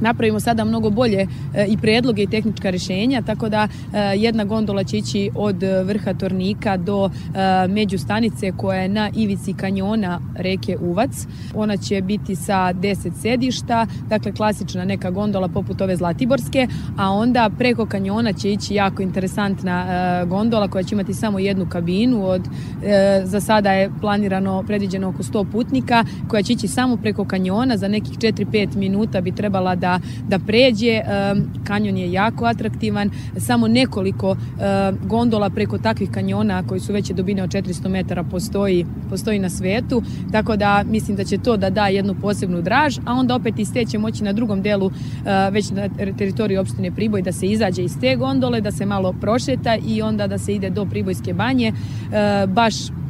napravimo 0.00 0.40
sada 0.40 0.64
mnogo 0.64 0.90
bolje 0.90 1.26
e, 1.54 1.66
i 1.68 1.76
predloge 1.76 2.22
i 2.22 2.26
tehnička 2.26 2.70
rešenja, 2.70 3.22
tako 3.22 3.48
da 3.48 3.68
e, 3.92 3.98
jedna 4.16 4.44
gondola 4.44 4.84
će 4.84 4.98
ići 4.98 5.30
od 5.34 5.62
vrha 5.84 6.14
Tornika 6.14 6.76
do 6.76 7.10
e, 7.10 7.68
međustanice 7.68 8.52
koja 8.56 8.82
je 8.82 8.88
na 8.88 9.10
ivici 9.14 9.52
kanjona 9.52 10.20
reke 10.36 10.76
Uvac. 10.80 11.26
Ona 11.54 11.76
će 11.76 12.02
biti 12.02 12.36
sa 12.36 12.72
10 12.72 13.12
sedišta, 13.22 13.86
dakle 14.08 14.32
klasična 14.32 14.84
neka 14.84 15.10
gondola 15.10 15.48
poput 15.48 15.80
ove 15.80 15.96
Zlatiborske, 15.96 16.68
a 16.98 17.10
onda 17.10 17.50
preko 17.58 17.86
kanjona 17.86 18.32
će 18.32 18.52
ići 18.52 18.74
jako 18.74 19.02
interesantna 19.02 20.24
gondola 20.24 20.68
koja 20.68 20.82
će 20.82 20.94
imati 20.94 21.14
samo 21.14 21.38
jednu 21.38 21.66
kabinu 21.68 22.26
od 22.26 22.42
za 23.24 23.40
sada 23.40 23.72
je 23.72 23.90
planirano 24.00 24.62
predviđeno 24.66 25.08
oko 25.08 25.22
100 25.22 25.46
putnika 25.52 26.04
koja 26.28 26.42
će 26.42 26.52
ići 26.52 26.68
samo 26.68 26.96
preko 26.96 27.24
kanjona 27.24 27.76
za 27.76 27.88
nekih 27.88 28.18
4-5 28.18 28.76
minuta 28.76 29.20
bi 29.20 29.32
trebala 29.32 29.74
da 29.74 29.91
da, 30.28 30.38
pređe. 30.38 31.00
Kanjon 31.64 31.96
je 31.96 32.12
jako 32.12 32.44
atraktivan, 32.44 33.10
samo 33.36 33.68
nekoliko 33.68 34.36
gondola 35.04 35.50
preko 35.50 35.78
takvih 35.78 36.10
kanjona 36.10 36.62
koji 36.66 36.80
su 36.80 36.92
veće 36.92 37.14
dubine 37.14 37.42
od 37.42 37.50
400 37.50 37.88
metara 37.88 38.22
postoji, 38.22 38.86
postoji 39.10 39.38
na 39.38 39.50
svetu, 39.50 40.02
tako 40.32 40.56
da 40.56 40.84
mislim 40.90 41.16
da 41.16 41.24
će 41.24 41.38
to 41.38 41.56
da 41.56 41.70
da 41.70 41.86
jednu 41.86 42.14
posebnu 42.14 42.62
draž, 42.62 42.98
a 43.04 43.14
onda 43.14 43.34
opet 43.34 43.58
iz 43.58 43.72
te 43.72 43.84
će 43.84 43.98
moći 43.98 44.24
na 44.24 44.32
drugom 44.32 44.62
delu 44.62 44.90
već 45.50 45.70
na 45.70 45.88
teritoriji 46.18 46.58
opštine 46.58 46.90
Priboj 46.90 47.22
da 47.22 47.32
se 47.32 47.46
izađe 47.46 47.84
iz 47.84 48.00
te 48.00 48.16
gondole, 48.16 48.60
da 48.60 48.70
se 48.70 48.86
malo 48.86 49.12
prošeta 49.20 49.76
i 49.86 50.02
onda 50.02 50.26
da 50.26 50.38
se 50.38 50.54
ide 50.54 50.70
do 50.70 50.84
Pribojske 50.84 51.34
banje, 51.34 51.72
baš 52.48 52.74
E, 52.74 53.01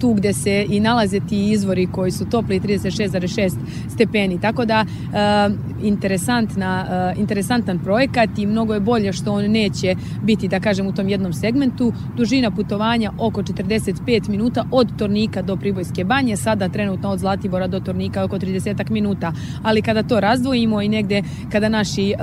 tu 0.00 0.12
gde 0.14 0.32
se 0.32 0.66
i 0.68 0.80
nalaze 0.80 1.20
ti 1.28 1.50
izvori 1.50 1.86
koji 1.86 2.10
su 2.10 2.24
topli 2.24 2.60
36,6 2.60 3.56
stepeni. 3.88 4.40
Tako 4.40 4.64
da 4.64 4.84
e, 4.84 5.50
interesantna, 5.82 6.86
e, 7.16 7.20
interesantan 7.20 7.78
projekat 7.78 8.38
i 8.38 8.46
mnogo 8.46 8.74
je 8.74 8.80
bolje 8.80 9.12
što 9.12 9.32
on 9.32 9.44
neće 9.44 9.94
biti, 10.22 10.48
da 10.48 10.60
kažem, 10.60 10.86
u 10.86 10.92
tom 10.92 11.08
jednom 11.08 11.32
segmentu. 11.32 11.92
Dužina 12.16 12.50
putovanja 12.50 13.12
oko 13.18 13.42
45 13.42 14.28
minuta 14.28 14.64
od 14.70 14.88
Tornika 14.98 15.42
do 15.42 15.56
Pribojske 15.56 16.04
banje, 16.04 16.36
sada 16.36 16.68
trenutno 16.68 17.10
od 17.10 17.18
Zlatibora 17.18 17.66
do 17.66 17.80
Tornika 17.80 18.24
oko 18.24 18.38
30 18.38 18.90
minuta. 18.90 19.32
Ali 19.62 19.82
kada 19.82 20.02
to 20.02 20.20
razdvojimo 20.20 20.82
i 20.82 20.88
negde 20.88 21.22
kada 21.52 21.68
naši 21.68 22.14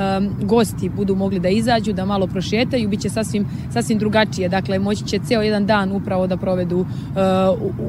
gosti 0.42 0.90
budu 0.90 1.16
mogli 1.16 1.40
da 1.40 1.50
izađu, 1.50 1.94
da 1.94 2.06
malo 2.06 2.28
prošetaju, 2.28 2.90
bit 2.90 3.02
će 3.02 3.10
sasvim, 3.10 3.46
sasvim 3.74 4.00
drugačije. 4.00 4.50
Dakle, 4.50 4.80
moći 4.80 5.06
će 5.06 5.20
ceo 5.20 5.42
jedan 5.42 5.66
dan 5.66 5.92
upravo 5.92 6.28
da 6.28 6.38
provedu 6.38 6.86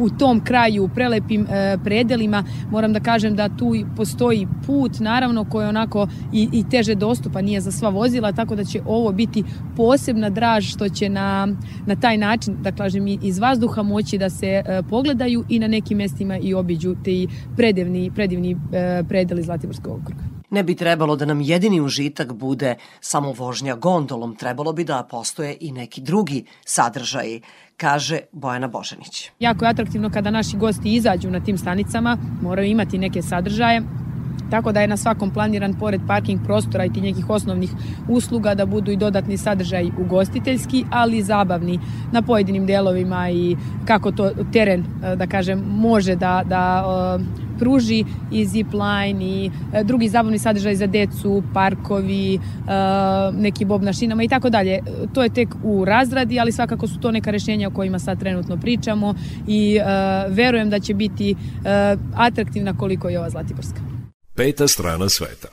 u 0.00 0.10
tom 0.18 0.44
kraju, 0.44 0.84
u 0.84 0.88
prelepim 0.88 1.46
e, 1.50 1.78
predelima. 1.84 2.44
Moram 2.70 2.92
da 2.92 3.00
kažem 3.00 3.36
da 3.36 3.48
tu 3.48 3.74
postoji 3.96 4.46
put, 4.66 5.00
naravno, 5.00 5.44
koji 5.44 5.64
je 5.64 5.68
onako 5.68 6.08
i, 6.32 6.48
i 6.52 6.64
teže 6.70 6.94
dostupa, 6.94 7.40
nije 7.42 7.60
za 7.60 7.72
sva 7.72 7.88
vozila, 7.88 8.32
tako 8.32 8.56
da 8.56 8.64
će 8.64 8.80
ovo 8.86 9.12
biti 9.12 9.44
posebna 9.76 10.30
draž 10.30 10.70
što 10.70 10.88
će 10.88 11.08
na, 11.08 11.48
na 11.86 11.96
taj 11.96 12.18
način, 12.18 12.56
da 12.62 12.72
kažem, 12.72 13.06
iz 13.06 13.38
vazduha 13.38 13.82
moći 13.82 14.18
da 14.18 14.30
se 14.30 14.46
e, 14.46 14.82
pogledaju 14.90 15.44
i 15.48 15.58
na 15.58 15.66
nekim 15.66 15.98
mestima 15.98 16.38
i 16.38 16.54
obiđu 16.54 16.94
te 17.04 17.26
predivni, 17.56 18.10
predivni 18.14 18.56
e, 18.72 19.02
predeli 19.08 19.42
Zlatiborskog 19.42 20.00
okruga. 20.02 20.38
Ne 20.50 20.62
bi 20.62 20.74
trebalo 20.74 21.16
da 21.16 21.24
nam 21.24 21.40
jedini 21.40 21.80
užitak 21.80 22.32
bude 22.32 22.74
samo 23.00 23.32
vožnja 23.32 23.74
gondolom, 23.74 24.36
trebalo 24.36 24.72
bi 24.72 24.84
da 24.84 25.06
postoje 25.10 25.56
i 25.60 25.72
neki 25.72 26.00
drugi 26.00 26.44
sadržaji 26.64 27.42
kaže 27.78 28.18
Bojana 28.32 28.68
Božanić. 28.68 29.30
Jako 29.40 29.64
je 29.64 29.70
atraktivno 29.70 30.10
kada 30.10 30.30
naši 30.30 30.56
gosti 30.56 30.94
izađu 30.94 31.30
na 31.30 31.40
tim 31.40 31.58
stanicama, 31.58 32.18
moraju 32.42 32.68
imati 32.68 32.98
neke 32.98 33.22
sadržaje, 33.22 33.82
tako 34.50 34.72
da 34.72 34.80
je 34.80 34.88
na 34.88 34.96
svakom 34.96 35.30
planiran 35.30 35.74
pored 35.74 36.00
parking 36.06 36.40
prostora 36.44 36.84
i 36.84 36.92
ti 36.92 37.00
nekih 37.00 37.30
osnovnih 37.30 37.70
usluga 38.08 38.54
da 38.54 38.66
budu 38.66 38.90
i 38.90 38.96
dodatni 38.96 39.36
sadržaj 39.36 39.90
ugostiteljski, 39.98 40.84
ali 40.90 41.18
i 41.18 41.22
zabavni 41.22 41.80
na 42.12 42.22
pojedinim 42.22 42.66
delovima 42.66 43.30
i 43.30 43.56
kako 43.84 44.12
to 44.12 44.30
teren, 44.52 44.84
da 45.16 45.26
kažem, 45.26 45.64
može 45.68 46.16
da, 46.16 46.42
da 46.46 46.84
pruži 47.58 48.04
i 48.30 48.44
zipline 48.44 49.24
i 49.24 49.50
e, 49.72 49.84
drugi 49.84 50.08
zabavni 50.08 50.38
sadržaj 50.38 50.76
za 50.76 50.86
decu, 50.86 51.42
parkovi, 51.54 52.34
e, 52.34 52.38
neki 53.32 53.64
bob 53.64 53.82
na 53.82 53.92
šinama 53.92 54.22
i 54.22 54.28
tako 54.28 54.50
dalje. 54.50 54.78
To 55.12 55.22
je 55.22 55.28
tek 55.28 55.48
u 55.62 55.84
razradi, 55.84 56.40
ali 56.40 56.52
svakako 56.52 56.86
su 56.86 57.00
to 57.00 57.10
neka 57.10 57.30
rešenja 57.30 57.68
o 57.68 57.70
kojima 57.70 57.98
sad 57.98 58.20
trenutno 58.20 58.56
pričamo 58.56 59.14
i 59.46 59.76
e, 59.76 59.84
verujem 60.28 60.70
da 60.70 60.80
će 60.80 60.94
biti 60.94 61.34
atraktivna 62.14 62.76
koliko 62.76 63.08
je 63.08 63.18
ova 63.18 63.30
Zlatiborska. 63.30 63.87
Peta 64.38 64.68
strana 64.68 65.08
sveta. 65.08 65.48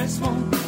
press 0.00 0.18
one. 0.20 0.59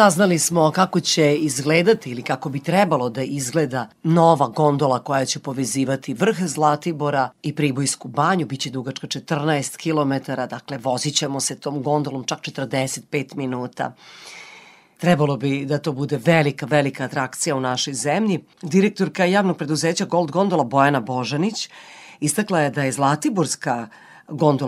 Saznali 0.00 0.38
smo 0.38 0.70
kako 0.70 1.00
će 1.00 1.36
izgledati 1.36 2.10
ili 2.10 2.22
kako 2.22 2.48
bi 2.48 2.60
trebalo 2.60 3.10
da 3.10 3.22
izgleda 3.22 3.88
nova 4.02 4.48
gondola 4.48 4.98
koja 4.98 5.24
će 5.24 5.38
povezivati 5.38 6.14
vrh 6.14 6.36
Zlatibora 6.40 7.30
i 7.42 7.54
Pribojsku 7.54 8.08
banju. 8.08 8.46
Biće 8.46 8.70
dugačka 8.70 9.06
14 9.06 9.76
km, 9.76 10.32
dakle 10.50 10.78
vozit 10.78 11.14
ćemo 11.14 11.40
se 11.40 11.58
tom 11.58 11.82
gondolom 11.82 12.24
čak 12.24 12.38
45 12.40 13.36
minuta. 13.36 13.94
Trebalo 14.98 15.36
bi 15.36 15.64
da 15.64 15.78
to 15.78 15.92
bude 15.92 16.20
velika, 16.24 16.66
velika 16.66 17.04
atrakcija 17.04 17.56
u 17.56 17.60
našoj 17.60 17.94
zemlji. 17.94 18.44
Direktorka 18.62 19.24
javnog 19.24 19.56
preduzeća 19.56 20.04
Gold 20.04 20.30
Gondola 20.30 20.64
Bojana 20.64 21.00
Božanić 21.00 21.68
istakla 22.20 22.60
je 22.60 22.70
da 22.70 22.82
je 22.82 22.92
Zlatiborska 22.92 23.74
gondola 23.74 24.09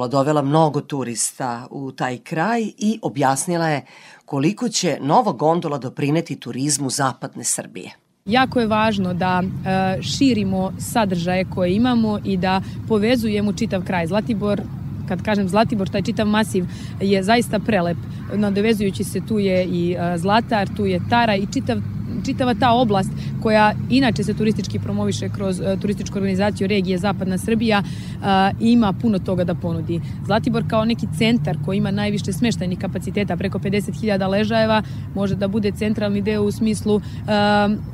dovela 0.09 0.43
mnogo 0.43 0.80
turista 0.80 1.66
u 1.70 1.93
taj 1.93 2.18
kraj 2.18 2.62
i 2.78 2.98
objasnila 3.02 3.68
je 3.68 3.86
koliko 4.24 4.68
će 4.68 4.98
nova 5.01 5.32
gondola 5.32 5.78
doprineti 5.78 6.36
turizmu 6.36 6.90
zapadne 6.90 7.44
Srbije. 7.44 7.90
Jako 8.24 8.60
je 8.60 8.66
važno 8.66 9.14
da 9.14 9.43
e, 9.43 10.02
širimo 10.02 10.72
sadržaje 10.78 11.44
koje 11.55 11.74
imamo 11.74 12.18
i 12.24 12.36
da 12.36 12.62
povezujemo 12.89 13.52
čitav 13.52 13.84
kraj. 13.84 14.06
Zlatibor 14.06 14.62
kad 15.09 15.22
kažem 15.22 15.48
Zlatibor, 15.48 15.89
taj 15.89 16.02
čitav 16.02 16.26
masiv 16.26 16.64
je 17.01 17.22
zaista 17.22 17.59
prelep. 17.59 17.97
Nadovezujući 18.34 19.05
se 19.05 19.20
tu 19.28 19.39
je 19.39 19.64
i 19.64 19.93
e, 19.93 20.18
Zlatar, 20.18 20.68
tu 20.76 20.86
je 20.86 21.01
Tara 21.10 21.36
i 21.36 21.47
čitav 21.52 21.78
čitava 22.24 22.55
ta 22.55 22.73
oblast 22.73 23.11
koja 23.43 23.74
inače 23.90 24.24
se 24.24 24.35
turistički 24.35 24.78
promoviše 24.78 25.28
kroz 25.28 25.61
uh, 25.61 25.81
turističku 25.81 26.19
organizaciju 26.19 26.66
regije 26.66 26.99
Zapadna 26.99 27.39
Srbija 27.39 27.82
uh, 27.82 28.24
ima 28.61 28.93
puno 28.93 29.19
toga 29.19 29.44
da 29.44 29.55
ponudi. 29.55 30.01
Zlatibor 30.27 30.65
kao 30.69 30.85
neki 30.85 31.07
centar 31.19 31.57
koji 31.65 31.78
ima 31.78 31.90
najviše 31.90 32.32
smeštajnih 32.32 32.78
kapaciteta, 32.78 33.36
preko 33.36 33.59
50.000 33.59 34.28
ležajeva, 34.28 34.82
može 35.15 35.35
da 35.35 35.49
bude 35.49 35.70
centralni 35.70 36.23
deo 36.23 36.43
u 36.43 36.51
smislu 36.51 36.94
uh, 36.94 37.03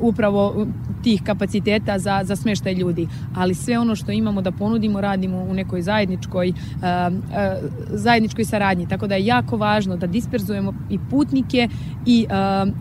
upravo 0.00 0.66
tih 1.02 1.22
kapaciteta 1.22 1.98
za, 1.98 2.20
za 2.24 2.36
smeštaj 2.36 2.72
ljudi. 2.74 3.08
Ali 3.36 3.54
sve 3.54 3.78
ono 3.78 3.96
što 3.96 4.12
imamo 4.12 4.42
da 4.42 4.52
ponudimo 4.52 5.00
radimo 5.00 5.38
u 5.38 5.54
nekoj 5.54 5.82
zajedničkoj, 5.82 6.52
zajedničkoj 7.90 8.44
saradnji. 8.44 8.88
Tako 8.88 9.06
da 9.06 9.14
je 9.14 9.26
jako 9.26 9.56
važno 9.56 9.96
da 9.96 10.06
disperzujemo 10.06 10.74
i 10.90 10.98
putnike 11.10 11.68
i 12.06 12.26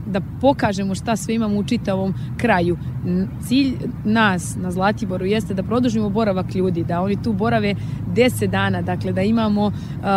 da 0.06 0.22
pokažemo 0.42 0.96
šta 0.96 1.16
sve 1.16 1.37
imamo 1.38 1.60
u 1.60 1.64
čitavom 1.64 2.14
kraju. 2.38 2.78
Cilj 3.48 3.74
nas 4.06 4.56
na 4.56 4.72
Zlatiboru 4.72 5.26
jeste 5.26 5.54
da 5.54 5.64
produžimo 5.64 6.10
boravak 6.10 6.56
ljudi, 6.56 6.84
da 6.84 7.02
oni 7.02 7.24
tu 7.24 7.34
borave 7.34 7.76
10 8.16 8.48
dana, 8.48 8.82
dakle 8.82 9.14
da 9.14 9.22
imamo 9.22 9.66
uh, 9.66 9.74
uh, 9.74 10.08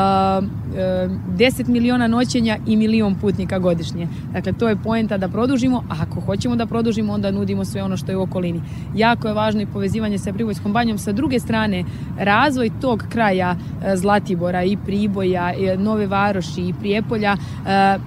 10 1.37 1.69
miliona 1.69 2.07
noćenja 2.07 2.59
i 2.67 2.77
milion 2.77 3.15
putnika 3.15 3.59
godišnje. 3.59 4.09
Dakle, 4.33 4.53
to 4.53 4.69
je 4.69 4.77
poenta 4.77 5.19
da 5.19 5.29
produžimo, 5.29 5.85
a 5.89 5.97
ako 6.01 6.21
hoćemo 6.21 6.57
da 6.57 6.67
produžimo, 6.67 7.13
onda 7.13 7.31
nudimo 7.31 7.65
sve 7.65 7.83
ono 7.83 7.97
što 7.97 8.13
je 8.13 8.17
u 8.17 8.23
okolini. 8.23 8.63
Jako 8.97 9.29
je 9.29 9.35
važno 9.35 9.61
i 9.61 9.67
povezivanje 9.67 10.19
sa 10.19 10.33
Pribojskom 10.33 10.73
banjom. 10.73 10.99
Sa 10.99 11.13
druge 11.13 11.41
strane, 11.41 11.85
razvoj 12.19 12.71
tog 12.81 13.05
kraja 13.09 13.57
Zlatibora 13.95 14.65
i 14.65 14.77
Priboja, 14.77 15.55
i 15.55 15.77
Nove 15.77 16.07
Varoši 16.07 16.63
i 16.63 16.75
Prijepolja 16.81 17.37
uh, 17.37 18.01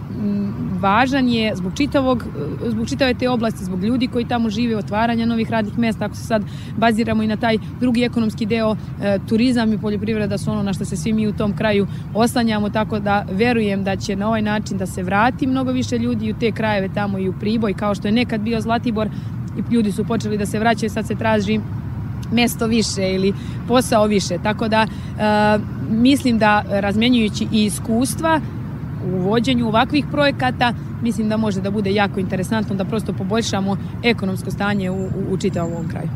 važan 0.83 1.27
je 1.29 1.55
zbog 1.55 1.73
čitavog 1.77 2.25
zbog 2.67 2.89
čitave 2.89 3.13
te 3.13 3.29
oblasti, 3.29 3.65
zbog 3.65 3.83
ljudi 3.83 4.07
koji 4.07 4.27
tamo 4.27 4.49
žive, 4.49 4.77
otvaranja 4.77 5.25
novih 5.25 5.51
radnih 5.51 5.77
mesta, 5.79 6.05
ako 6.05 6.15
se 6.15 6.23
sad 6.23 6.43
baziramo 6.77 7.23
i 7.23 7.27
na 7.27 7.37
taj 7.37 7.57
drugi 7.79 8.03
ekonomski 8.03 8.45
deo, 8.45 8.75
e, 8.75 9.19
turizam 9.29 9.73
i 9.73 9.77
poljoprivreda 9.77 10.37
su 10.37 10.51
ono 10.51 10.63
na 10.63 10.73
što 10.73 10.85
se 10.85 10.97
svi 10.97 11.13
mi 11.13 11.27
u 11.27 11.33
tom 11.33 11.55
kraju 11.57 11.87
oslanjamo, 12.13 12.69
tako 12.69 12.99
da 12.99 13.25
verujem 13.31 13.83
da 13.83 13.95
će 13.95 14.15
na 14.15 14.27
ovaj 14.27 14.41
način 14.41 14.77
da 14.77 14.85
se 14.85 15.03
vrati 15.03 15.47
mnogo 15.47 15.71
više 15.71 15.97
ljudi 15.97 16.31
u 16.31 16.39
te 16.39 16.51
krajeve 16.51 16.89
tamo 16.93 17.19
i 17.19 17.29
u 17.29 17.33
Priboj, 17.39 17.73
kao 17.73 17.95
što 17.95 18.07
je 18.07 18.11
nekad 18.11 18.41
bio 18.41 18.61
Zlatibor 18.61 19.07
i 19.57 19.73
ljudi 19.73 19.91
su 19.91 20.05
počeli 20.05 20.37
da 20.37 20.45
se 20.45 20.59
vraćaju, 20.59 20.89
sad 20.89 21.07
se 21.07 21.15
traži 21.15 21.59
mesto 22.31 22.67
više 22.67 23.13
ili 23.13 23.33
posao 23.67 24.07
više. 24.07 24.37
Tako 24.43 24.67
da 24.67 24.85
e, 24.85 25.59
mislim 25.89 26.37
da 26.37 26.63
razmenjujući 26.69 27.47
i 27.51 27.65
iskustva 27.65 28.39
u 29.05 29.17
vođenju 29.17 29.67
ovakvih 29.67 30.05
projekata 30.11 30.73
mislim 31.01 31.29
da 31.29 31.37
može 31.37 31.61
da 31.61 31.71
bude 31.71 31.93
jako 31.93 32.19
interesantno 32.19 32.75
da 32.75 32.85
prosto 32.85 33.13
poboljšamo 33.13 33.77
ekonomsko 34.03 34.51
stanje 34.51 34.89
u, 34.91 34.95
u, 34.95 35.33
u 35.33 35.37
čitavom 35.37 35.73
ovom 35.73 35.89
kraju. 35.89 36.09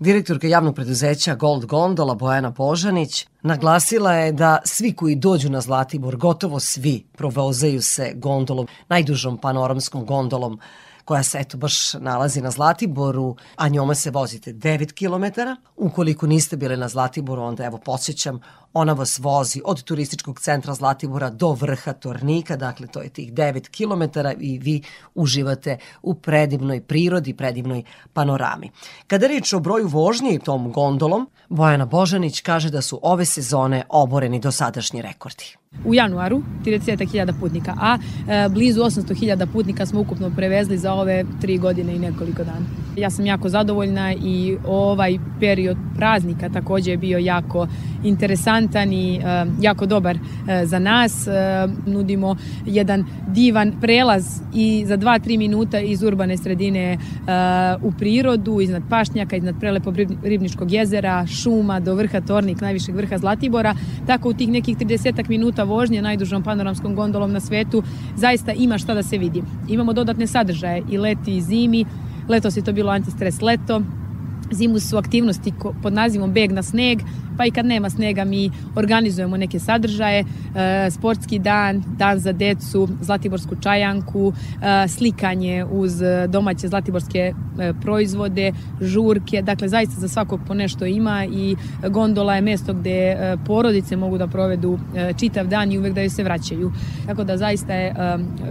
Direktorka 0.00 0.46
javnog 0.46 0.74
preduzeća 0.74 1.34
Gold 1.34 1.64
Gondola 1.66 2.14
Bojana 2.14 2.50
Božanić 2.50 3.26
naglasila 3.42 4.12
je 4.12 4.32
da 4.32 4.58
svi 4.64 4.92
koji 4.92 5.14
dođu 5.14 5.50
na 5.50 5.60
Zlatibor, 5.60 6.16
gotovo 6.16 6.60
svi, 6.60 7.06
provozaju 7.16 7.82
se 7.82 8.12
gondolom, 8.14 8.66
najdužom 8.88 9.38
panoramskom 9.38 10.04
gondolom 10.06 10.60
koja 11.04 11.22
se 11.22 11.38
eto 11.38 11.58
baš 11.58 11.94
nalazi 11.94 12.40
na 12.40 12.50
Zlatiboru, 12.50 13.36
a 13.56 13.68
njome 13.68 13.94
se 13.94 14.10
vozite 14.10 14.52
9 14.52 14.92
km. 14.92 15.40
Ukoliko 15.76 16.26
niste 16.26 16.56
bile 16.56 16.76
na 16.76 16.88
Zlatiboru, 16.88 17.42
onda 17.42 17.64
evo 17.64 17.78
podsjećam, 17.78 18.40
ona 18.72 18.92
vas 18.92 19.18
vozi 19.18 19.60
od 19.64 19.82
turističkog 19.82 20.40
centra 20.40 20.74
Zlatibora 20.74 21.30
do 21.30 21.52
vrha 21.52 21.92
Tornika, 21.92 22.56
dakle 22.56 22.86
to 22.86 23.02
je 23.02 23.08
tih 23.08 23.32
9 23.32 23.68
km 23.68 24.20
i 24.40 24.58
vi 24.58 24.82
uživate 25.14 25.78
u 26.02 26.14
predivnoj 26.14 26.80
prirodi, 26.80 27.34
predivnoj 27.34 27.82
panorami. 28.12 28.70
Kada 29.06 29.26
reč 29.26 29.52
o 29.52 29.60
broju 29.60 29.88
vožnje 29.88 30.34
i 30.34 30.38
tom 30.38 30.72
gondolom, 30.72 31.28
Bojana 31.48 31.86
Božanić 31.86 32.40
kaže 32.40 32.70
da 32.70 32.82
su 32.82 33.00
ove 33.02 33.24
sezone 33.24 33.82
oboreni 33.88 34.40
dosadašnji 34.40 35.02
rekordi. 35.02 35.44
U 35.84 35.94
januaru 35.94 36.42
30.000 36.64 37.32
putnika, 37.40 37.74
a 37.80 37.98
e, 38.28 38.48
blizu 38.48 38.82
800.000 38.82 39.46
putnika 39.52 39.86
smo 39.86 40.00
ukupno 40.00 40.30
prevezli 40.36 40.78
za 40.78 40.92
ove 40.92 41.24
tri 41.40 41.58
godine 41.58 41.94
i 41.96 41.98
nekoliko 41.98 42.44
dana. 42.44 42.66
Ja 42.96 43.10
sam 43.10 43.26
jako 43.26 43.48
zadovoljna 43.48 44.14
i 44.14 44.56
ovaj 44.66 45.18
period 45.40 45.76
praznika 45.96 46.48
takođe 46.48 46.90
je 46.90 46.96
bio 46.96 47.18
jako 47.18 47.66
interesantan 48.04 48.59
i 48.92 49.16
e, 49.16 49.46
jako 49.60 49.86
dobar 49.86 50.16
e, 50.16 50.66
za 50.66 50.78
nas. 50.78 51.26
E, 51.26 51.32
nudimo 51.86 52.36
jedan 52.66 53.04
divan 53.28 53.72
prelaz 53.80 54.40
i 54.54 54.84
za 54.86 54.96
2-3 54.96 55.38
minuta 55.38 55.80
iz 55.80 56.02
urbane 56.02 56.36
sredine 56.36 56.98
u 57.82 57.92
prirodu, 57.92 58.60
iznad 58.60 58.82
pašnjaka, 58.90 59.36
iznad 59.36 59.54
prelepog 59.60 59.96
ribničkog 60.22 60.72
jezera, 60.72 61.26
šuma 61.26 61.80
do 61.80 61.94
vrha 61.94 62.20
Tornik, 62.20 62.60
najvišeg 62.60 62.96
vrha 62.96 63.18
Zlatibora. 63.18 63.74
Tako 64.06 64.28
u 64.28 64.32
tih 64.32 64.48
nekih 64.48 64.76
30 64.76 65.28
minuta 65.28 65.64
vožnje 65.64 66.02
najdužom 66.02 66.42
panoramskom 66.42 66.94
gondolom 66.94 67.32
na 67.32 67.40
svetu 67.40 67.82
zaista 68.16 68.52
ima 68.52 68.78
šta 68.78 68.94
da 68.94 69.02
se 69.02 69.18
vidi. 69.18 69.42
Imamo 69.68 69.92
dodatne 69.92 70.26
sadržaje 70.26 70.82
i 70.90 70.98
leti 70.98 71.36
i 71.36 71.40
zimi, 71.40 71.84
letos 72.28 72.56
je 72.56 72.64
to 72.64 72.72
bilo 72.72 72.92
antistres 72.92 73.42
leto, 73.42 73.82
zimu 74.52 74.80
su 74.80 74.96
aktivnosti 74.96 75.52
pod 75.82 75.92
nazivom 75.92 76.32
Beg 76.32 76.52
na 76.52 76.62
sneg, 76.62 76.98
pa 77.40 77.46
i 77.46 77.50
kad 77.50 77.66
nema 77.66 77.90
snega 77.90 78.24
mi 78.24 78.50
organizujemo 78.76 79.36
neke 79.36 79.58
sadržaje, 79.58 80.24
e, 80.54 80.90
sportski 80.90 81.38
dan, 81.38 81.82
dan 81.96 82.18
za 82.18 82.32
decu, 82.32 82.88
zlatiborsku 83.00 83.56
čajanku, 83.62 84.32
e, 84.62 84.88
slikanje 84.88 85.64
uz 85.70 86.02
domaće 86.28 86.68
zlatiborske 86.68 87.18
e, 87.18 87.32
proizvode, 87.82 88.52
žurke, 88.80 89.42
dakle 89.42 89.68
zaista 89.68 90.00
za 90.00 90.08
svakog 90.08 90.40
po 90.46 90.54
nešto 90.54 90.86
ima 90.86 91.24
i 91.24 91.56
gondola 91.88 92.34
je 92.34 92.40
mesto 92.40 92.74
gde 92.74 93.16
porodice 93.46 93.96
mogu 93.96 94.18
da 94.18 94.26
provedu 94.26 94.78
čitav 95.16 95.46
dan 95.46 95.72
i 95.72 95.78
uvek 95.78 95.94
da 95.94 96.00
joj 96.00 96.10
se 96.10 96.24
vraćaju. 96.24 96.72
Tako 97.06 97.24
da 97.24 97.36
zaista 97.36 97.74
je 97.74 97.94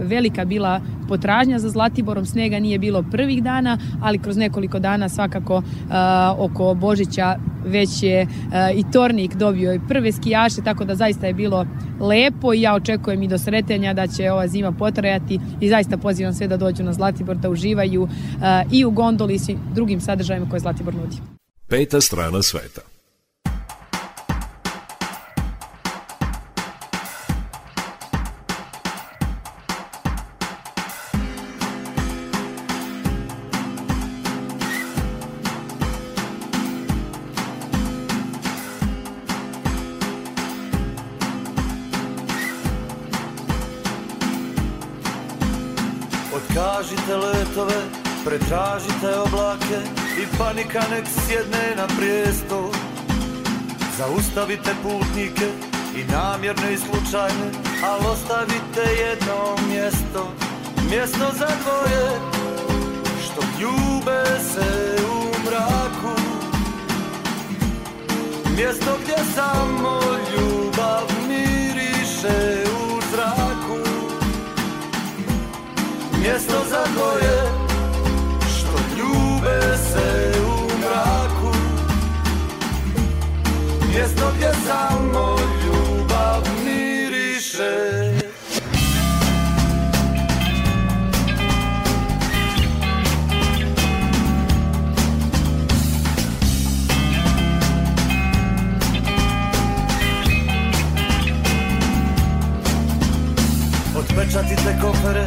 velika 0.02 0.44
bila 0.44 0.80
potražnja 1.08 1.58
za 1.58 1.68
Zlatiborom, 1.68 2.26
snega 2.26 2.58
nije 2.58 2.78
bilo 2.78 3.04
prvih 3.10 3.42
dana, 3.42 3.78
ali 4.02 4.18
kroz 4.18 4.36
nekoliko 4.36 4.78
dana 4.78 5.08
svakako 5.08 5.62
oko 6.38 6.74
Božića 6.74 7.36
već 7.64 8.02
je 8.02 8.26
i 8.74 8.84
Tornik 8.92 9.34
dobio 9.34 9.74
i 9.74 9.80
prve 9.88 10.12
skijaše, 10.12 10.62
tako 10.64 10.84
da 10.84 10.94
zaista 10.94 11.26
je 11.26 11.34
bilo 11.34 11.66
lepo 12.00 12.54
i 12.54 12.60
ja 12.60 12.74
očekujem 12.74 13.22
i 13.22 13.28
do 13.28 13.38
sretenja 13.38 13.94
da 13.94 14.06
će 14.06 14.30
ova 14.30 14.48
zima 14.48 14.72
potrajati 14.72 15.40
i 15.60 15.68
zaista 15.68 15.96
pozivam 15.96 16.34
sve 16.34 16.48
da 16.48 16.56
dođu 16.56 16.82
na 16.82 16.92
Zlatibor 16.92 17.36
da 17.36 17.50
uživaju 17.50 18.08
i 18.72 18.84
u 18.84 18.90
gondoli 18.90 19.34
i 19.34 19.38
svim 19.38 19.58
drugim 19.74 20.00
sadržajima 20.00 20.50
koje 20.50 20.60
Zlatibor 20.60 20.94
nudi. 20.94 21.16
Peta 21.68 22.00
strana 22.00 22.42
sveta. 22.42 22.89
Panika 50.40 50.80
nek 50.90 51.04
sjedne 51.26 51.74
na 51.76 51.86
prijesto. 51.96 52.70
Zaustavite 53.98 54.70
putnike 54.82 55.48
i 55.96 56.04
namjerne 56.12 56.72
i 56.72 56.78
slučajne, 56.78 57.48
ali 57.84 58.06
ostavite 58.12 58.82
jedno 59.04 59.56
mjesto. 59.68 60.32
Mjesto 60.90 61.26
za 61.38 61.48
dvoje 61.62 62.20
Što 63.24 63.42
ljube 63.60 64.24
se 64.52 64.96
u 65.12 65.46
mraku 65.46 66.20
Mjesto 68.56 68.98
gdje 69.02 69.16
samo 69.34 70.00
ljubav 70.32 71.02
miriše 71.28 72.64
u 72.70 73.00
zraku 73.12 73.90
Mjesto 76.22 76.64
za 76.70 76.84
dvoje 76.94 77.69
ljube 79.70 79.82
se 79.82 80.40
u 80.40 80.78
mraku 80.78 81.56
Mjesto 83.92 84.32
gdje 84.36 84.52
samo 84.66 85.36
ljubav 85.64 86.42
miriše 86.64 88.10
Otpečatite 103.96 104.78
kofere 104.82 105.26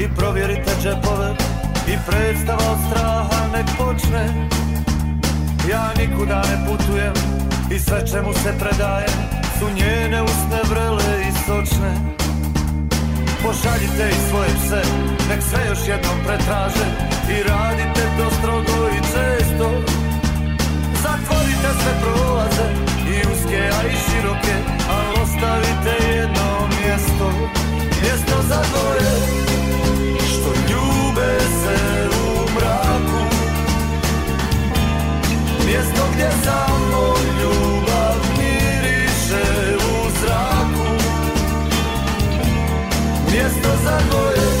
i 0.00 0.08
provjerite 0.16 0.70
džepove 0.82 1.47
I 1.88 1.96
predstava 2.06 2.64
od 2.72 2.78
straha 2.86 3.40
nek 3.52 3.66
počne. 3.78 4.24
Ja 5.70 5.92
nikuda 5.98 6.42
ne 6.50 6.56
putujem 6.66 7.14
i 7.70 7.78
sve 7.78 8.06
čemu 8.10 8.32
se 8.32 8.50
predajem 8.60 9.18
Su 9.58 9.66
njene 9.78 10.22
usne 10.22 10.60
vrele 10.70 11.10
i 11.28 11.30
sočne. 11.46 11.92
Pošaljite 13.42 14.04
i 14.10 14.28
svoje 14.28 14.48
pse, 14.48 14.82
nek 15.28 15.42
sve 15.42 15.60
još 15.68 15.78
jednom 15.88 16.18
pretraže 16.26 16.86
I 17.34 17.42
radite 17.48 18.02
to 18.18 18.30
strogo 18.38 18.88
i 18.96 19.00
često. 19.12 19.68
Zatvorite 21.02 21.70
sve 21.80 21.92
prolaze 22.02 22.66
i 23.12 23.16
uske, 23.32 23.62
a 23.78 23.80
i 23.86 23.94
široke 24.04 24.56
Al 24.90 25.22
ostavite 25.22 25.94
jedno 26.16 26.68
mjesto 26.80 27.57
Mjesto 28.02 28.42
za 28.48 28.62
dvoje 28.70 29.12
Što 30.28 30.48
ljube 30.72 31.38
se 31.40 32.08
u 32.08 32.50
mraku. 32.54 33.24
Mjesto 35.66 36.02
gdje 36.12 36.30
samo 36.44 37.14
ljubav 37.40 38.16
miriše 38.38 39.76
u 39.76 40.10
zraku. 40.20 40.88
Mjesto 43.32 43.68
za 43.84 43.98
dvoje 44.10 44.57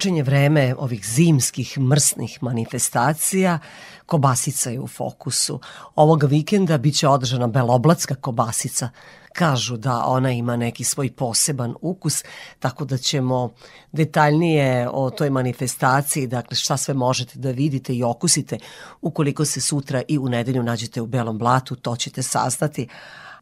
Počinje 0.00 0.22
vreme 0.22 0.74
ovih 0.78 1.06
zimskih 1.06 1.78
mrsnih 1.78 2.38
manifestacija, 2.42 3.58
kobasica 4.06 4.70
je 4.70 4.80
u 4.80 4.86
fokusu. 4.86 5.60
Ovoga 5.94 6.26
vikenda 6.26 6.78
biće 6.78 7.08
održana 7.08 7.46
beloblatska 7.46 8.14
kobasica. 8.14 8.88
Kažu 9.32 9.76
da 9.76 10.04
ona 10.04 10.32
ima 10.32 10.56
neki 10.56 10.84
svoj 10.84 11.12
poseban 11.12 11.74
ukus, 11.80 12.24
tako 12.58 12.84
da 12.84 12.98
ćemo 12.98 13.52
detaljnije 13.92 14.88
o 14.92 15.10
toj 15.10 15.30
manifestaciji, 15.30 16.26
dakle 16.26 16.56
šta 16.56 16.76
sve 16.76 16.94
možete 16.94 17.38
da 17.38 17.50
vidite 17.50 17.94
i 17.94 18.02
okusite 18.02 18.58
ukoliko 19.00 19.44
se 19.44 19.60
sutra 19.60 20.02
i 20.08 20.18
u 20.18 20.28
nedelju 20.28 20.62
nađete 20.62 21.00
u 21.00 21.06
Belom 21.06 21.38
blatu, 21.38 21.76
to 21.76 21.96
ćete 21.96 22.22
saznati. 22.22 22.88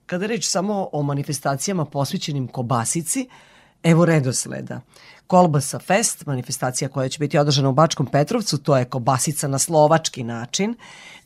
Kada 0.07 0.27
reč 0.27 0.49
samo 0.49 0.89
o 0.93 1.03
manifestacijama 1.03 1.85
posvećenim 1.85 2.49
kobasici, 2.49 3.29
evo 3.83 4.05
redosleda. 4.05 4.81
Kolbasa 5.29 5.79
Fest, 5.79 6.27
manifestacija 6.27 6.89
koja 6.89 7.09
će 7.09 7.19
biti 7.19 7.39
održana 7.39 7.69
u 7.69 7.73
Bačkom 7.73 8.07
Petrovcu, 8.07 8.59
to 8.59 8.77
je 8.77 8.85
kobasica 8.85 9.49
na 9.49 9.59
slovački 9.59 10.23
način. 10.25 10.75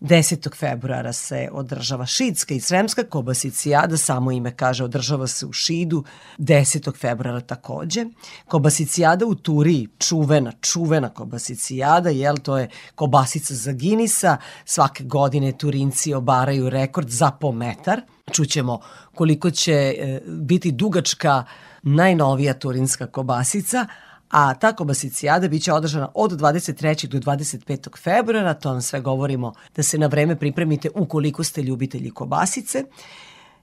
10. 0.00 0.56
februara 0.56 1.12
se 1.12 1.48
održava 1.52 2.06
Šidska 2.06 2.54
i 2.54 2.60
Sremska 2.60 3.02
kobasicijada, 3.04 3.96
samo 3.96 4.32
ime 4.32 4.56
kaže 4.56 4.84
održava 4.84 5.26
se 5.26 5.46
u 5.46 5.52
Šidu, 5.52 6.04
10. 6.38 6.96
februara 6.98 7.40
takođe. 7.40 8.04
Kobasicijada 8.48 9.26
u 9.26 9.34
Turiji, 9.34 9.88
čuvena, 9.98 10.52
čuvena 10.60 11.08
kobasicijada, 11.08 12.10
jel, 12.10 12.36
to 12.36 12.58
je 12.58 12.68
kobasica 12.94 13.54
za 13.54 13.72
Ginisa, 13.72 14.36
svake 14.64 15.04
godine 15.04 15.52
Turinci 15.58 16.14
obaraju 16.14 16.70
rekord 16.70 17.08
za 17.08 17.30
po 17.30 17.52
metar. 17.52 18.00
Čućemo 18.32 18.80
koliko 19.14 19.50
će 19.50 19.72
e, 19.72 20.20
biti 20.26 20.72
dugačka 20.72 21.44
najnovija 21.82 22.54
turinska 22.54 23.06
kobasica, 23.06 23.86
a 24.30 24.54
ta 24.54 24.72
kobasicijada 24.72 25.48
biće 25.48 25.72
održana 25.72 26.08
od 26.14 26.30
23. 26.30 27.06
do 27.06 27.18
25. 27.18 27.98
februara, 27.98 28.54
to 28.54 28.72
nam 28.72 28.82
sve 28.82 29.00
govorimo 29.00 29.52
da 29.76 29.82
se 29.82 29.98
na 29.98 30.06
vreme 30.06 30.36
pripremite 30.36 30.90
ukoliko 30.94 31.44
ste 31.44 31.62
ljubitelji 31.62 32.10
kobasice. 32.10 32.84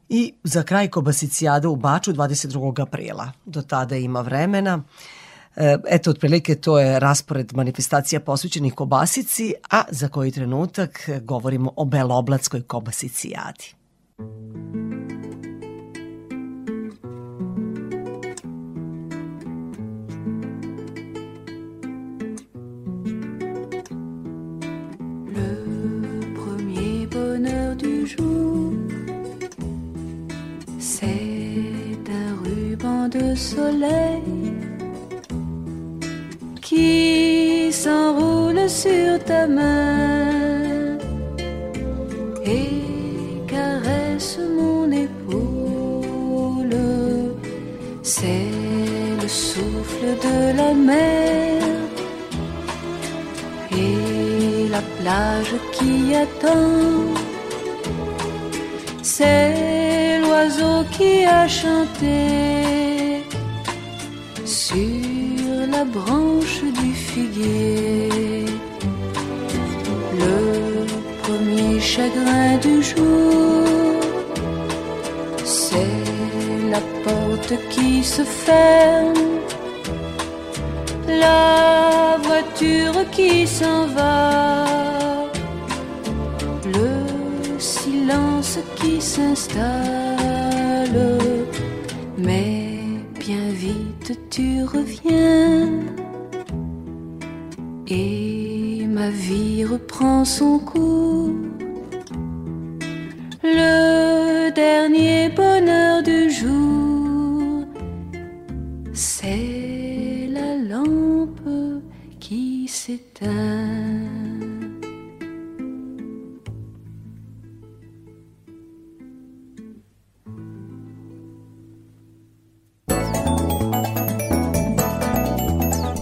I 0.10 0.34
za 0.44 0.64
kraj 0.64 0.88
kobasicijada 0.88 1.70
u 1.70 1.76
Baču 1.76 2.14
22. 2.14 2.82
aprila. 2.82 3.32
Do 3.46 3.62
tada 3.62 3.96
ima 3.96 4.22
vremena. 4.22 4.84
E, 5.56 5.78
Eto, 5.88 6.10
otprilike 6.10 6.56
to 6.56 6.80
je 6.80 7.00
raspored 7.00 7.54
manifestacija 7.54 8.20
posvećenih 8.20 8.74
kobasici, 8.74 9.54
a 9.72 9.84
za 9.90 10.08
koji 10.08 10.32
trenutak 10.32 11.10
govorimo 11.22 11.74
o 11.76 11.86
Beloblatskoj 11.86 12.62
kobasicijadi. 12.62 13.74
Le 14.20 14.89
de 33.08 33.34
soleil 33.34 34.54
qui 36.62 37.72
s'enroule 37.72 38.70
sur 38.70 39.24
ta 39.24 39.48
main 39.48 40.98
et 42.46 43.48
caresse 43.48 44.40
mon 44.58 44.92
épaule. 44.92 46.76
C'est 48.04 48.52
le 49.22 49.28
souffle 49.28 50.08
de 50.26 50.58
la 50.58 50.74
mer 50.74 51.62
et 53.72 54.68
la 54.70 54.82
plage 55.00 55.54
qui 55.74 56.16
attend. 56.16 57.14
C'est 59.02 59.79
qui 60.98 61.26
a 61.26 61.48
chanté 61.48 63.24
sur 64.46 65.68
la 65.70 65.84
branche 65.84 66.62
du 66.80 66.94
figuier. 66.94 68.46
Le 70.24 70.86
premier 71.24 71.80
chagrin 71.80 72.58
du 72.58 72.82
jour, 72.82 73.66
c'est 75.44 76.04
la 76.72 76.82
porte 77.04 77.54
qui 77.70 78.04
se 78.04 78.24
ferme, 78.24 79.14
la 81.08 82.18
voiture 82.24 83.00
qui 83.12 83.46
s'en 83.46 83.88
va, 83.88 84.66
le 86.66 87.60
silence 87.60 88.60
qui 88.78 89.02
s'installe, 89.02 90.19
mais 92.22 92.80
bien 93.20 93.50
vite 93.52 94.20
tu 94.30 94.64
reviens 94.64 95.70
et 97.88 98.86
ma 98.88 99.10
vie 99.10 99.66
reprend 99.66 100.24
son 100.26 100.60
cours. 100.60 101.34
Le 103.44 104.52
dernier 104.52 105.30
bonheur 105.30 106.04
du 106.04 106.30
jour, 106.30 107.66
c'est 108.94 110.28
la 110.30 110.56
lampe 110.56 111.50
qui 112.20 112.68
s'éteint. 112.68 113.59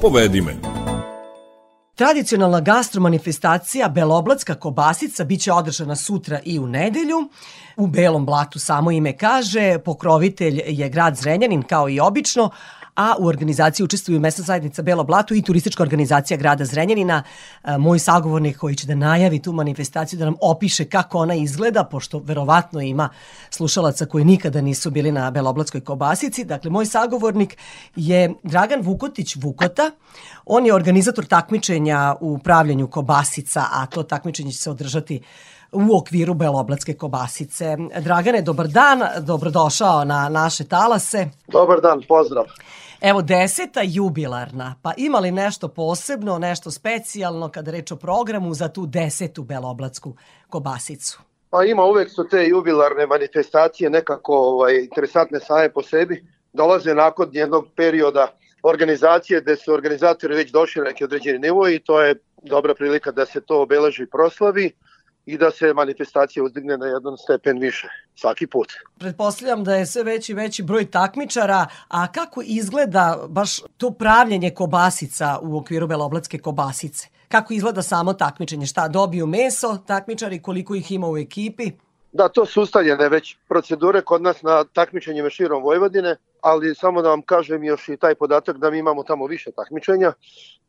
Povedi 0.08 0.42
me. 0.42 0.56
Tradicionalna 1.96 2.60
gastromanifestacija 2.60 3.90
Beloblatska 3.90 4.56
kobasica 4.56 5.24
biće 5.24 5.54
održana 5.54 5.96
sutra 5.96 6.40
i 6.46 6.60
u 6.60 6.68
nedelju. 6.68 7.30
U 7.78 7.88
Belom 7.88 8.26
blatu 8.26 8.60
samo 8.60 8.92
ime 8.92 9.18
kaže, 9.18 9.80
pokrovitelj 9.80 10.62
je 10.68 10.90
grad 10.90 11.16
Zrenjanin 11.16 11.64
kao 11.64 11.90
i 11.90 12.00
obično, 12.00 12.50
a 12.98 13.16
u 13.20 13.28
organizaciji 13.28 13.84
učestvuju 13.84 14.20
mesna 14.20 14.44
zajednica 14.44 14.82
Belo 14.82 15.04
Blato 15.04 15.34
i 15.34 15.42
turistička 15.42 15.84
organizacija 15.84 16.38
grada 16.38 16.66
Zrenjanina. 16.66 17.24
E, 17.64 17.78
Moj 17.78 18.00
sagovornik 18.00 18.58
koji 18.58 18.76
će 18.76 18.88
da 18.88 18.96
najavi 18.96 19.42
tu 19.42 19.54
manifestaciju, 19.54 20.20
da 20.20 20.26
nam 20.26 20.36
opiše 20.42 20.86
kako 20.86 21.18
ona 21.18 21.36
izgleda, 21.36 21.84
pošto 21.84 22.20
verovatno 22.20 22.82
ima 22.82 23.10
slušalaca 23.50 24.06
koji 24.06 24.26
nikada 24.26 24.62
nisu 24.62 24.92
bili 24.92 25.12
na 25.12 25.32
Beloblatskoj 25.32 25.82
kobasici. 25.82 26.44
Dakle, 26.44 26.72
moj 26.72 26.86
sagovornik 26.86 27.58
je 27.96 28.34
Dragan 28.44 28.82
Vukotić 28.82 29.36
Vukota. 29.36 29.92
On 30.46 30.66
je 30.66 30.74
organizator 30.74 31.26
takmičenja 31.26 32.16
u 32.20 32.38
pravljenju 32.38 32.88
kobasica, 32.88 33.64
a 33.72 33.86
to 33.86 34.04
takmičenje 34.04 34.52
će 34.52 34.58
se 34.58 34.72
održati 34.72 35.22
u 35.72 35.98
okviru 35.98 36.34
Beloblatske 36.34 36.94
kobasice. 36.94 37.78
Dragane, 38.00 38.42
dobar 38.42 38.68
dan, 38.68 39.02
dobrodošao 39.20 40.06
na 40.06 40.30
naše 40.30 40.64
talase. 40.64 41.30
Dobar 41.48 41.82
dan, 41.82 42.02
pozdrav. 42.08 42.46
Evo, 43.02 43.22
deseta 43.22 43.82
jubilarna, 43.84 44.76
pa 44.82 44.94
ima 44.98 45.20
li 45.20 45.32
nešto 45.32 45.68
posebno, 45.68 46.40
nešto 46.40 46.72
specijalno 46.72 47.50
kada 47.50 47.72
reč 47.72 47.92
o 47.92 47.96
programu 47.96 48.54
za 48.54 48.68
tu 48.68 48.86
desetu 48.86 49.44
Beloblatsku 49.44 50.16
kobasicu? 50.50 51.20
Pa 51.50 51.64
ima 51.64 51.84
uvek 51.84 52.10
su 52.10 52.28
te 52.30 52.48
jubilarne 52.48 53.06
manifestacije 53.06 53.90
nekako 53.90 54.34
ovaj, 54.38 54.76
interesantne 54.76 55.40
same 55.40 55.70
po 55.70 55.84
sebi. 55.84 56.26
Dolaze 56.54 56.94
nakon 56.94 57.30
jednog 57.32 57.68
perioda 57.76 58.38
organizacije 58.64 59.42
gde 59.42 59.56
su 59.56 59.74
organizatori 59.74 60.36
već 60.36 60.52
došli 60.52 60.82
na 60.82 60.88
neki 60.88 61.04
određeni 61.04 61.40
nivo 61.40 61.70
i 61.70 61.80
to 61.80 62.02
je 62.02 62.16
dobra 62.42 62.76
prilika 62.76 63.12
da 63.12 63.26
se 63.26 63.42
to 63.42 63.62
obeleži 63.62 64.04
i 64.04 64.10
proslavi 64.10 64.72
i 65.28 65.38
da 65.38 65.52
se 65.52 65.74
manifestacija 65.74 66.44
uzdigne 66.44 66.78
na 66.78 66.86
jedan 66.86 67.18
stepen 67.18 67.60
više 67.60 67.88
svaki 68.16 68.48
put. 68.48 68.74
Pretpostavljam 69.00 69.64
da 69.64 69.76
je 69.76 69.86
sve 69.86 70.04
veći 70.04 70.34
veći 70.34 70.64
broj 70.64 70.92
takmičara, 70.92 71.66
a 71.88 72.12
kako 72.12 72.42
izgleda 72.46 73.26
baš 73.30 73.60
to 73.78 73.92
pravljenje 73.92 74.50
kobasica 74.50 75.40
u 75.42 75.58
okviru 75.58 75.88
Beloblatske 75.88 76.40
kobasice? 76.40 77.08
Kako 77.28 77.54
izgleda 77.54 77.82
samo 77.82 78.14
takmičenje? 78.14 78.66
Šta, 78.66 78.88
dobiju 78.88 79.28
meso 79.28 79.78
takmičari, 79.88 80.42
koliko 80.42 80.76
ih 80.76 80.92
ima 80.92 81.10
u 81.10 81.18
ekipi? 81.18 81.72
Da, 82.12 82.30
to 82.30 82.46
su 82.46 82.62
ustaljene 82.62 83.10
već 83.10 83.36
procedure 83.48 84.02
kod 84.02 84.22
nas 84.22 84.42
na 84.42 84.64
takmičenjima 84.64 85.30
širom 85.30 85.64
Vojvodine, 85.64 86.16
ali 86.42 86.76
samo 86.76 87.02
da 87.02 87.10
vam 87.10 87.22
kažem 87.22 87.64
još 87.64 87.90
i 87.90 87.98
taj 87.98 88.16
podatak 88.16 88.58
da 88.58 88.72
mi 88.72 88.78
imamo 88.78 89.04
tamo 89.04 89.26
više 89.26 89.52
takmičenja. 89.52 90.14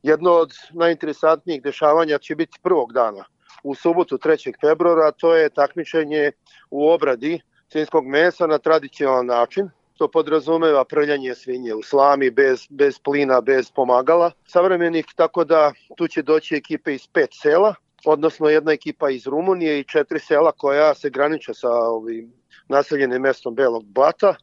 Jedno 0.02 0.32
od 0.32 0.52
najinteresantnijih 0.72 1.62
dešavanja 1.62 2.18
će 2.18 2.34
biti 2.34 2.58
prvog 2.62 2.92
dana 2.92 3.24
u 3.62 3.74
subotu 3.74 4.18
3. 4.18 4.52
februara, 4.60 5.12
to 5.12 5.34
je 5.36 5.50
takmičenje 5.50 6.32
u 6.70 6.88
obradi 6.88 7.40
svinskog 7.72 8.06
mesa 8.06 8.46
na 8.46 8.58
tradicionalan 8.58 9.26
način. 9.26 9.70
To 9.98 10.08
podrazumeva 10.08 10.84
prljanje 10.84 11.34
svinje 11.34 11.74
u 11.74 11.82
slami, 11.82 12.30
bez, 12.30 12.66
bez 12.70 12.98
plina, 12.98 13.40
bez 13.40 13.70
pomagala 13.70 14.30
savremenih, 14.46 15.06
tako 15.16 15.44
da 15.44 15.72
tu 15.96 16.08
će 16.08 16.22
doći 16.22 16.54
ekipe 16.54 16.94
iz 16.94 17.06
pet 17.06 17.30
sela, 17.32 17.74
odnosno 18.04 18.48
jedna 18.48 18.72
ekipa 18.72 19.10
iz 19.10 19.26
Rumunije 19.26 19.80
i 19.80 19.84
četiri 19.84 20.18
sela 20.18 20.52
koja 20.52 20.94
se 20.94 21.10
graniče 21.10 21.54
sa 21.54 21.70
ovim 21.70 22.32
naseljenim 22.68 23.22
mestom 23.22 23.54
Belog 23.54 23.84
Blata. 23.84 24.34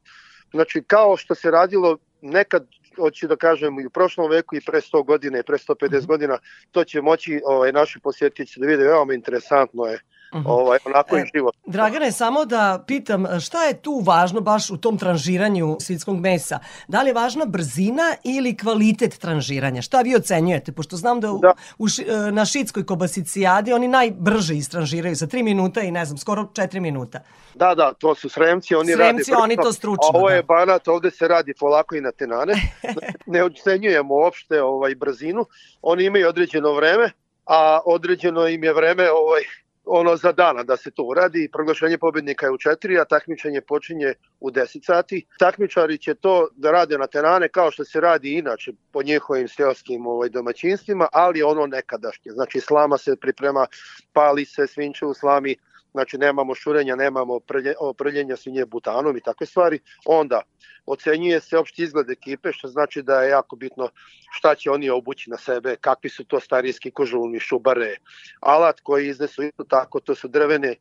Znači, 0.52 0.84
kao 0.88 1.18
što 1.18 1.36
se 1.36 1.52
radilo 1.52 1.98
nekad 2.22 2.68
hoću 2.98 3.28
da 3.28 3.36
kažem 3.36 3.80
i 3.80 3.86
u 3.86 3.90
prošlom 3.90 4.32
veku 4.32 4.56
i 4.56 4.62
pre 4.62 4.82
100 4.82 5.06
godina 5.06 5.40
i 5.40 5.44
pre 5.44 5.58
150 5.58 6.06
godina, 6.06 6.38
to 6.72 6.84
će 6.84 7.02
moći 7.02 7.42
ovaj, 7.46 7.72
naši 7.72 8.00
posjetitelji 8.00 8.66
da 8.66 8.68
vide, 8.68 8.84
veoma 8.84 9.14
interesantno 9.14 9.86
je 9.86 10.00
ovaj, 10.46 10.80
onako 10.86 11.18
i 11.18 11.24
život. 11.36 11.56
Dragane, 11.66 12.12
samo 12.12 12.46
da 12.46 12.84
pitam, 12.88 13.26
šta 13.40 13.64
je 13.64 13.82
tu 13.82 14.02
važno 14.06 14.42
baš 14.42 14.70
u 14.70 14.78
tom 14.78 14.98
tranžiranju 14.98 15.78
svinskog 15.80 16.20
mesa? 16.20 16.60
Da 16.88 17.02
li 17.02 17.10
je 17.10 17.14
važna 17.14 17.46
brzina 17.46 18.16
ili 18.24 18.58
kvalitet 18.58 19.18
tranžiranja? 19.18 19.82
Šta 19.82 20.02
vi 20.02 20.16
ocenjujete? 20.16 20.72
Pošto 20.72 20.96
znam 20.96 21.20
da, 21.20 21.32
u, 21.32 21.42
u, 21.78 21.88
ši- 21.88 22.32
na 22.32 22.46
šitskoj 22.46 22.86
kobasicijadi 22.86 23.74
oni 23.74 23.88
najbrže 23.88 24.56
istranžiraju 24.56 25.16
za 25.16 25.28
3 25.28 25.44
minuta 25.44 25.82
i 25.82 25.92
ne 25.92 26.06
znam, 26.06 26.18
skoro 26.18 26.44
4 26.44 26.80
minuta. 26.80 27.20
Da, 27.56 27.76
da, 27.76 27.94
to 27.94 28.16
su 28.16 28.30
Sremci, 28.30 28.76
oni 28.76 28.94
Sremci, 28.94 29.32
rade 29.32 29.44
oni 29.44 29.56
brzo, 29.56 29.68
to 29.68 29.74
stručno, 29.74 30.12
a 30.14 30.18
ovo 30.18 30.30
je 30.30 30.42
da. 30.42 30.46
Banat, 30.46 30.88
ovde 30.88 31.12
se 31.12 31.28
radi 31.28 31.54
polako 31.60 31.96
i 31.96 32.02
na 32.02 32.12
tenane. 32.12 32.54
ne 33.26 33.44
ocenjujemo 33.44 34.14
uopšte 34.16 34.62
ovaj 34.62 34.96
brzinu. 34.96 35.46
Oni 35.82 36.04
imaju 36.04 36.28
određeno 36.28 36.74
vreme, 36.74 37.12
a 37.46 37.80
određeno 37.86 38.48
im 38.48 38.64
je 38.64 38.74
vreme 38.74 39.12
ovaj 39.12 39.42
ono 39.86 40.16
za 40.16 40.32
dana 40.32 40.64
da 40.64 40.78
se 40.78 40.92
to 40.92 41.04
uradi. 41.04 41.50
Proglašenje 41.54 41.98
pobednika 41.98 42.46
je 42.46 42.52
u 42.52 42.58
4, 42.58 43.02
a 43.02 43.06
takmičenje 43.06 43.62
počinje 43.62 44.14
u 44.40 44.52
10 44.52 44.86
sati. 44.86 45.26
Takmičari 45.40 45.98
će 45.98 46.14
to 46.14 46.48
da 46.56 46.72
rade 46.72 46.98
na 46.98 47.08
terane 47.08 47.50
kao 47.50 47.72
što 47.72 47.86
se 47.86 48.02
radi 48.02 48.38
inače 48.38 48.72
po 48.92 49.04
njihovim 49.04 49.48
seoskim 49.48 50.08
ovaj, 50.08 50.30
domaćinstvima, 50.30 51.08
ali 51.12 51.44
ono 51.44 51.68
nekadašnje. 51.68 52.32
Znači 52.32 52.60
slama 52.60 52.98
se 52.98 53.16
priprema, 53.16 53.68
pali 54.14 54.46
se 54.46 54.68
svinče 54.68 55.06
u 55.06 55.14
slami, 55.14 55.56
znači 55.92 56.18
nemamo 56.18 56.56
šurenja, 56.56 56.96
nemamo 56.96 57.40
prlje, 57.40 57.74
prljenja 57.98 58.36
svinje 58.36 58.66
butanom 58.66 59.18
i 59.18 59.22
takve 59.22 59.48
stvari. 59.48 59.80
Onda 60.06 60.42
ocenjuje 60.86 61.40
se 61.40 61.58
opšti 61.58 61.84
izgled 61.84 62.10
ekipe, 62.10 62.52
što 62.52 62.68
znači 62.68 63.02
da 63.02 63.22
je 63.22 63.30
jako 63.30 63.56
bitno 63.56 63.90
šta 64.32 64.56
će 64.56 64.72
oni 64.72 64.90
obući 64.90 65.30
na 65.30 65.38
sebe, 65.38 65.76
kakvi 65.82 66.10
su 66.10 66.24
to 66.24 66.40
starijski 66.40 66.92
kožulni, 66.92 67.40
šubare, 67.40 67.96
alat 68.40 68.80
koji 68.80 69.10
iznesu 69.10 69.44
isto 69.44 69.64
tako, 69.64 70.00
to 70.00 70.16
su 70.16 70.28
drvene 70.28 70.76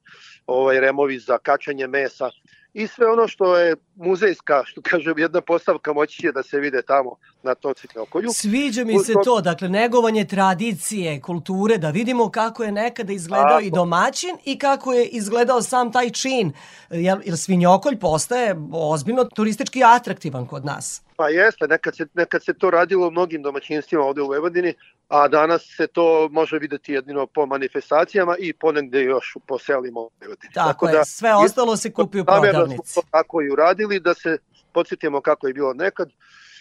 ovaj, 0.46 0.80
removi 0.80 1.18
za 1.18 1.38
kačanje 1.38 1.86
mesa 1.86 2.30
i 2.74 2.86
sve 2.86 3.10
ono 3.10 3.28
što 3.28 3.56
je 3.56 3.76
muzejska, 3.96 4.62
što 4.66 4.82
kažem, 4.82 5.18
jedna 5.18 5.40
postavka 5.40 5.92
moći 5.92 6.22
će 6.22 6.32
da 6.32 6.42
se 6.42 6.58
vide 6.60 6.82
tamo 6.82 7.16
na 7.42 7.54
tom 7.54 7.74
citnokolju. 7.74 8.28
Sviđa 8.32 8.84
mi 8.84 8.98
se 8.98 9.12
to, 9.24 9.40
dakle, 9.40 9.68
negovanje 9.68 10.24
tradicije, 10.24 11.20
kulture, 11.20 11.78
da 11.78 11.90
vidimo 11.90 12.30
kako 12.30 12.64
je 12.64 12.72
nekada 12.72 13.12
izgledao 13.12 13.48
Tako. 13.48 13.64
i 13.64 13.70
domaćin 13.70 14.36
i 14.44 14.58
kako 14.58 14.92
je 14.92 15.06
izgledao 15.06 15.62
sam 15.62 15.92
taj 15.92 16.10
čin. 16.10 16.52
Jer, 16.90 17.18
jer 17.24 17.38
svinjokolj 17.38 17.98
postaje 17.98 18.56
ozbiljno 18.72 19.24
turistički 19.24 19.82
atraktivan 19.96 20.46
kod 20.46 20.64
nas. 20.64 21.02
Pa 21.16 21.28
jeste, 21.28 21.66
nekad 21.66 21.96
se, 21.96 22.06
nekad 22.14 22.44
se 22.44 22.54
to 22.54 22.70
radilo 22.70 23.08
u 23.08 23.10
mnogim 23.10 23.42
domaćinstvima 23.42 24.04
ovde 24.04 24.22
u 24.22 24.26
Vojvodini, 24.26 24.74
a 25.08 25.28
danas 25.28 25.62
se 25.76 25.86
to 25.86 26.28
može 26.32 26.58
videti 26.58 26.92
jedino 26.92 27.26
po 27.26 27.46
manifestacijama 27.46 28.36
i 28.38 28.52
ponegde 28.52 29.02
još 29.02 29.36
po 29.46 29.58
selima 29.58 30.00
u 30.00 30.10
Vojvodini. 30.20 30.52
Tako, 30.54 30.88
je, 30.88 31.04
sve 31.04 31.34
ostalo 31.34 31.76
se 31.76 31.92
kupi 31.92 32.20
u 32.20 32.24
prodavnici. 32.24 33.00
tako 33.10 33.42
i 33.42 33.50
uradili, 33.50 34.00
da 34.00 34.14
se 34.14 34.38
podsjetimo 34.72 35.20
kako 35.20 35.46
je 35.46 35.54
bilo 35.54 35.74
nekad, 35.74 36.10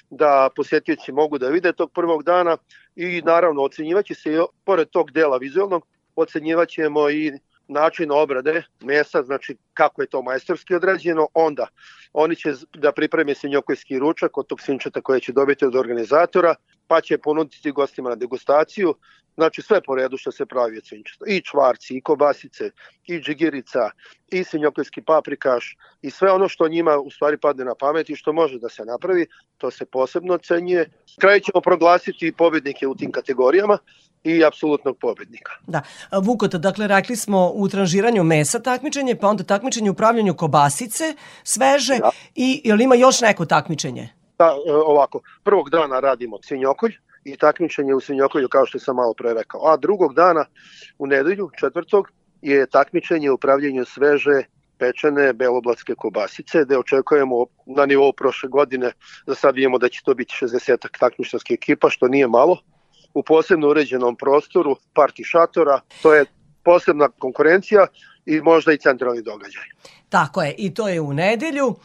da 0.09 0.49
posjetioci 0.55 1.11
mogu 1.11 1.37
da 1.37 1.49
vide 1.49 1.73
tog 1.73 1.91
prvog 1.91 2.23
dana 2.23 2.57
i 2.95 3.21
naravno 3.21 3.63
ocenjivaće 3.63 4.15
se 4.15 4.39
pored 4.65 4.89
tog 4.89 5.11
dela 5.11 5.37
vizualnog, 5.37 5.85
ocenjivaćemo 6.15 7.09
i 7.09 7.39
način 7.67 8.11
obrade 8.11 8.63
mesa, 8.81 9.23
znači 9.23 9.57
kako 9.73 10.01
je 10.01 10.07
to 10.07 10.21
majstorski 10.21 10.75
odrađeno, 10.75 11.27
onda 11.33 11.67
oni 12.13 12.35
će 12.35 12.53
da 12.73 12.91
pripreme 12.91 13.35
svinjokojski 13.35 13.99
ručak 13.99 14.37
od 14.37 14.47
tog 14.47 14.61
svinčeta 14.61 15.01
koje 15.01 15.19
će 15.19 15.31
dobiti 15.31 15.65
od 15.65 15.75
organizatora, 15.75 16.55
pa 16.87 17.01
će 17.01 17.17
ponuditi 17.17 17.71
gostima 17.71 18.09
na 18.09 18.15
degustaciju, 18.15 18.95
znači 19.35 19.61
sve 19.61 19.81
po 19.81 19.95
redu 19.95 20.17
što 20.17 20.31
se 20.31 20.45
pravi 20.45 20.77
od 20.77 20.87
svinčeta. 20.87 21.25
I 21.27 21.41
čvarci, 21.41 21.97
i 21.97 22.01
kobasice, 22.01 22.69
i 23.07 23.19
džigirica, 23.19 23.89
i 24.31 24.43
svinjokojski 24.43 25.01
paprikaš, 25.01 25.77
i 26.01 26.09
sve 26.09 26.31
ono 26.31 26.47
što 26.49 26.67
njima 26.67 26.97
u 26.97 27.11
stvari 27.11 27.37
padne 27.37 27.65
na 27.65 27.75
pamet 27.75 28.09
i 28.09 28.15
što 28.15 28.33
može 28.33 28.59
da 28.59 28.69
se 28.69 28.85
napravi, 28.85 29.25
to 29.57 29.71
se 29.71 29.85
posebno 29.85 30.33
ocenjuje. 30.33 30.89
Kraj 31.19 31.39
ćemo 31.39 31.61
proglasiti 31.61 32.33
pobednike 32.37 32.87
u 32.87 32.95
tim 32.95 33.11
kategorijama 33.11 33.77
i 34.23 34.43
apsolutnog 34.45 34.97
pobednika. 34.97 35.51
Da. 35.67 35.81
Vukota, 36.21 36.57
dakle, 36.57 36.87
rekli 36.87 37.15
smo 37.15 37.51
u 37.53 37.67
tranžiranju 37.69 38.23
mesa 38.23 38.59
takmičenje, 38.59 39.15
pa 39.15 39.27
onda 39.27 39.43
takmičenje 39.43 39.62
u 39.91 39.93
pravljanju 39.93 40.33
kobasice, 40.33 41.15
sveže 41.43 41.97
Da. 41.99 42.11
i 42.35 42.61
je 42.63 42.75
li 42.75 42.83
ima 42.83 42.95
još 42.95 43.21
neko 43.21 43.45
takmičenje? 43.45 44.09
Da, 44.37 44.55
e, 44.67 44.73
ovako, 44.73 45.21
prvog 45.43 45.69
dana 45.69 45.99
radimo 45.99 46.37
svinjokolj 46.41 46.93
i 47.23 47.37
takmičenje 47.37 47.93
u 47.93 47.99
svinjokolju 47.99 48.47
kao 48.47 48.65
što 48.65 48.79
sam 48.79 48.95
malo 48.95 49.13
pre 49.13 49.33
rekao. 49.33 49.61
A 49.65 49.77
drugog 49.77 50.13
dana 50.13 50.45
u 50.99 51.07
nedelju, 51.07 51.49
četvrtog, 51.59 52.11
je 52.41 52.67
takmičenje 52.67 53.31
u 53.31 53.37
pravljenju 53.37 53.85
sveže 53.85 54.43
pečene 54.77 55.33
beloblatske 55.33 55.95
kobasice, 55.95 56.65
gde 56.65 56.77
očekujemo 56.77 57.45
na 57.65 57.85
nivou 57.85 58.11
prošle 58.13 58.49
godine, 58.49 58.91
za 59.27 59.35
sad 59.35 59.55
vidimo 59.55 59.77
da 59.77 59.89
će 59.89 60.01
to 60.05 60.13
biti 60.13 60.33
60 60.41 60.99
takmičarskih 60.99 61.55
ekipa, 61.55 61.89
što 61.89 62.07
nije 62.07 62.27
malo, 62.27 62.57
u 63.13 63.23
posebno 63.23 63.69
uređenom 63.69 64.15
prostoru, 64.15 64.75
parti 64.93 65.23
šatora, 65.23 65.79
to 66.01 66.13
je 66.13 66.25
posebna 66.63 67.09
konkurencija 67.19 67.87
i 68.25 68.41
možda 68.41 68.73
i 68.73 68.77
centralni 68.77 69.21
događaj. 69.21 69.63
Tako 70.09 70.41
je, 70.43 70.55
i 70.57 70.73
to 70.73 70.87
je 70.87 71.01
u 71.01 71.13
nedelju. 71.13 71.75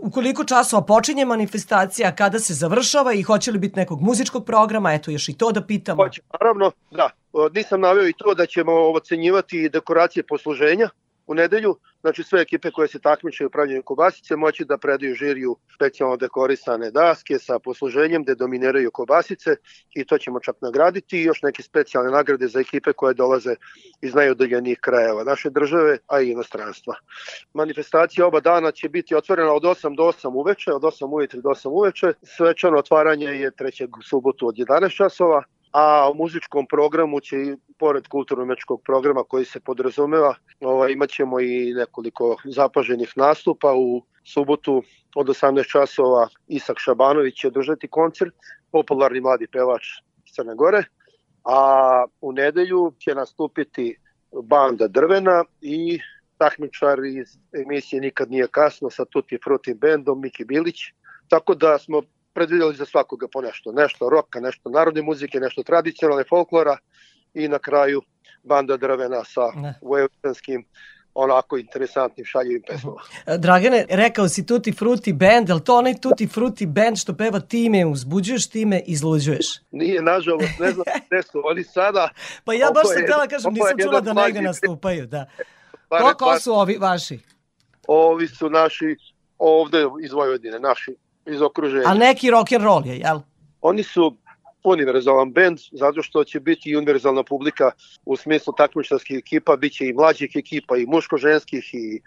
U 0.00 0.10
koliko 0.10 0.44
časova 0.44 0.82
počinje 0.82 1.24
manifestacija, 1.24 2.14
kada 2.16 2.38
se 2.38 2.54
završava 2.54 3.12
i 3.12 3.22
hoće 3.22 3.52
li 3.52 3.58
biti 3.58 3.76
nekog 3.76 4.00
muzičkog 4.00 4.46
programa, 4.46 4.94
eto 4.94 5.10
još 5.10 5.28
i 5.28 5.38
to 5.38 5.52
da 5.52 5.66
pitamo. 5.66 6.02
Hoće, 6.02 6.22
naravno, 6.32 6.72
da. 6.90 7.10
Nisam 7.54 7.80
naveo 7.80 8.08
i 8.08 8.12
to 8.12 8.34
da 8.34 8.46
ćemo 8.46 8.72
ocenjivati 8.72 9.68
dekoracije 9.68 10.22
posluženja 10.22 10.88
u 11.26 11.34
nedelju. 11.34 11.76
Znači 12.04 12.22
sve 12.22 12.40
ekipe 12.40 12.70
koje 12.70 12.88
se 12.88 12.98
takmiče 12.98 13.46
u 13.46 13.50
pravljenju 13.50 13.82
kobasice 13.82 14.36
moći 14.36 14.64
da 14.64 14.78
predaju 14.78 15.14
žiriju 15.14 15.56
specijalno 15.74 16.16
dekorisane 16.16 16.90
daske 16.90 17.38
sa 17.38 17.58
posluženjem 17.58 18.22
gde 18.22 18.34
dominiraju 18.34 18.90
kobasice 18.90 19.56
i 19.94 20.04
to 20.04 20.18
ćemo 20.18 20.40
čak 20.40 20.56
nagraditi 20.60 21.20
i 21.20 21.22
još 21.22 21.42
neke 21.42 21.62
specijalne 21.62 22.10
nagrade 22.10 22.48
za 22.48 22.60
ekipe 22.60 22.92
koje 22.92 23.14
dolaze 23.14 23.54
iz 24.02 24.14
najudaljenijih 24.14 24.78
krajeva 24.80 25.24
naše 25.24 25.50
države, 25.50 25.98
a 26.06 26.20
i 26.20 26.30
inostranstva. 26.30 26.94
Manifestacija 27.54 28.26
oba 28.26 28.40
dana 28.40 28.72
će 28.72 28.88
biti 28.88 29.14
otvorena 29.14 29.52
od 29.52 29.62
8 29.62 29.96
do 29.96 30.02
8 30.02 30.30
uveče, 30.34 30.72
od 30.72 30.82
8 30.82 31.14
ujutri 31.14 31.40
do 31.42 31.48
8 31.48 31.68
uveče. 31.68 32.12
Svečano 32.22 32.78
otvaranje 32.78 33.26
je 33.26 33.50
3. 33.50 33.88
subotu 34.08 34.48
od 34.48 34.54
11 34.54 34.96
časova, 34.96 35.42
a 35.74 36.10
u 36.10 36.14
muzičkom 36.14 36.66
programu 36.66 37.20
će 37.20 37.36
pored 37.78 38.08
kulturno-mečkog 38.08 38.82
programa 38.84 39.24
koji 39.28 39.44
se 39.44 39.60
podrazumeva, 39.60 40.34
ovaj, 40.60 40.92
imat 40.92 41.10
ćemo 41.10 41.40
i 41.40 41.74
nekoliko 41.74 42.36
zapaženih 42.44 43.12
nastupa. 43.16 43.72
U 43.74 44.02
subotu 44.24 44.82
od 45.14 45.26
18 45.26 45.70
časova 45.72 46.28
Isak 46.46 46.78
Šabanović 46.78 47.34
će 47.34 47.48
održati 47.48 47.88
koncert, 47.88 48.34
popularni 48.70 49.20
mladi 49.20 49.46
pevač 49.46 49.82
Crne 50.34 50.54
Gore, 50.54 50.84
a 51.44 52.04
u 52.20 52.32
nedelju 52.32 52.92
će 52.98 53.14
nastupiti 53.14 53.96
banda 54.42 54.88
Drvena 54.88 55.44
i 55.60 55.98
takmičar 56.38 56.98
iz 57.04 57.38
emisije 57.52 58.00
Nikad 58.00 58.30
nije 58.30 58.46
kasno 58.46 58.90
sa 58.90 59.04
Tutti 59.04 59.38
Frutti 59.44 59.74
bandom 59.74 60.20
Miki 60.20 60.44
Bilić, 60.44 60.80
tako 61.28 61.54
da 61.54 61.78
smo 61.78 62.02
predvidjeli 62.34 62.76
za 62.76 62.86
svakoga 62.86 63.26
po 63.32 63.40
nešto. 63.40 63.72
Nešto 63.72 64.08
roka, 64.08 64.40
nešto 64.40 64.70
narodne 64.70 65.02
muzike, 65.02 65.40
nešto 65.40 65.62
tradicionalne 65.62 66.24
folklora 66.28 66.76
i 67.34 67.48
na 67.48 67.58
kraju 67.58 68.02
banda 68.42 68.76
drvena 68.76 69.24
sa 69.24 69.40
vojvodanskim 69.82 70.64
onako 71.14 71.58
interesantnim 71.58 72.26
šaljivim 72.26 72.62
pesmama. 72.68 73.00
E, 73.26 73.38
Dragane, 73.38 73.86
rekao 73.90 74.28
si 74.28 74.46
Tutti 74.46 74.72
Frutti 74.72 75.12
band, 75.12 75.48
je 75.48 75.54
li 75.54 75.64
to 75.64 75.76
onaj 75.76 75.94
Tutti 76.00 76.26
Frutti 76.26 76.66
band 76.66 76.98
što 76.98 77.16
peva 77.16 77.40
ti 77.40 77.68
me 77.70 77.86
uzbuđuješ, 77.86 78.50
ti 78.50 78.64
me 78.66 78.80
izluđuješ? 78.86 79.46
Nije, 79.70 80.02
nažalost, 80.02 80.58
ne 80.60 80.70
znam 80.70 80.84
gde 81.06 81.22
su 81.22 81.42
oni 81.44 81.64
sada. 81.64 82.08
Pa 82.44 82.54
ja 82.54 82.70
baš 82.74 82.86
sam 82.86 82.96
je- 82.96 83.02
htjela 83.02 83.26
kažem, 83.26 83.52
nisam 83.52 83.78
čula 83.82 84.00
da 84.00 84.12
negde 84.12 84.42
nastupaju, 84.42 85.06
da. 85.06 85.26
Ko, 86.18 86.40
su 86.40 86.52
ovi 86.52 86.76
vaši? 86.76 87.18
Ovi 87.88 88.28
su 88.28 88.50
naši 88.50 88.96
ovde 89.38 89.86
iz 90.04 90.12
Vojvodine, 90.12 90.58
naši 90.58 90.96
iz 91.26 91.42
okruženja. 91.42 91.84
A 91.86 91.94
neki 91.94 92.30
rock 92.30 92.52
and 92.52 92.64
roll 92.64 92.86
je, 92.86 92.98
jel? 92.98 93.20
Oni 93.60 93.82
su 93.82 94.16
univerzalan 94.64 95.32
bend, 95.32 95.58
zato 95.72 96.02
što 96.02 96.24
će 96.24 96.40
biti 96.40 96.70
i 96.70 96.76
univerzalna 96.76 97.22
publika 97.22 97.70
u 98.04 98.16
smislu 98.16 98.52
takmičarskih 98.56 99.18
ekipa, 99.18 99.56
bit 99.56 99.72
će 99.72 99.86
i 99.86 99.92
mlađih 99.92 100.30
ekipa, 100.34 100.76
i 100.76 100.86
muško-ženskih, 100.86 101.74
i 101.74 102.00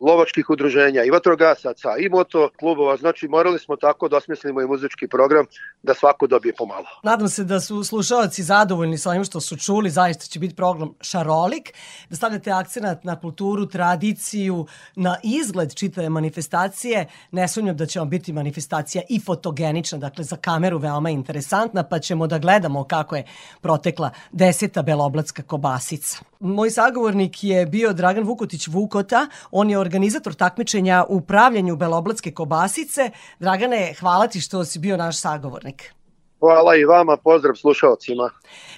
lovačkih 0.00 0.50
udruženja, 0.50 1.04
i 1.04 1.10
vatrogasaca, 1.10 1.88
i 1.98 2.08
moto 2.08 2.50
klubova. 2.58 2.96
Znači, 2.96 3.28
morali 3.28 3.58
smo 3.58 3.76
tako 3.76 4.08
da 4.08 4.16
osmislimo 4.16 4.60
i 4.60 4.66
muzički 4.66 5.08
program 5.08 5.46
da 5.82 5.94
svako 5.94 6.26
dobije 6.26 6.54
pomalo. 6.58 6.86
Nadam 7.02 7.28
se 7.28 7.44
da 7.44 7.60
su 7.60 7.84
slušalci 7.84 8.42
zadovoljni 8.42 8.98
sa 8.98 9.10
ovim 9.10 9.24
što 9.24 9.40
su 9.40 9.56
čuli, 9.56 9.90
zaista 9.90 10.24
će 10.24 10.38
biti 10.38 10.54
program 10.54 10.94
šarolik, 11.00 11.72
da 12.10 12.16
stavljate 12.16 12.50
akcenat 12.50 13.04
na 13.04 13.20
kulturu, 13.20 13.66
tradiciju, 13.66 14.66
na 14.96 15.16
izgled 15.22 15.74
čitave 15.74 16.08
manifestacije. 16.08 17.06
Ne 17.30 17.48
sumnjam 17.48 17.76
da 17.76 17.86
će 17.86 17.98
vam 17.98 18.10
biti 18.10 18.32
manifestacija 18.32 19.02
i 19.08 19.20
fotogenična, 19.20 19.98
dakle 19.98 20.24
za 20.24 20.36
kameru 20.36 20.78
veoma 20.78 21.10
interesantna, 21.10 21.82
pa 21.82 21.98
ćemo 21.98 22.26
da 22.26 22.38
gledamo 22.38 22.84
kako 22.84 23.16
je 23.16 23.24
protekla 23.60 24.10
deseta 24.32 24.82
beloblatska 24.82 25.42
kobasica. 25.42 26.18
Moj 26.40 26.70
sagovornik 26.70 27.44
je 27.44 27.66
bio 27.66 27.92
Dragan 27.92 28.24
Vukotić 28.24 28.66
Vukota, 28.66 29.26
on 29.50 29.70
je 29.70 29.78
organizator 29.90 30.34
takmičenja 30.34 31.04
u 31.08 31.20
pravljenju 31.20 31.76
beloblatske 31.76 32.30
kobasice. 32.32 33.10
Dragane, 33.38 33.94
hvala 34.00 34.26
ti 34.26 34.40
što 34.40 34.64
si 34.64 34.78
bio 34.78 34.96
naš 34.96 35.20
sagovornik. 35.20 35.92
Hvala 36.40 36.76
i 36.76 36.84
vama, 36.84 37.16
pozdrav 37.16 37.54
slušalcima. 37.54 38.30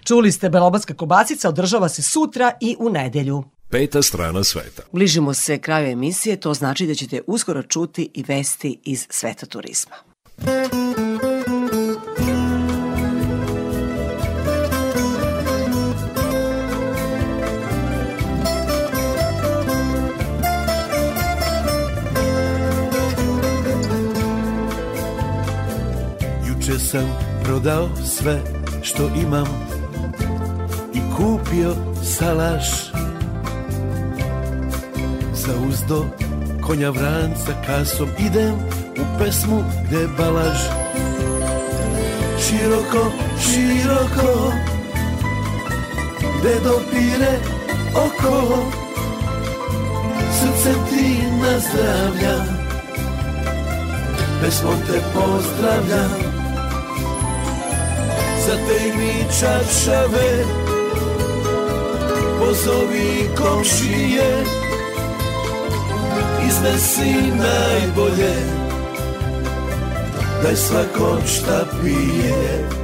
Čuli 0.05 0.32
ste 0.32 0.51
Beloblatska 0.51 0.94
kobasica, 0.94 1.48
održava 1.48 1.89
se 1.89 2.02
sutra 2.02 2.52
i 2.60 2.76
u 2.78 2.89
nedelju. 2.90 3.44
Peta 3.70 4.02
strana 4.02 4.44
sveta. 4.44 4.82
Bližimo 4.93 5.34
se 5.34 5.59
kraju 5.59 5.90
emisije, 5.90 6.40
to 6.40 6.55
znači 6.55 6.86
da 6.86 6.94
ćete 6.94 7.20
uskoro 7.26 7.62
čuti 7.62 8.10
i 8.14 8.24
vesti 8.28 8.80
iz 8.84 9.06
sveta 9.10 9.47
turizma. 9.47 9.97
Sam 26.93 27.09
prodao 27.44 27.89
sve 28.05 28.40
što 28.82 29.10
imam 29.23 29.47
I 30.94 31.01
kupio 31.16 31.74
salaš. 32.05 32.93
Za 35.35 35.52
uzdo 35.69 36.05
konja 36.66 36.90
vranca 36.90 37.52
kasom 37.66 38.09
Idem 38.19 38.55
u 39.01 39.19
pesmu 39.19 39.64
gde 39.86 40.09
balaž. 40.19 40.59
Široko, 42.39 43.10
široko 43.40 44.52
Gde 46.40 46.55
dopire 46.64 47.39
oko. 47.94 48.59
Srcem 50.40 50.81
ti 50.90 51.19
nazdravljam 51.43 52.47
Pesmom 54.43 54.74
te 54.86 55.01
pozdravljam 55.14 56.31
Zategni 58.47 59.24
čaršave 59.40 60.44
Pozovi 62.39 63.31
komšije 63.36 64.44
Iznesi 66.48 67.14
najbolje. 67.14 68.35
Daj 70.43 70.56
svakom 70.56 71.19
šta 71.27 71.64
pije 71.82 72.81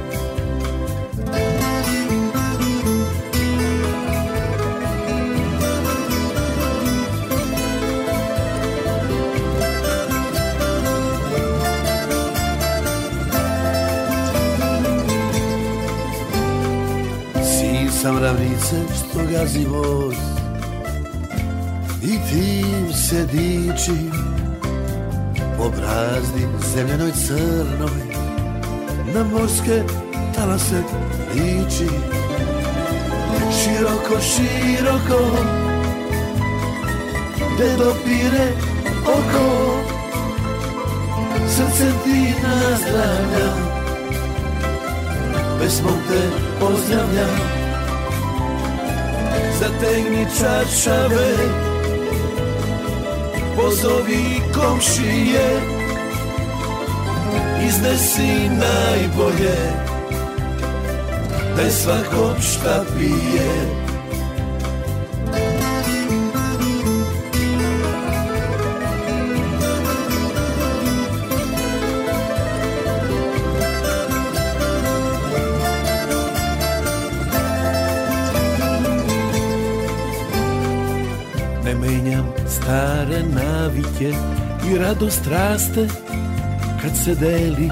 sam 18.01 18.17
ravnice 18.17 18.75
što 18.95 19.19
gazi 19.31 19.65
voz. 19.65 20.15
I 22.03 22.07
tim 22.07 22.93
se 22.93 23.25
diči 23.25 24.09
Po 25.57 25.69
brazdi 25.69 26.47
zemljenoj 26.75 27.11
crnoj. 27.11 28.01
Na 29.13 29.23
morske 29.23 29.83
talase 30.35 30.83
liči 31.33 31.89
Široko, 33.51 34.21
široko 34.21 35.43
Gde 37.55 37.77
dopire 37.77 38.47
oko. 39.03 39.75
Srcem 41.47 41.93
ti 42.03 42.33
nazdravljam 42.43 43.69
Pesmom 45.59 45.97
te 46.09 46.21
pozdravljam 46.59 47.58
Zategni 49.59 50.25
čaršave 50.39 51.31
Pozovi 53.55 54.41
komšije. 54.53 55.61
Iznesi 57.67 58.49
najbolje. 58.49 59.59
Daj 61.55 61.69
svakom 61.69 62.41
šta 62.41 62.85
pije 62.97 63.88
stare 82.69 83.23
navike 83.23 84.09
i 84.71 84.77
radost 84.77 85.27
raste 85.27 85.87
kad 86.81 86.91
se 87.03 87.15
deli. 87.15 87.69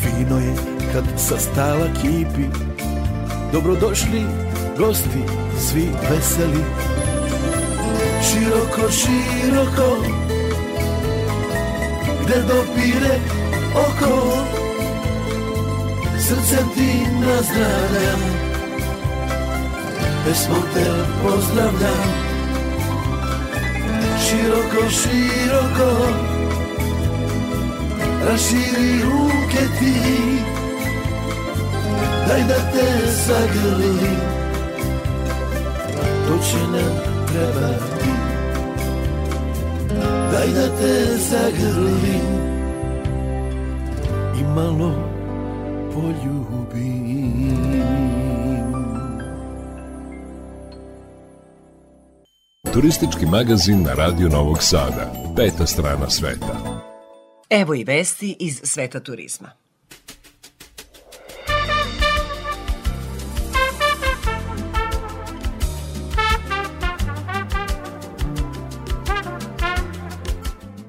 Fino 0.00 0.38
je 0.38 0.54
kad 0.92 1.04
sa 1.16 1.38
stala 1.38 1.86
kipi 2.00 2.46
Dobrodošli 3.52 4.22
gosti, 4.78 5.22
svi 5.58 5.88
veseli. 6.10 6.64
Široko, 8.22 8.90
široko 8.90 9.96
Gde 12.24 12.42
dopire 12.42 13.18
oko 13.74 14.36
Srcem 16.18 16.68
ti 16.74 16.90
nazdravljam 17.20 18.20
Pesmom 20.24 20.62
te 20.74 20.84
pozdravljam 21.22 22.25
Široko, 24.26 24.90
široko. 24.90 25.90
Raširi 28.28 29.02
ruke 29.02 29.64
ti. 29.78 29.94
Daj 32.28 32.42
da 32.48 32.58
te 32.72 32.86
zagrlim. 33.26 34.18
To 36.26 36.38
će 36.50 36.58
nam 36.72 36.94
trebati. 37.26 38.10
Daj 40.32 40.48
da 40.48 40.76
te 40.76 41.16
zagrlim. 41.30 42.26
I 44.40 44.44
malo 44.54 44.92
poljubim 45.94 47.75
Turistički 52.76 53.26
magazin 53.26 53.82
na 53.82 53.92
Radio 53.94 54.28
Novog 54.28 54.62
Sada. 54.62 55.12
Peta 55.36 55.66
strana 55.66 56.10
sveta. 56.10 56.82
Evo 57.50 57.74
i 57.74 57.84
vesti 57.84 58.36
iz 58.40 58.60
sveta 58.64 59.00
turizma. 59.00 59.50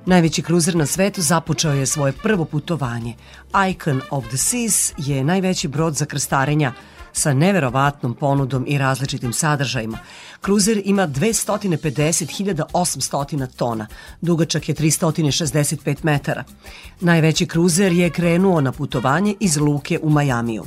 Najveći 0.05 0.41
kruzer 0.41 0.75
na 0.75 0.85
svetu 0.85 1.21
započeo 1.21 1.73
je 1.73 1.85
svoje 1.85 2.13
prvo 2.23 2.45
putovanje. 2.45 3.15
Icon 3.71 4.01
of 4.09 4.27
the 4.27 4.37
Seas 4.37 4.93
je 4.97 5.23
najveći 5.23 5.67
brod 5.67 5.93
za 5.93 6.05
krstarenja 6.05 6.73
sa 7.17 7.33
neverovatnom 7.33 8.13
ponudom 8.13 8.65
i 8.67 8.77
različitim 8.77 9.33
sadržajima. 9.33 9.97
Kruzer 10.41 10.81
ima 10.85 11.07
250.800 11.07 13.47
tona, 13.55 13.87
dugačak 14.21 14.69
je 14.69 14.75
365 14.75 15.97
metara. 16.03 16.43
Najveći 16.99 17.45
kruzer 17.45 17.91
je 17.91 18.09
krenuo 18.09 18.61
na 18.61 18.71
putovanje 18.71 19.35
iz 19.39 19.57
luke 19.57 19.99
u 20.01 20.09
Majamiju. 20.09 20.63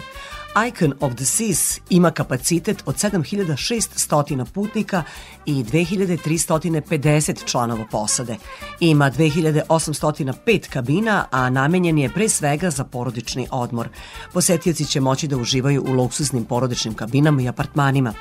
Icon 0.69 0.95
of 1.01 1.15
the 1.15 1.25
Seas 1.25 1.81
ima 1.91 2.11
kapacitet 2.11 2.83
od 2.87 2.95
7600 2.95 4.45
putnika 4.45 5.03
i 5.47 5.65
2350 5.65 7.45
članova 7.45 7.85
posade. 7.91 8.37
Ima 8.81 9.11
2805 9.11 10.69
kabina, 10.69 11.25
a 11.31 11.51
namenjen 11.51 11.99
je 11.99 12.09
pre 12.09 12.29
svega 12.29 12.71
za 12.71 12.85
porodični 12.85 13.49
odmor. 13.51 13.89
Posetioci 14.33 14.85
će 14.85 15.01
moći 15.01 15.29
da 15.29 15.37
uživaju 15.37 15.85
u 15.89 15.93
luksuznim 15.93 16.45
porodičnim 16.45 16.95
kabinama 16.95 17.43
i 17.43 17.49
apartmanima. 17.49 18.15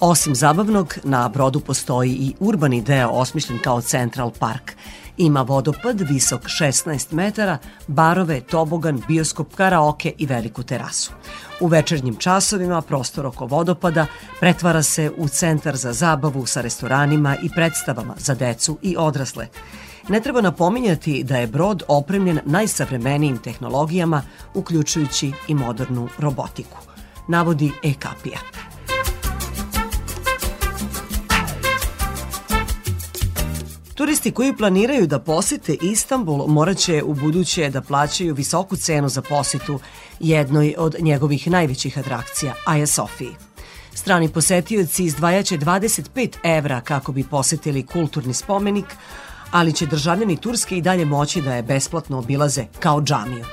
Osim 0.00 0.34
zabavnog, 0.34 0.94
na 1.04 1.28
brodu 1.28 1.60
postoji 1.60 2.10
i 2.10 2.34
urbani 2.40 2.82
deo 2.82 3.08
osmišljen 3.08 3.58
kao 3.58 3.80
Central 3.80 4.30
Park. 4.30 4.72
Ima 5.16 5.42
vodopad 5.42 6.00
visok 6.00 6.42
16 6.42 7.12
metara, 7.12 7.58
barove, 7.86 8.40
tobogan, 8.40 9.02
bioskop, 9.08 9.54
karaoke 9.54 10.12
i 10.18 10.26
veliku 10.26 10.62
terasu. 10.62 11.12
U 11.60 11.66
večernjim 11.66 12.16
časovima 12.16 12.82
prostor 12.82 13.26
oko 13.26 13.46
vodopada 13.46 14.06
pretvara 14.40 14.82
se 14.82 15.10
u 15.16 15.28
centar 15.28 15.76
za 15.76 15.92
zabavu 15.92 16.46
sa 16.46 16.60
restoranima 16.60 17.36
i 17.42 17.48
predstavama 17.48 18.14
za 18.18 18.34
decu 18.34 18.78
i 18.82 18.96
odrasle. 18.98 19.48
Ne 20.08 20.20
treba 20.20 20.40
napominjati 20.40 21.22
da 21.24 21.36
je 21.36 21.46
brod 21.46 21.82
opremljen 21.88 22.40
najsavremenijim 22.44 23.38
tehnologijama, 23.38 24.22
uključujući 24.54 25.32
i 25.48 25.54
modernu 25.54 26.08
robotiku. 26.18 26.78
Navodi 27.28 27.70
Ekapija. 27.82 28.38
Turisti 33.94 34.30
koji 34.30 34.56
planiraju 34.56 35.06
da 35.06 35.18
posete 35.18 35.76
Istanbul 35.82 36.46
moraće 36.46 37.02
u 37.02 37.14
buduće 37.14 37.70
da 37.70 37.80
plaćaju 37.80 38.34
visoku 38.34 38.76
cenu 38.76 39.08
za 39.08 39.22
posetu 39.22 39.80
jednoj 40.20 40.74
od 40.78 40.96
njegovih 41.00 41.50
najvećih 41.50 41.98
atrakcija, 41.98 42.54
Aja 42.66 42.86
Sofiji. 42.86 43.36
Strani 43.94 44.28
posetioci 44.28 45.04
izdvajaće 45.04 45.58
25 45.58 46.36
evra 46.44 46.80
kako 46.80 47.12
bi 47.12 47.24
posetili 47.24 47.86
kulturni 47.86 48.34
spomenik, 48.34 48.86
ali 49.50 49.72
će 49.72 49.86
državljani 49.86 50.36
Turske 50.36 50.76
i 50.76 50.82
dalje 50.82 51.04
moći 51.04 51.42
da 51.42 51.54
je 51.54 51.62
besplatno 51.62 52.18
obilaze 52.18 52.64
kao 52.80 53.02
džamiju. 53.02 53.44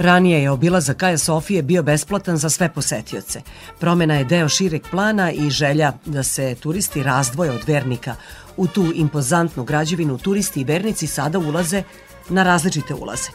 Ranije 0.00 0.42
je 0.42 0.50
obilazak 0.50 1.02
Aja 1.02 1.18
Sofije 1.18 1.62
bio 1.62 1.82
besplatan 1.82 2.36
za 2.36 2.50
sve 2.50 2.68
posetioce. 2.72 3.40
Promena 3.78 4.14
je 4.14 4.24
deo 4.24 4.48
šireg 4.48 4.82
plana 4.90 5.32
i 5.32 5.50
želja 5.50 5.92
da 6.06 6.22
se 6.22 6.54
turisti 6.60 7.02
razdvoje 7.02 7.50
od 7.50 7.60
vernika. 7.66 8.14
U 8.56 8.66
tu 8.66 8.92
impozantnu 8.94 9.64
građevinu 9.64 10.18
turisti 10.18 10.60
i 10.60 10.64
vernici 10.64 11.06
sada 11.06 11.38
ulaze 11.38 11.82
na 12.28 12.42
različite 12.42 12.94
ulaze. 12.94 13.28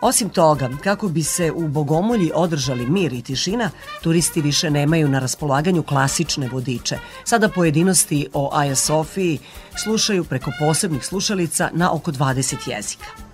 Osim 0.00 0.28
toga, 0.28 0.70
kako 0.84 1.08
bi 1.08 1.22
se 1.22 1.52
u 1.52 1.68
Bogomolji 1.68 2.30
održali 2.34 2.86
mir 2.86 3.12
i 3.12 3.22
tišina, 3.22 3.70
turisti 4.02 4.42
više 4.42 4.70
nemaju 4.70 5.08
na 5.08 5.18
raspolaganju 5.18 5.82
klasične 5.82 6.48
vodiče. 6.48 6.98
Sada 7.24 7.48
pojedinosti 7.48 8.28
o 8.32 8.50
Aja 8.52 8.74
Sofiji 8.74 9.38
slušaju 9.84 10.24
preko 10.24 10.52
posebnih 10.58 11.04
slušalica 11.04 11.70
na 11.72 11.92
oko 11.92 12.12
20 12.12 12.70
jezika. 12.70 13.29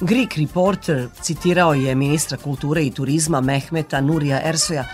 Greek 0.00 0.36
Reporter 0.36 1.08
citirao 1.22 1.74
je 1.74 1.94
ministra 1.94 2.38
kulture 2.38 2.82
i 2.82 2.90
turizma 2.90 3.40
Mehmeta 3.40 4.00
Nurija 4.00 4.40
Ersoja 4.44 4.84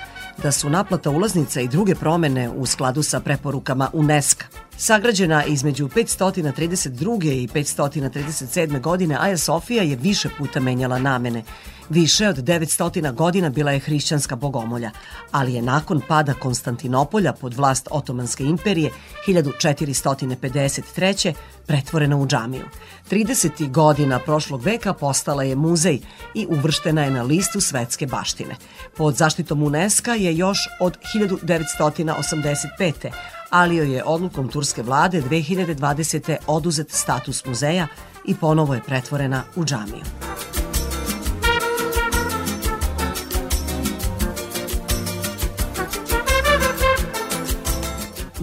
da 0.42 0.52
su 0.52 0.70
naplata 0.70 1.10
ulaznica 1.10 1.60
i 1.60 1.68
druge 1.68 1.94
promene 1.94 2.50
u 2.50 2.66
skladu 2.66 3.02
sa 3.02 3.20
preporukama 3.20 3.90
UNESCO. 3.92 4.44
Sagrađena 4.78 5.44
između 5.44 5.88
532. 5.88 7.32
i 7.32 7.48
537. 7.48 8.80
godine, 8.80 9.16
Aja 9.20 9.38
Sofija 9.38 9.82
je 9.82 9.96
više 9.96 10.28
puta 10.38 10.60
menjala 10.60 10.98
namene. 10.98 11.42
Više 11.88 12.28
od 12.28 12.36
900 12.36 13.14
godina 13.14 13.50
bila 13.50 13.72
je 13.72 13.78
hrišćanska 13.78 14.36
bogomolja, 14.36 14.90
ali 15.30 15.54
je 15.54 15.62
nakon 15.62 16.00
pada 16.08 16.34
Konstantinopolja 16.34 17.32
pod 17.32 17.54
vlast 17.54 17.88
Otomanske 17.90 18.44
imperije 18.44 18.90
1453. 19.26 21.32
pretvorena 21.66 22.16
u 22.16 22.26
džamiju. 22.26 22.64
30. 23.10 23.70
godina 23.70 24.18
prošlog 24.18 24.62
veka 24.62 24.92
postala 24.92 25.42
je 25.42 25.56
muzej 25.56 25.98
i 26.34 26.46
uvrštena 26.50 27.04
je 27.04 27.10
na 27.10 27.22
listu 27.22 27.60
svetske 27.60 28.06
baštine. 28.06 28.56
Pod 28.96 29.16
zaštitom 29.16 29.62
UNESCO 29.62 30.10
je 30.10 30.36
još 30.36 30.58
od 30.80 30.98
1985 31.14 33.10
ali 33.50 33.76
joj 33.76 33.94
je 33.94 34.04
odlukom 34.04 34.48
turske 34.48 34.82
vlade 34.82 35.22
2020. 35.22 36.36
oduzet 36.46 36.90
status 36.90 37.44
muzeja 37.44 37.86
i 38.24 38.34
ponovo 38.34 38.74
je 38.74 38.82
pretvorena 38.86 39.42
u 39.56 39.64
džamiju. 39.64 40.04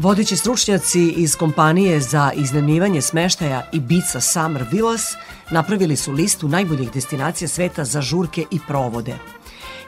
Vodeći 0.04 0.38
stručnjaci 0.38 1.14
iz 1.18 1.36
kompanije 1.36 2.00
za 2.00 2.32
iznajmljivanje 2.36 3.02
smeštaja 3.02 3.70
Ibiza 3.72 4.22
Summer 4.22 4.66
Villas 4.72 5.14
napravili 5.52 5.96
su 5.96 6.12
listu 6.12 6.48
najboljih 6.48 6.92
destinacija 6.92 7.48
sveta 7.48 7.86
za 7.86 8.02
žurke 8.02 8.46
i 8.52 8.60
provode. 8.68 9.16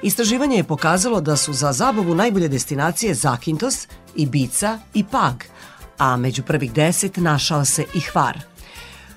Istraživanje 0.05 0.57
je 0.57 0.63
pokazalo 0.63 1.21
da 1.21 1.35
su 1.35 1.53
za 1.53 1.73
zabavu 1.73 2.15
najbolje 2.15 2.47
destinacije 2.47 3.13
Zakintos, 3.13 3.87
Ibiza 4.15 4.79
i 4.93 5.03
Pag, 5.03 5.43
a 5.97 6.17
među 6.17 6.43
prvih 6.43 6.73
deset 6.73 7.17
našao 7.17 7.65
se 7.65 7.85
i 7.93 7.99
Hvar. 7.99 8.39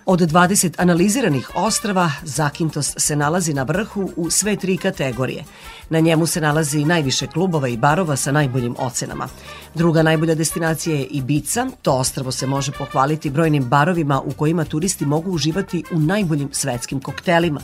Od 0.07 0.21
20 0.21 0.75
analiziranih 0.79 1.51
ostrava, 1.55 2.11
Zakintos 2.23 2.95
se 2.97 3.17
nalazi 3.17 3.55
na 3.55 3.63
vrhu 3.63 4.11
u 4.17 4.31
sve 4.31 4.57
tri 4.57 4.77
kategorije. 4.77 5.45
Na 5.91 6.01
njemu 6.01 6.27
se 6.27 6.41
nalazi 6.41 6.85
najviše 6.85 7.27
klubova 7.27 7.69
i 7.69 7.77
barova 7.77 8.17
sa 8.17 8.33
najboljim 8.33 8.75
ocenama. 8.79 9.29
Druga 9.75 10.03
najbolja 10.03 10.35
destinacija 10.35 10.97
je 10.97 11.05
Ibiza. 11.05 11.67
To 11.83 11.93
ostravo 11.93 12.33
se 12.33 12.47
može 12.47 12.73
pohvaliti 12.73 13.31
brojnim 13.31 13.65
barovima 13.65 14.21
u 14.21 14.33
kojima 14.33 14.65
turisti 14.65 15.07
mogu 15.07 15.31
uživati 15.31 15.85
u 15.93 15.99
najboljim 15.99 16.49
svetskim 16.53 17.01
koktelima. 17.01 17.61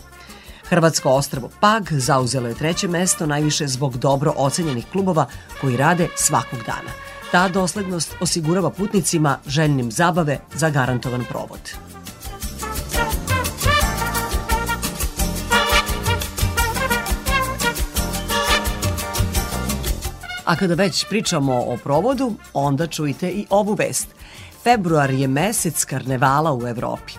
Hrvatsko 0.74 1.10
ostravo 1.10 1.50
Pag 1.60 1.82
zauzelo 1.90 2.48
je 2.48 2.54
treće 2.54 2.88
mesto 2.88 3.26
najviše 3.26 3.66
zbog 3.66 3.96
dobro 3.96 4.32
ocenjenih 4.36 4.86
klubova 4.92 5.26
koji 5.60 5.76
rade 5.76 6.08
svakog 6.16 6.58
dana. 6.66 6.90
Ta 7.32 7.48
doslednost 7.48 8.14
osigurava 8.20 8.70
putnicima 8.70 9.38
željnim 9.46 9.90
zabave 9.90 10.38
za 10.54 10.70
garantovan 10.70 11.24
provod. 11.28 11.60
A 20.44 20.56
kada 20.56 20.74
već 20.74 21.04
pričamo 21.08 21.54
o 21.54 21.76
provodu, 21.84 22.32
onda 22.52 22.86
čujte 22.86 23.28
i 23.28 23.46
ovu 23.50 23.74
vest. 23.74 24.08
Februar 24.64 25.10
je 25.10 25.28
mesec 25.28 25.84
karnevala 25.84 26.54
u 26.54 26.66
Evropi. 26.66 27.12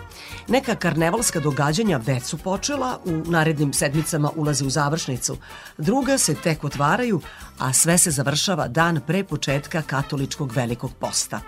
Neka 0.48 0.74
karnevalska 0.74 1.40
događanja 1.40 2.00
već 2.06 2.22
su 2.24 2.38
počela, 2.38 2.98
u 3.04 3.10
narednim 3.10 3.72
sedmicama 3.72 4.30
ulaze 4.36 4.64
u 4.64 4.70
završnicu. 4.70 5.36
Druga 5.78 6.18
se 6.18 6.34
tek 6.34 6.64
otvaraju, 6.64 7.20
a 7.58 7.72
sve 7.72 7.98
se 7.98 8.10
završava 8.10 8.68
dan 8.68 9.00
pre 9.06 9.24
početka 9.24 9.82
katoličkog 9.82 10.52
velikog 10.52 10.90
posta. 11.00 11.40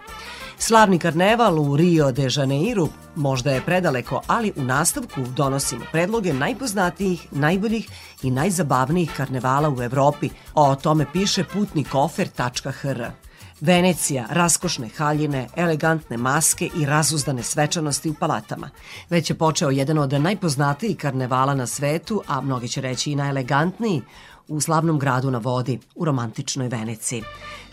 Slavni 0.58 0.98
karneval 0.98 1.60
u 1.60 1.76
Rio 1.76 2.12
de 2.12 2.28
Janeiru 2.36 2.88
možda 3.16 3.50
je 3.50 3.60
predaleko, 3.60 4.22
ali 4.26 4.52
u 4.56 4.62
nastavku 4.62 5.20
donosimo 5.36 5.84
predloge 5.92 6.32
najpoznatijih, 6.32 7.26
najboljih 7.30 7.88
i 8.22 8.30
najzabavnijih 8.30 9.12
karnevala 9.16 9.70
u 9.70 9.82
Evropi. 9.82 10.28
O 10.54 10.74
tome 10.74 11.06
piše 11.12 11.44
putnikofer.hr. 11.44 13.27
Venecija, 13.60 14.26
raskošne 14.30 14.88
haljine, 14.96 15.48
elegantne 15.56 16.16
maske 16.16 16.68
i 16.76 16.86
razuzdane 16.86 17.42
svečanosti 17.42 18.10
u 18.10 18.14
palatama. 18.14 18.70
Već 19.10 19.30
je 19.30 19.38
počeo 19.38 19.70
jedan 19.70 19.98
od 19.98 20.12
najpoznatijih 20.12 20.96
karnevala 20.96 21.54
na 21.54 21.66
svetu, 21.66 22.22
a 22.26 22.40
mnogi 22.40 22.68
će 22.68 22.80
reći 22.80 23.12
i 23.12 23.16
najelegantniji, 23.16 24.02
u 24.48 24.60
slavnom 24.60 24.98
gradu 24.98 25.30
na 25.30 25.38
vodi, 25.38 25.78
u 25.94 26.04
romantičnoj 26.04 26.68
Veneciji. 26.68 27.22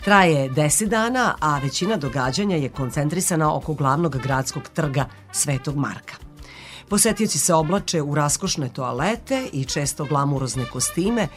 Traje 0.04 0.50
10 0.50 0.88
dana, 0.88 1.34
a 1.40 1.58
većina 1.58 1.96
događanja 1.96 2.56
je 2.56 2.68
koncentrisana 2.68 3.56
oko 3.56 3.74
glavnog 3.74 4.16
gradskog 4.16 4.62
trga 4.74 5.04
Svetog 5.32 5.76
Marka. 5.76 6.14
Posetioci 6.88 7.38
se 7.38 7.54
oblače 7.54 8.02
u 8.02 8.14
raskošne 8.14 8.68
toalete 8.68 9.48
i 9.52 9.64
često 9.64 10.04
glamurozne 10.04 10.64
kostime, 10.72 11.28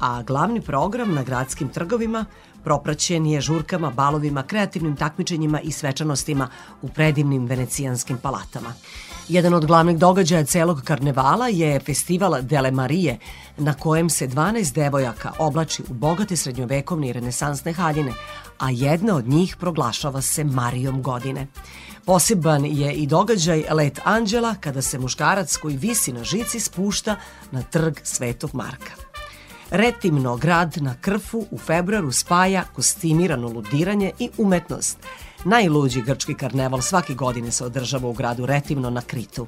a 0.00 0.22
glavni 0.22 0.60
program 0.60 1.14
na 1.14 1.22
gradskim 1.22 1.68
trgovima 1.68 2.24
propraćen 2.68 3.26
je 3.26 3.40
žurkama, 3.40 3.90
balovima, 3.90 4.42
kreativnim 4.42 4.96
takmičenjima 4.96 5.60
i 5.60 5.72
svečanostima 5.72 6.48
u 6.82 6.88
predivnim 6.88 7.46
venecijanskim 7.46 8.18
palatama. 8.18 8.74
Jedan 9.28 9.54
od 9.54 9.66
glavnih 9.66 9.98
događaja 9.98 10.44
celog 10.44 10.82
karnevala 10.84 11.48
je 11.48 11.80
festival 11.80 12.42
Dele 12.42 12.70
Marije, 12.70 13.18
na 13.56 13.74
kojem 13.74 14.10
se 14.10 14.28
12 14.28 14.74
devojaka 14.74 15.32
oblači 15.38 15.82
u 15.90 15.94
bogate 15.94 16.36
srednjovekovne 16.36 17.08
i 17.08 17.12
renesansne 17.12 17.72
haljine, 17.72 18.12
a 18.58 18.70
jedna 18.70 19.16
od 19.16 19.28
njih 19.28 19.56
proglašava 19.56 20.22
se 20.22 20.44
Marijom 20.44 21.02
godine. 21.02 21.46
Poseban 22.04 22.64
je 22.64 22.92
i 22.92 23.06
događaj 23.06 23.64
Let 23.70 24.00
Anđela 24.04 24.54
kada 24.60 24.82
se 24.82 24.98
muškarac 24.98 25.56
koji 25.56 25.76
visi 25.76 26.12
na 26.12 26.24
žici 26.24 26.60
spušta 26.60 27.16
na 27.50 27.62
trg 27.62 27.94
Svetog 28.02 28.50
Marka. 28.54 29.07
Retimno 29.70 30.36
grad 30.36 30.76
na 30.80 30.94
Krfu 31.00 31.46
u 31.50 31.58
februaru 31.58 32.12
spaja 32.12 32.64
kostimirano 32.74 33.48
ludiranje 33.48 34.12
i 34.18 34.30
umetnost. 34.38 34.98
Najluđi 35.44 36.02
grčki 36.02 36.34
karneval 36.34 36.80
svake 36.80 37.14
godine 37.14 37.50
se 37.50 37.64
održava 37.64 38.08
u 38.08 38.12
gradu 38.12 38.46
Retimno 38.46 38.90
na 38.90 39.00
Kritu. 39.00 39.46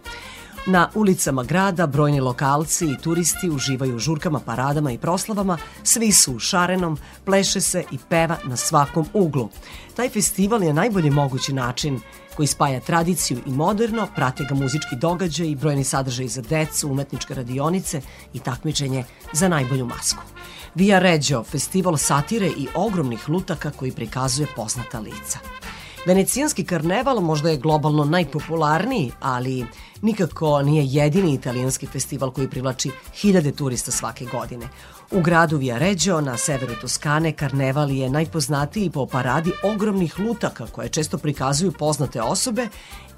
Na 0.66 0.90
ulicama 0.94 1.44
grada 1.44 1.86
brojni 1.86 2.20
lokalci 2.20 2.86
i 2.86 2.96
turisti 2.96 3.50
uživaju 3.50 3.96
u 3.96 3.98
žurkama, 3.98 4.40
paradama 4.40 4.92
i 4.92 4.98
proslavama, 4.98 5.58
svi 5.82 6.12
su 6.12 6.32
u 6.32 6.38
šarenom, 6.38 6.98
pleše 7.24 7.60
se 7.60 7.84
i 7.92 7.98
peva 8.08 8.36
na 8.44 8.56
svakom 8.56 9.06
uglu. 9.12 9.48
Taj 9.96 10.08
festival 10.08 10.62
je 10.62 10.72
najbolji 10.72 11.10
mogući 11.10 11.52
način 11.52 12.00
koji 12.40 12.48
spaja 12.48 12.80
tradiciju 12.80 13.38
i 13.46 13.50
moderno, 13.50 14.06
prate 14.16 14.44
ga 14.48 14.54
muzički 14.54 14.96
događaj 14.96 15.46
i 15.46 15.54
brojni 15.54 15.84
sadržaj 15.84 16.28
za 16.28 16.42
decu, 16.42 16.88
umetničke 16.88 17.34
radionice 17.34 18.00
i 18.34 18.38
takmičenje 18.38 19.04
za 19.32 19.48
najbolju 19.48 19.86
masku. 19.86 20.22
Via 20.74 20.98
Reggio, 20.98 21.42
festival 21.44 21.96
satire 21.96 22.46
i 22.46 22.68
ogromnih 22.74 23.28
lutaka 23.28 23.70
koji 23.70 23.92
prikazuje 23.92 24.46
poznata 24.56 25.00
lica. 25.00 25.59
Venecijanski 26.06 26.64
karneval 26.64 27.20
možda 27.20 27.50
je 27.50 27.56
globalno 27.56 28.04
najpopularniji, 28.04 29.12
ali 29.20 29.66
nikako 30.02 30.62
nije 30.62 30.84
jedini 30.86 31.34
italijanski 31.34 31.86
festival 31.86 32.30
koji 32.30 32.48
privlači 32.48 32.90
hiljade 33.14 33.52
turista 33.52 33.90
svake 33.90 34.24
godine. 34.24 34.68
U 35.10 35.20
gradu 35.20 35.56
Viareggio 35.56 36.20
na 36.20 36.36
severu 36.36 36.74
Toskane 36.80 37.32
karneval 37.32 37.90
je 37.90 38.10
najpoznatiji 38.10 38.90
po 38.90 39.06
paradi 39.06 39.52
ogromnih 39.62 40.18
lutaka 40.18 40.66
koje 40.66 40.88
često 40.88 41.18
prikazuju 41.18 41.72
poznate 41.72 42.22
osobe 42.22 42.68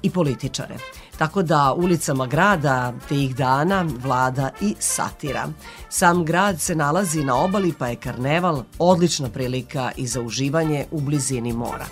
i 0.01 0.09
političare. 0.09 0.75
Tako 1.17 1.41
da 1.41 1.73
ulicama 1.73 2.27
grada 2.27 2.93
tih 3.09 3.35
dana 3.35 3.85
vlada 3.99 4.49
i 4.61 4.75
satira. 4.79 5.47
Sam 5.89 6.25
grad 6.25 6.61
se 6.61 6.75
nalazi 6.75 7.23
na 7.23 7.43
obali 7.43 7.73
pa 7.79 7.87
je 7.87 7.95
karneval 7.95 8.63
odlična 8.79 9.29
prilika 9.29 9.91
i 9.97 10.07
za 10.07 10.21
uživanje 10.21 10.85
u 10.91 11.01
blizini 11.01 11.53
mora. 11.53 11.85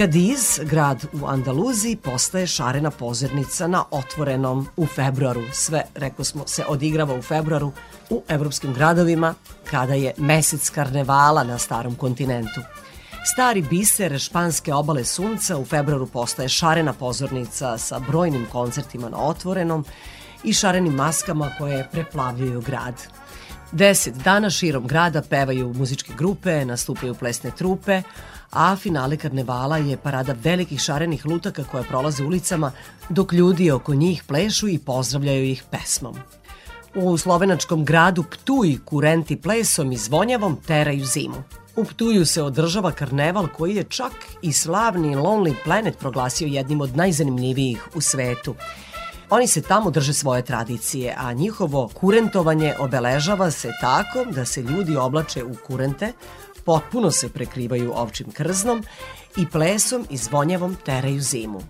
Kadiz, 0.00 0.60
grad 0.62 1.04
u 1.12 1.26
Andaluziji, 1.26 1.96
postaje 1.96 2.46
šarena 2.46 2.90
pozornica 2.90 3.66
na 3.66 3.84
otvorenom 3.90 4.66
u 4.76 4.86
februaru. 4.86 5.42
Sve, 5.52 5.82
rekao 5.94 6.24
smo, 6.24 6.46
se 6.46 6.64
odigrava 6.68 7.14
u 7.14 7.22
februaru 7.22 7.72
u 8.10 8.22
evropskim 8.28 8.74
gradovima 8.74 9.34
kada 9.70 9.94
je 9.94 10.12
mesec 10.16 10.70
karnevala 10.70 11.44
na 11.44 11.58
starom 11.58 11.94
kontinentu. 11.94 12.60
Stari 13.24 13.62
biser 13.62 14.18
španske 14.18 14.74
obale 14.74 15.04
sunca 15.04 15.56
u 15.56 15.64
februaru 15.64 16.06
postaje 16.06 16.48
šarena 16.48 16.92
pozornica 16.92 17.78
sa 17.78 17.98
brojnim 17.98 18.46
koncertima 18.52 19.08
na 19.08 19.18
otvorenom 19.18 19.84
i 20.44 20.52
šarenim 20.52 20.94
maskama 20.94 21.50
koje 21.58 21.88
preplavljuju 21.92 22.60
grad. 22.60 22.94
Deset 23.72 24.14
dana 24.14 24.50
širom 24.50 24.86
grada 24.86 25.22
pevaju 25.22 25.74
muzičke 25.74 26.12
grupe, 26.18 26.64
nastupaju 26.64 27.14
plesne 27.14 27.50
trupe, 27.50 28.02
a 28.50 28.76
finale 28.76 29.16
karnevala 29.16 29.78
je 29.78 29.96
parada 29.96 30.34
velikih 30.42 30.80
šarenih 30.80 31.26
lutaka 31.26 31.64
koje 31.64 31.84
prolaze 31.84 32.24
ulicama, 32.24 32.72
dok 33.08 33.32
ljudi 33.32 33.70
oko 33.70 33.94
njih 33.94 34.24
plešu 34.26 34.68
i 34.68 34.78
pozdravljaju 34.78 35.44
ih 35.44 35.62
pesmom. 35.70 36.16
U 36.94 37.18
slovenačkom 37.18 37.84
gradu 37.84 38.22
Ptuj 38.22 38.78
kurenti 38.84 39.36
plesom 39.36 39.92
i 39.92 39.96
zvonjavom 39.96 40.56
teraju 40.66 41.04
zimu. 41.04 41.42
U 41.76 41.84
Ptuju 41.84 42.26
se 42.26 42.42
održava 42.42 42.92
karneval 42.92 43.48
koji 43.56 43.74
je 43.74 43.84
čak 43.84 44.12
i 44.42 44.52
slavni 44.52 45.16
Lonely 45.16 45.54
Planet 45.64 45.98
proglasio 45.98 46.46
jednim 46.46 46.80
od 46.80 46.96
najzanimljivijih 46.96 47.88
u 47.94 48.00
svetu. 48.00 48.54
Oni 49.30 49.46
se 49.46 49.62
tamo 49.62 49.90
drže 49.90 50.12
svoje 50.12 50.42
tradicije, 50.42 51.14
a 51.18 51.32
njihovo 51.32 51.90
kurentovanje 51.94 52.74
obeležava 52.78 53.50
se 53.50 53.70
tako 53.80 54.24
da 54.24 54.44
se 54.44 54.62
ljudi 54.62 54.96
oblače 54.96 55.44
u 55.44 55.54
kurente, 55.66 56.12
potpuno 56.70 57.10
se 57.10 57.28
prekrivaju 57.28 57.92
ovčim 57.96 58.30
krznom 58.30 58.84
i 59.36 59.46
plesom 59.46 60.06
i 60.10 60.16
zvonjavom 60.16 60.76
teraju 60.84 61.20
zimu. 61.20 61.60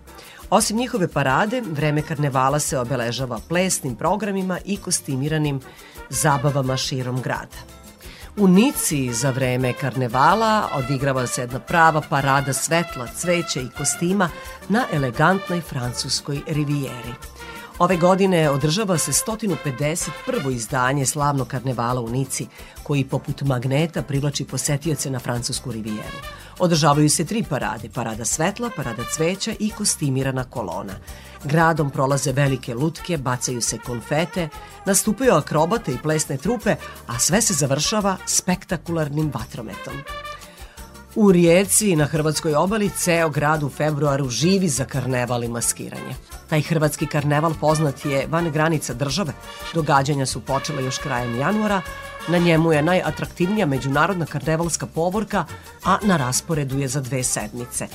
Osim 0.49 0.77
njihove 0.77 1.07
parade, 1.07 1.61
vreme 1.61 2.01
karnevala 2.01 2.59
se 2.59 2.77
obeležava 2.79 3.39
plesnim 3.49 3.95
programima 3.95 4.59
i 4.65 4.77
kostimiranim 4.77 5.59
zabavama 6.09 6.77
širom 6.77 7.21
grada. 7.21 7.57
U 8.37 8.47
Nici 8.47 9.13
za 9.13 9.31
vreme 9.31 9.73
karnevala 9.73 10.69
odigrava 10.73 11.27
se 11.27 11.41
jedna 11.41 11.59
prava 11.59 12.01
parada 12.09 12.53
svetla, 12.53 13.07
cveća 13.07 13.61
i 13.61 13.69
kostima 13.77 14.29
na 14.69 14.85
elegantnoj 14.93 15.61
francuskoj 15.61 16.41
rivijeri. 16.47 17.13
Ove 17.81 17.97
godine 17.97 18.49
održava 18.49 18.97
se 18.97 19.11
151. 19.11 20.51
izdanje 20.51 21.05
slavnog 21.05 21.47
karnevala 21.47 22.01
u 22.01 22.09
Nici, 22.09 22.47
koji 22.83 23.05
poput 23.05 23.41
magneta 23.41 24.01
privlači 24.01 24.45
posetioce 24.45 25.09
na 25.09 25.19
francusku 25.19 25.71
rivijeru. 25.71 26.17
Održavaju 26.59 27.09
se 27.09 27.25
tri 27.25 27.43
parade, 27.43 27.89
parada 27.89 28.25
svetla, 28.25 28.69
parada 28.75 29.03
cveća 29.15 29.53
i 29.59 29.69
kostimirana 29.69 30.43
kolona. 30.43 30.93
Gradom 31.43 31.89
prolaze 31.89 32.31
velike 32.31 32.73
lutke, 32.73 33.17
bacaju 33.17 33.61
se 33.61 33.77
konfete, 33.77 34.49
nastupaju 34.85 35.33
akrobate 35.33 35.93
i 35.93 35.97
plesne 35.97 36.37
trupe, 36.37 36.75
a 37.07 37.19
sve 37.19 37.41
se 37.41 37.53
završava 37.53 38.17
spektakularnim 38.25 39.31
vatrometom. 39.33 39.93
U 41.15 41.31
Rijeci 41.31 41.95
na 41.95 42.05
Hrvatskoj 42.05 42.55
obali 42.55 42.89
ceo 42.89 43.29
grad 43.29 43.63
u 43.63 43.69
februaru 43.69 44.29
živi 44.29 44.67
za 44.67 44.85
karneval 44.85 45.43
i 45.43 45.47
maskiranje. 45.47 46.15
Taj 46.51 46.61
hrvatski 46.61 47.07
karneval 47.07 47.53
poznat 47.59 48.05
je 48.05 48.25
van 48.27 48.51
granica 48.51 48.93
države. 48.93 49.33
Događanja 49.73 50.25
su 50.25 50.41
počela 50.41 50.81
još 50.81 50.97
krajem 50.97 51.39
januara, 51.39 51.81
na 52.27 52.37
njemu 52.37 52.71
je 52.71 52.81
najatraktivnija 52.81 53.65
međunarodna 53.65 54.25
karnevalska 54.25 54.85
povorka, 54.85 55.45
a 55.83 55.97
na 56.03 56.17
rasporedu 56.17 56.79
je 56.79 56.87
za 56.87 57.01
dve 57.01 57.23
sedmice. 57.23 57.87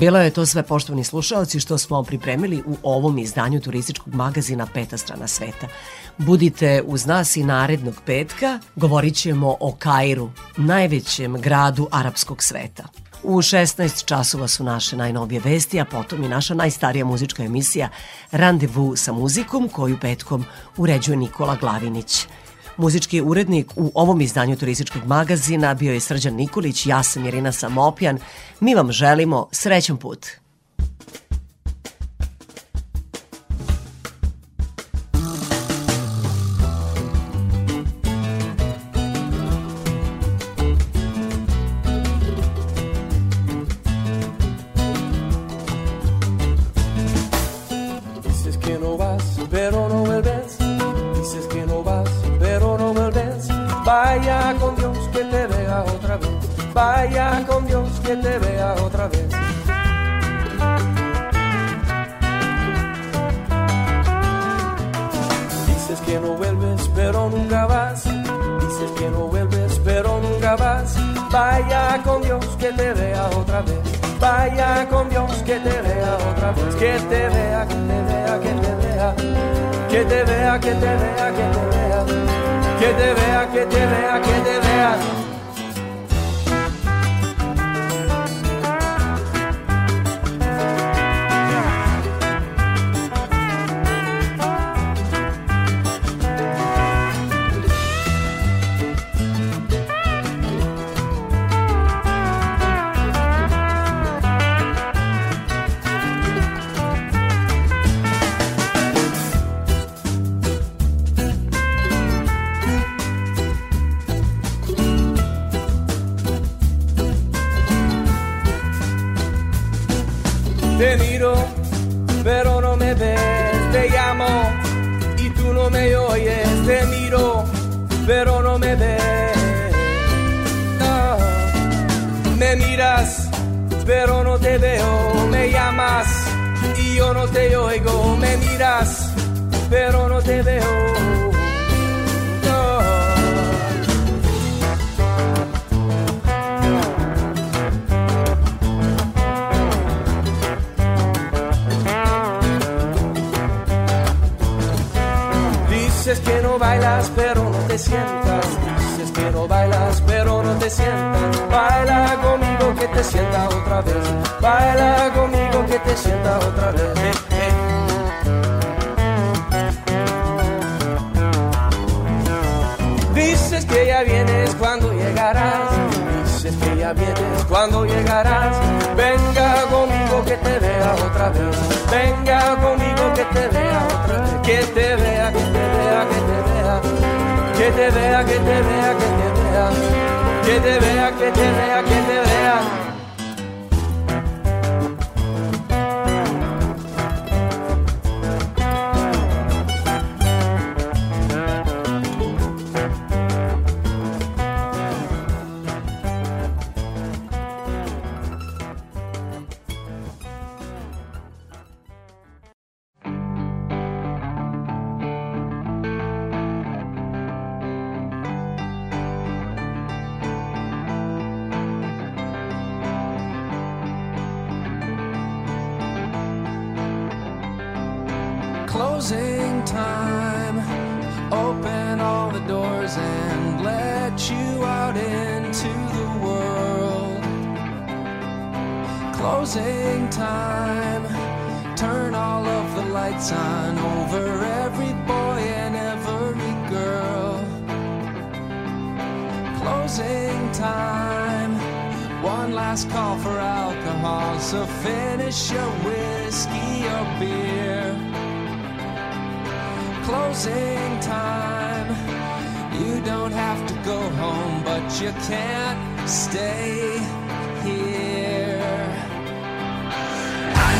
Bilo 0.00 0.18
je 0.18 0.30
to 0.30 0.46
sve 0.46 0.62
poštovani 0.62 1.04
slušalci 1.04 1.60
što 1.60 1.78
smo 1.78 2.02
pripremili 2.02 2.62
u 2.66 2.76
ovom 2.82 3.18
izdanju 3.18 3.60
turističkog 3.60 4.14
magazina 4.14 4.66
Peta 4.74 4.96
strana 4.96 5.26
sveta. 5.26 5.66
Budite 6.18 6.82
uz 6.86 7.06
nas 7.06 7.36
i 7.36 7.44
narednog 7.44 7.94
petka, 8.06 8.58
govorit 8.76 9.14
ćemo 9.14 9.56
o 9.60 9.74
Kairu, 9.78 10.30
najvećem 10.56 11.40
gradu 11.40 11.88
arapskog 11.92 12.42
sveta. 12.42 12.84
U 13.22 13.36
16 13.36 14.04
časova 14.04 14.48
su 14.48 14.64
naše 14.64 14.96
najnovije 14.96 15.40
vesti, 15.44 15.80
a 15.80 15.84
potom 15.84 16.24
i 16.24 16.28
naša 16.28 16.54
najstarija 16.54 17.04
muzička 17.04 17.44
emisija 17.44 17.88
Randevu 18.30 18.96
sa 18.96 19.12
muzikom 19.12 19.68
koju 19.68 19.98
petkom 20.00 20.44
uređuje 20.76 21.16
Nikola 21.16 21.56
Glavinić. 21.56 22.26
Muzički 22.80 23.20
urednik 23.20 23.72
u 23.76 23.92
ovom 23.94 24.20
izdanju 24.20 24.56
turističkog 24.56 25.06
magazina 25.06 25.74
bio 25.74 25.92
je 25.92 26.00
Srđan 26.00 26.34
Nikolić, 26.34 26.86
ja 26.86 27.02
sam 27.02 27.26
Irina 27.26 27.52
Samopjan. 27.52 28.18
Mi 28.60 28.74
vam 28.74 28.92
želimo 28.92 29.48
srećan 29.52 29.96
put. 29.96 30.26
Vaya 56.80 57.44
con 57.46 57.66
Dios 57.66 57.90
que 58.02 58.16
te 58.16 58.38
vea 58.38 58.74
otra 58.82 59.06
vez. 59.08 59.28
Dices 65.66 66.00
que 66.06 66.18
no 66.20 66.28
vuelves, 66.38 66.90
pero 66.94 67.28
nunca 67.28 67.66
vas. 67.66 68.04
Dices 68.04 68.90
que 68.98 69.10
no 69.10 69.26
vuelves, 69.26 69.78
pero 69.84 70.20
nunca 70.22 70.56
vas. 70.56 70.96
Vaya 71.30 72.00
con 72.02 72.22
Dios 72.22 72.46
que 72.58 72.72
te 72.72 72.94
vea 72.94 73.26
otra 73.26 73.60
vez. 73.60 74.18
Vaya 74.18 74.88
con 74.88 75.10
Dios 75.10 75.32
que 75.44 75.60
te 75.60 75.82
vea 75.82 76.16
otra 76.30 76.52
vez. 76.52 76.74
Que 76.76 76.92
te 77.10 77.28
vea, 77.28 77.66
que 77.68 77.74
te 77.74 78.02
vea, 78.08 78.40
que 78.40 78.52
te 78.62 78.74
vea. 78.76 79.14
Que 79.90 80.04
te 80.06 80.24
vea, 80.24 80.58
que 80.58 80.70
te 80.70 80.96
vea, 81.02 81.26
que 81.36 81.46
te 81.54 81.62
vea. 81.76 82.04
Que 82.80 82.86
te 82.86 83.14
vea, 83.20 83.48
que 83.52 83.66
te 83.66 83.86
vea, 83.86 84.22
que 84.22 84.32
te 84.32 84.60
vea. 84.66 85.29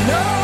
know. 0.07 0.40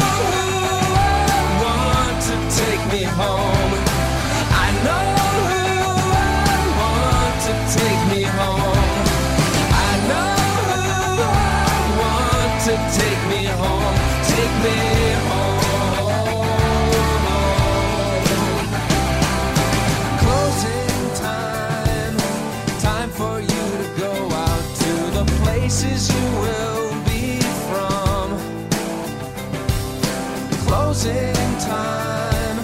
in 31.07 31.59
time. 31.59 32.57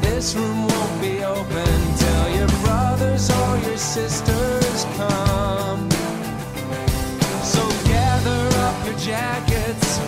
This 0.00 0.34
room 0.34 0.68
won't 0.68 1.00
be 1.00 1.24
open 1.24 1.74
till 1.96 2.36
your 2.36 2.48
brothers 2.64 3.30
or 3.30 3.58
your 3.66 3.76
sisters 3.76 4.84
come. 4.96 5.88
So 7.42 7.62
gather 7.88 8.42
up 8.66 8.76
your 8.86 8.98
jackets, 8.98 9.98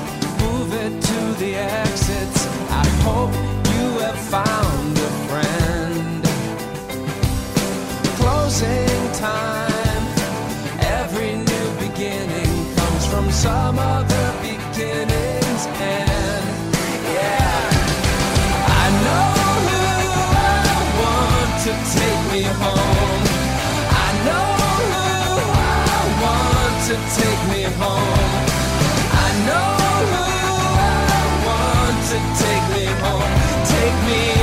move 0.43 0.73
it 0.75 1.01
to 1.03 1.21
the 1.43 1.57
exits. 1.57 2.47
I 2.71 2.87
hope 3.07 3.33
you 3.75 3.87
have 4.05 4.21
found 4.37 4.99
a 4.99 5.11
friend. 5.29 6.25
Closing 8.21 9.13
time, 9.15 10.05
every 11.01 11.37
new 11.37 11.69
beginning 11.81 12.75
comes 12.77 13.07
from 13.07 13.31
some 13.31 13.79
other 13.79 14.27
beginning's 14.43 15.67
end. 15.81 16.12
to 21.63 21.69
take 21.69 22.33
me 22.33 22.43
home. 22.43 23.23
I 24.05 24.09
know 24.27 24.47
who 24.91 25.47
I 25.55 26.03
want 26.23 26.77
to 26.89 26.97
take 27.15 27.43
me 27.55 27.63
home. 27.79 28.43
I 29.15 29.29
know 29.47 29.71
who 30.11 30.25
I 30.83 31.25
want 31.47 31.99
to 32.11 32.19
take 32.43 32.67
me 32.75 32.87
home. 33.03 33.33
Take 33.71 33.97
me 34.09 34.42